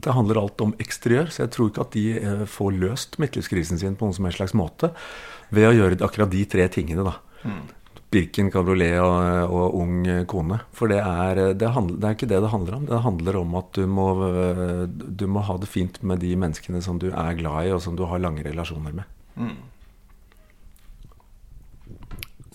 Det 0.00 0.14
handler 0.16 0.40
alt 0.40 0.64
om 0.64 0.72
eksteriør, 0.80 1.28
så 1.28 1.42
jeg 1.42 1.52
tror 1.52 1.68
ikke 1.68 1.84
at 1.84 1.98
de 1.98 2.46
får 2.48 2.78
løst 2.80 3.18
midtlivskrisen 3.20 3.82
sin 3.82 3.98
på 4.00 4.08
noen 4.08 4.16
som 4.16 4.28
helst 4.28 4.40
slags 4.40 4.56
måte 4.56 4.94
ved 5.52 5.68
å 5.68 5.74
gjøre 5.76 6.00
akkurat 6.06 6.32
de 6.32 6.40
tre 6.48 6.64
tingene. 6.72 7.04
da. 7.04 7.18
Birken, 8.10 8.48
kabriolet 8.50 8.96
og, 8.98 9.52
og 9.54 9.76
ung 9.78 10.00
kone. 10.26 10.58
For 10.74 10.90
det 10.90 10.98
er, 10.98 11.40
det, 11.54 11.68
handler, 11.76 12.00
det 12.02 12.08
er 12.08 12.16
ikke 12.18 12.30
det 12.32 12.40
det 12.42 12.50
handler 12.50 12.78
om. 12.80 12.88
Det 12.88 13.02
handler 13.04 13.38
om 13.38 13.54
at 13.60 13.70
du 13.78 13.84
må, 13.86 14.08
du 14.98 15.26
må 15.30 15.44
ha 15.46 15.56
det 15.62 15.70
fint 15.70 16.00
med 16.02 16.22
de 16.24 16.32
menneskene 16.34 16.82
som 16.82 16.98
du 16.98 17.10
er 17.12 17.38
glad 17.38 17.68
i, 17.68 17.74
og 17.76 17.84
som 17.84 17.94
du 17.98 18.02
har 18.10 18.22
lange 18.22 18.42
relasjoner 18.46 18.98
med. 18.98 19.06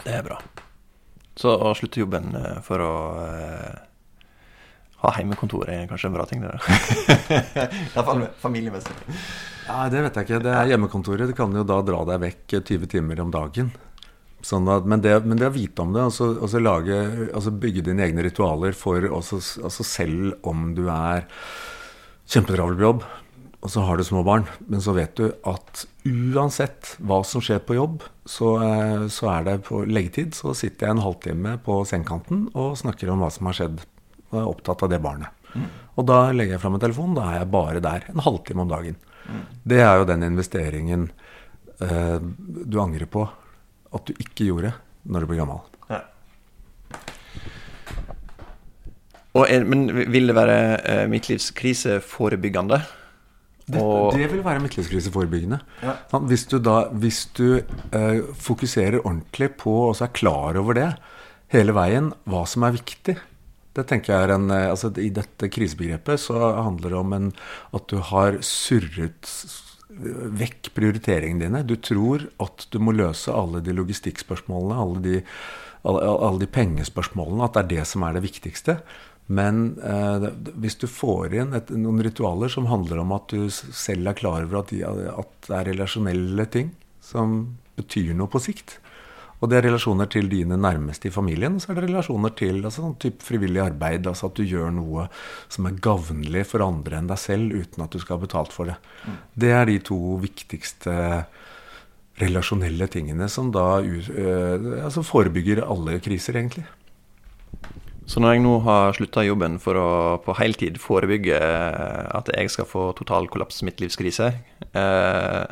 Det 0.04 0.14
er 0.14 0.28
bra. 0.28 0.38
Så 1.36 1.52
å 1.52 1.74
slutte 1.76 2.00
jobben 2.00 2.36
eh, 2.38 2.60
for 2.64 2.82
å 2.84 2.94
eh, 3.26 3.80
ha 5.02 5.12
hjemmekontor 5.18 5.68
er 5.72 5.88
kanskje 5.90 6.12
en 6.12 6.16
bra 6.16 6.26
ting, 6.30 6.44
det 6.44 6.54
da 6.54 6.60
Det 7.96 8.04
er 8.04 8.30
familiemessig. 8.40 8.96
Ja, 9.68 9.90
Det 9.92 10.04
vet 10.06 10.20
jeg 10.20 10.28
ikke. 10.28 10.44
Det 10.46 10.54
er 10.54 10.72
hjemmekontoret. 10.72 11.32
Du 11.32 11.36
kan 11.38 11.54
jo 11.56 11.66
da 11.68 11.82
dra 11.86 12.04
deg 12.12 12.22
vekk 12.24 12.56
20 12.62 12.92
timer 12.96 13.22
om 13.26 13.34
dagen. 13.34 13.74
Sånn 14.46 14.68
at, 14.70 14.86
men, 14.86 15.02
det, 15.02 15.16
men 15.26 15.40
det 15.42 15.50
å 15.50 15.56
vite 15.56 15.82
om 15.82 15.94
det, 15.96 16.04
og 16.06 16.44
altså, 16.46 16.62
lage, 16.62 16.98
altså 17.34 17.54
bygge 17.54 17.88
dine 17.88 18.04
egne 18.06 18.26
ritualer 18.28 18.76
for 18.78 19.06
også, 19.10 19.40
altså 19.66 19.86
selv 19.88 20.36
om 20.46 20.68
du 20.78 20.84
er 20.94 21.26
kjempetravel 22.30 22.78
på 22.78 22.86
jobb, 22.86 23.06
og 23.66 23.72
så 23.74 23.82
har 23.88 23.98
du 23.98 24.06
små 24.06 24.22
barn, 24.26 24.44
men 24.70 24.84
så 24.86 24.94
vet 24.94 25.16
du 25.18 25.32
at 25.50 25.86
uansett 26.06 26.92
hva 27.02 27.24
som 27.26 27.42
skjer 27.42 27.64
på 27.66 27.78
jobb, 27.80 28.04
så, 28.30 28.52
eh, 28.62 29.06
så 29.10 29.32
er 29.32 29.48
det 29.48 29.56
på 29.66 29.80
leggetid, 29.90 30.38
så 30.38 30.54
sitter 30.58 30.86
jeg 30.86 30.96
en 30.96 31.02
halvtime 31.02 31.56
på 31.66 31.80
sengekanten 31.90 32.44
og 32.54 32.78
snakker 32.78 33.10
om 33.10 33.24
hva 33.26 33.32
som 33.34 33.50
har 33.50 33.58
skjedd, 33.58 33.82
og 34.30 34.38
er 34.38 34.52
opptatt 34.52 34.86
av 34.86 34.92
det 34.94 35.02
barnet. 35.02 35.34
Og 35.96 36.06
da 36.06 36.20
legger 36.36 36.58
jeg 36.58 36.62
fram 36.62 36.78
en 36.78 36.84
telefon, 36.84 37.18
da 37.18 37.32
er 37.32 37.40
jeg 37.40 37.50
bare 37.56 37.82
der 37.82 38.06
en 38.12 38.22
halvtime 38.22 38.66
om 38.66 38.70
dagen. 38.70 39.00
Det 39.66 39.82
er 39.82 39.98
jo 39.98 40.08
den 40.12 40.28
investeringen 40.28 41.08
eh, 41.82 42.20
du 42.22 42.78
angrer 42.84 43.10
på 43.10 43.26
at 43.96 44.06
du 44.10 44.14
ikke 44.20 44.48
gjorde 44.50 44.74
når 45.06 45.24
du 45.26 45.30
blir 45.32 45.40
gammel. 45.44 45.64
Ja. 45.92 46.02
Er, 49.36 49.66
men 49.68 49.88
vil 50.14 50.30
det 50.32 50.36
være 50.38 50.58
eh, 50.88 51.04
midtlivskriseforebyggende? 51.12 52.80
Det, 53.66 53.82
Og- 53.82 54.14
det 54.14 54.30
vil 54.32 54.44
være 54.46 54.62
midtlivskriseforebyggende. 54.64 55.60
Ja. 55.84 55.96
Sant? 56.12 56.28
Hvis 56.30 56.46
du 56.52 56.58
da 56.64 56.78
hvis 56.94 57.26
du 57.38 57.48
eh, 57.58 58.22
fokuserer 58.38 59.02
ordentlig 59.02 59.52
på 59.60 59.74
og 59.90 59.96
så 59.98 60.06
er 60.08 60.14
klar 60.18 60.60
over 60.62 60.78
det 60.78 60.90
hele 61.54 61.74
veien, 61.76 62.12
hva 62.30 62.46
som 62.48 62.64
er 62.68 62.78
viktig 62.78 63.18
det 63.76 63.84
tenker 63.90 64.14
jeg 64.14 64.24
er 64.30 64.32
en, 64.38 64.46
eh, 64.56 64.70
altså 64.72 64.88
I 65.04 65.10
dette 65.12 65.50
krisebegrepet 65.52 66.22
så 66.24 66.38
handler 66.64 66.94
det 66.94 67.00
om 67.02 67.14
en, 67.18 67.26
at 67.76 67.88
du 67.92 67.98
har 68.00 68.38
surret 68.40 69.28
vekk 69.96 70.72
prioriteringene 70.76 71.46
dine. 71.46 71.64
Du 71.68 71.76
tror 71.80 72.28
at 72.44 72.68
du 72.72 72.80
må 72.84 72.96
løse 72.96 73.34
alle 73.34 73.62
de 73.64 73.76
logistikkspørsmålene, 73.78 74.78
alle 74.82 75.04
de, 75.04 75.18
alle, 75.88 76.06
alle 76.30 76.44
de 76.44 76.52
pengespørsmålene, 76.52 77.46
at 77.46 77.58
det 77.58 77.64
er 77.64 77.72
det 77.76 77.90
som 77.90 78.06
er 78.08 78.18
det 78.18 78.26
viktigste. 78.28 78.80
Men 79.26 79.80
eh, 79.82 80.28
hvis 80.62 80.78
du 80.82 80.86
får 80.92 81.34
inn 81.34 81.56
et, 81.58 81.72
noen 81.74 82.04
ritualer 82.06 82.52
som 82.52 82.68
handler 82.70 83.02
om 83.02 83.14
at 83.16 83.32
du 83.34 83.48
selv 83.50 84.12
er 84.12 84.18
klar 84.18 84.44
over 84.46 84.62
at, 84.62 84.74
de, 84.74 84.84
at 84.86 85.48
det 85.48 85.56
er 85.58 85.70
relasjonelle 85.72 86.46
ting 86.54 86.76
som 87.02 87.40
betyr 87.76 88.14
noe 88.18 88.30
på 88.32 88.42
sikt, 88.44 88.78
og 89.42 89.50
det 89.52 89.58
er 89.58 89.66
relasjoner 89.68 90.08
til 90.10 90.30
dine 90.32 90.58
nærmeste 90.58 91.10
i 91.10 91.14
familien, 91.14 91.58
og 91.58 91.62
så 91.64 91.72
er 91.74 91.80
det 91.80 91.90
relasjoner 91.90 92.32
til 92.40 92.62
altså, 92.64 92.86
sånn 92.86 92.96
type 93.04 93.26
frivillig 93.26 93.62
arbeid. 93.66 94.08
Altså 94.08 94.30
at 94.30 94.38
du 94.40 94.46
gjør 94.48 94.72
noe 94.74 95.08
som 95.52 95.68
er 95.70 95.76
gavnlig 95.84 96.46
for 96.48 96.64
andre 96.66 97.02
enn 97.02 97.10
deg 97.12 97.20
selv, 97.20 97.52
uten 97.54 97.84
at 97.84 97.92
du 97.92 98.00
skal 98.00 98.18
ha 98.18 98.24
betalt 98.24 98.56
for 98.56 98.72
det. 98.72 98.78
Det 99.36 99.52
er 99.52 99.68
de 99.70 99.78
to 99.92 100.00
viktigste 100.24 100.96
relasjonelle 102.22 102.88
tingene 102.88 103.28
som 103.30 103.52
da 103.52 103.82
u- 103.84 104.14
øh, 104.16 104.84
altså 104.86 105.04
forebygger 105.04 105.66
alle 105.68 106.00
kriser, 106.00 106.40
egentlig. 106.40 106.64
Så 108.06 108.22
når 108.22 108.36
jeg 108.36 108.44
nå 108.46 108.54
har 108.64 108.94
slutta 108.94 109.24
jobben 109.26 109.58
for 109.60 109.74
å 109.82 109.88
på 110.22 110.36
heltid 110.38 110.78
forebygge 110.78 111.38
at 112.16 112.30
jeg 112.38 112.52
skal 112.54 112.68
få 112.70 112.92
total 112.98 113.26
kollaps 113.34 113.64
midtlivskrise, 113.66 114.28
eh, 114.78 115.46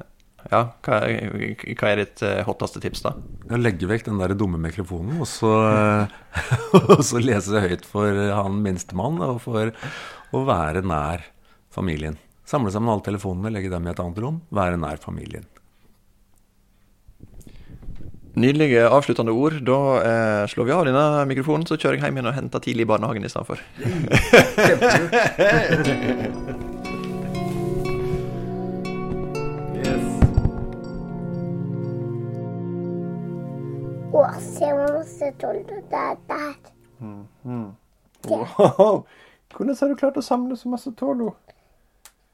Ja, 0.52 0.62
hva, 0.84 0.98
hva 1.08 1.90
er 1.92 2.02
ditt 2.02 2.24
eh, 2.26 2.42
hotteste 2.48 2.82
tips, 2.84 3.04
da? 3.06 3.14
Jeg 3.48 3.62
legge 3.62 3.88
vekk 3.90 4.10
den 4.10 4.20
der 4.20 4.36
dumme 4.38 4.60
mikrofonen, 4.62 5.22
og 5.24 5.30
så, 5.30 5.54
og 6.82 7.04
så 7.06 7.22
lese 7.24 7.64
høyt 7.64 7.88
for 7.88 8.10
han 8.34 8.60
minstemann, 8.66 9.22
og 9.24 9.40
for 9.46 9.72
å 10.34 10.44
være 10.50 10.84
nær 10.86 11.24
familien. 11.74 12.20
Samle 12.50 12.74
sammen 12.74 12.92
alle 12.92 13.06
telefonene, 13.06 13.54
legge 13.56 13.72
dem 13.72 13.88
i 13.88 13.92
et 13.94 14.02
annet 14.04 14.20
rom, 14.24 14.42
være 14.54 14.78
nær 14.82 15.00
familien. 15.02 15.48
Nydelige 18.34 18.88
avsluttende 18.90 19.32
ord. 19.38 19.60
Da 19.66 19.80
eh, 20.02 20.48
slår 20.50 20.66
vi 20.66 20.74
av 20.74 20.86
denne 20.90 21.26
mikrofonen, 21.30 21.68
så 21.70 21.78
kjører 21.78 22.00
jeg 22.00 22.04
hjem 22.08 22.18
igjen 22.18 22.32
og 22.32 22.38
henter 22.40 22.60
tidlig 22.66 22.84
i 22.88 22.90
barnehagen 22.90 23.26
i 23.30 23.32
stedet 34.32 34.54
for. 34.54 34.58
Å, 34.58 34.58
se 34.58 34.72
hvor 34.74 34.90
masse 34.98 35.32
tolv 35.42 35.62
det 35.68 36.00
er 36.00 36.16
der. 36.30 36.56
Wow. 38.30 39.06
Hvordan 39.54 39.76
har 39.80 39.88
du 39.90 39.96
klart 39.96 40.18
å 40.18 40.24
samle 40.24 40.56
så 40.58 40.70
masse 40.72 40.92
Tolo? 40.98 41.34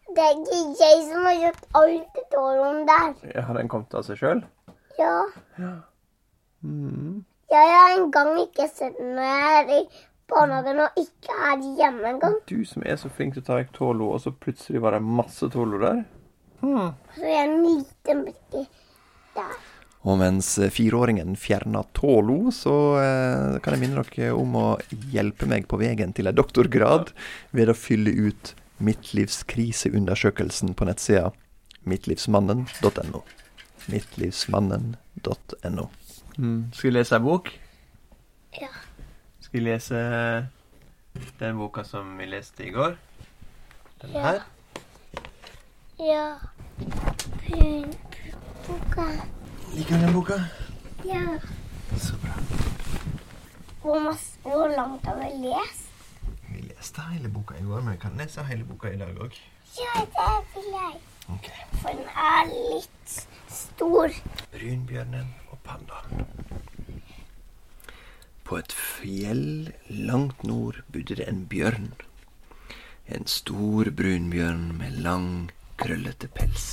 Det 0.09 0.23
er 0.25 0.37
ikke 0.37 0.59
jeg 0.79 1.01
som 1.09 1.25
har 1.27 1.35
gjort 1.37 1.65
alt 1.79 2.15
det 2.15 2.23
toloen 2.33 2.85
der. 2.87 3.41
Har 3.45 3.57
den 3.57 3.69
kommet 3.69 3.93
av 3.93 4.05
seg 4.07 4.17
sjøl? 4.21 4.43
Ja. 4.99 5.17
Jeg 6.61 7.73
har 7.73 7.97
en 7.97 8.11
gang 8.13 8.31
ikke 8.41 8.67
sett 8.69 8.97
den 8.97 9.15
når 9.17 9.27
jeg 9.27 9.57
er 9.57 9.73
i 9.75 9.81
barnehagen 10.29 10.81
og 10.85 11.01
ikke 11.01 11.35
er 11.49 11.65
hjemme 11.81 12.05
engang. 12.13 12.37
Du 12.49 12.61
som 12.65 12.85
er 12.85 12.95
så 13.01 13.09
flink 13.09 13.35
til 13.35 13.43
å 13.43 13.47
ta 13.49 13.59
vekk 13.59 13.73
Tolo, 13.75 14.11
og 14.13 14.21
så 14.23 14.33
plutselig 14.33 14.81
var 14.85 14.97
det 14.97 15.01
masse 15.05 15.49
Tolo 15.53 15.81
der. 15.81 16.03
Så 16.61 16.89
jeg 17.25 17.35
er 17.35 17.45
en 17.47 17.61
liten 17.65 18.25
brikke 18.27 18.65
der. 19.35 19.59
Og 20.07 20.15
mens 20.21 20.53
fireåringen 20.71 21.35
fjerner 21.35 21.83
tålo, 21.97 22.51
så 22.55 22.75
eh, 23.01 23.57
kan 23.59 23.73
jeg 23.75 23.81
minne 23.83 24.03
dere 24.15 24.31
om 24.37 24.55
å 24.55 24.67
hjelpe 25.11 25.45
meg 25.51 25.67
på 25.67 25.75
veien 25.81 26.13
til 26.15 26.27
en 26.31 26.37
doktorgrad 26.37 27.11
ved 27.51 27.67
å 27.69 27.75
fylle 27.75 28.11
ut 28.29 28.53
midtlivskriseundersøkelsen 28.79 30.71
på 30.79 30.85
nettsida 30.87 31.31
midtlivsmannen.no. 31.83 33.21
Midtlivsmannen.no. 33.91 35.85
Mm. 36.39 36.71
Skal 36.71 36.87
vi 36.87 36.93
lese 36.95 37.15
ei 37.19 37.23
bok? 37.25 37.51
Ja. 38.61 38.71
Skal 39.43 39.59
vi 39.59 39.65
lese 39.65 39.97
den 41.41 41.57
boka 41.59 41.83
som 41.83 42.15
vi 42.21 42.25
leste 42.31 42.63
i 42.63 42.71
går? 42.71 42.95
Den 43.99 44.11
Ja. 44.15 44.21
her? 44.23 44.39
Ja. 45.99 46.39
Boka. 48.67 49.05
Liker 49.73 49.95
du 49.95 50.01
den 50.01 50.13
boka? 50.13 50.37
Ja. 51.05 51.39
Så 51.97 52.15
bra. 52.23 52.33
Hvor, 53.81 53.99
masse, 53.99 54.39
hvor 54.43 54.67
langt 54.75 55.05
har 55.05 55.15
vi 55.19 55.29
lest? 55.45 55.85
Vi 56.49 56.61
leste 56.61 57.05
hele 57.11 57.29
boka 57.29 57.55
i 57.59 57.63
går, 57.63 57.81
men 57.81 57.93
vi 57.93 58.01
kan 58.01 58.17
lese 58.17 58.43
hele 58.49 58.65
boka 58.65 58.89
i 58.89 58.97
dag 58.97 59.13
òg. 59.21 59.37
Ja, 59.77 60.01
det 60.01 60.33
vil 60.55 60.71
jeg. 60.73 60.97
Okay. 61.35 61.61
For 61.83 61.93
den 61.93 62.09
er 62.17 62.49
litt 62.49 63.15
stor. 63.53 64.17
Brunbjørnen 64.55 65.31
og 65.51 65.61
pandaen. 65.63 66.25
På 68.43 68.57
et 68.57 68.73
fjell 68.73 69.69
langt 70.09 70.43
nord 70.43 70.81
bodde 70.89 71.21
det 71.21 71.29
en 71.29 71.45
bjørn. 71.49 71.91
En 73.05 73.29
stor 73.29 73.93
brunbjørn 73.93 74.71
med 74.81 75.01
lang, 75.05 75.51
krøllete 75.77 76.27
pels. 76.33 76.71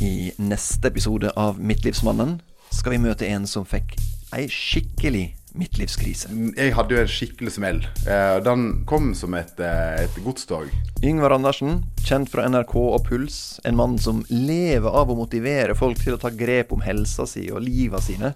I 0.00 0.32
neste 0.36 0.88
episode 0.88 1.30
av 1.36 1.60
Midtlivsmannen 1.60 2.40
skal 2.74 2.92
vi 2.96 3.00
møte 3.00 3.28
en 3.32 3.46
som 3.48 3.64
fikk 3.64 3.94
ei 4.36 4.44
skikkelig 4.52 5.30
midtlivskrise. 5.56 6.28
Jeg 6.58 6.74
hadde 6.76 6.92
jo 6.92 7.00
en 7.00 7.08
skikkelig 7.08 7.54
smell. 7.54 7.78
Eh, 8.04 8.40
Den 8.44 8.84
kom 8.84 9.14
som 9.14 9.32
et, 9.34 9.58
eh, 9.58 10.04
et 10.04 10.18
godstog. 10.24 10.68
Yngvar 11.02 11.32
Andersen, 11.32 11.84
kjent 12.04 12.28
fra 12.28 12.44
NRK 12.44 12.76
og 12.76 13.06
Puls, 13.06 13.58
en 13.64 13.76
mann 13.76 13.96
som 13.98 14.22
lever 14.28 14.90
av 14.90 15.08
å 15.08 15.16
motivere 15.16 15.74
folk 15.74 15.96
til 15.98 16.14
å 16.16 16.20
ta 16.20 16.28
grep 16.28 16.72
om 16.72 16.80
helsa 16.84 17.26
si 17.26 17.50
og 17.50 17.62
liva 17.62 17.98
sine. 17.98 18.34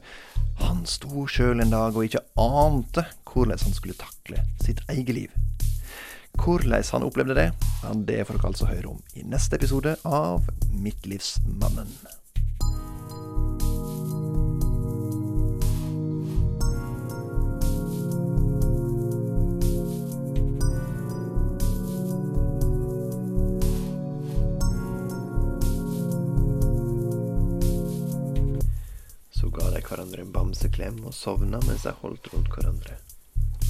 Han 0.60 0.86
sto 0.86 1.26
sjøl 1.26 1.60
en 1.60 1.70
dag 1.70 1.94
og 1.94 2.08
ikke 2.08 2.24
ante 2.38 3.04
hvordan 3.26 3.60
han 3.60 3.72
skulle 3.72 3.94
takle 3.94 4.40
sitt 4.64 4.80
eget 4.88 5.14
liv. 5.14 5.30
Hvordan 6.40 6.84
han 6.92 7.02
opplevde 7.02 7.34
det, 7.34 7.50
det 8.08 8.24
får 8.24 8.38
dere 8.38 8.48
altså 8.48 8.66
høre 8.70 8.88
om 8.94 9.02
i 9.14 9.22
neste 9.28 9.58
episode 9.60 9.92
av 10.08 10.46
Midtlivsmannen. 10.72 11.90
Så 29.36 29.50
ga 29.52 29.68
de 29.74 29.84
hverandre 29.84 30.24
en 30.24 30.32
bamseklem 30.32 31.04
og 31.04 31.12
sovna 31.12 31.60
mens 31.68 31.84
de 31.84 31.92
holdt 32.00 32.32
rundt 32.32 32.48
hverandre. 32.56 32.96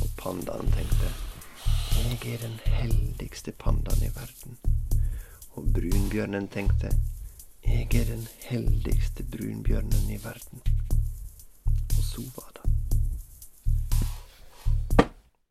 Og 0.05 0.15
pandaen 0.23 0.71
tenkte 0.79 1.11
jeg 2.01 2.35
er 2.35 2.39
den 2.39 2.61
heldigste 2.65 3.53
pandaen 3.53 4.05
i 4.07 4.11
verden. 4.15 4.57
Og 5.59 5.67
brunbjørnen 5.75 6.49
tenkte 6.49 6.93
jeg 7.67 7.89
er 7.95 8.05
den 8.09 8.25
heldigste 8.49 9.27
brunbjørnen 9.33 10.11
i 10.11 10.19
verden. 10.25 10.63
Og 11.99 12.05
så 12.05 12.25
var. 12.37 12.50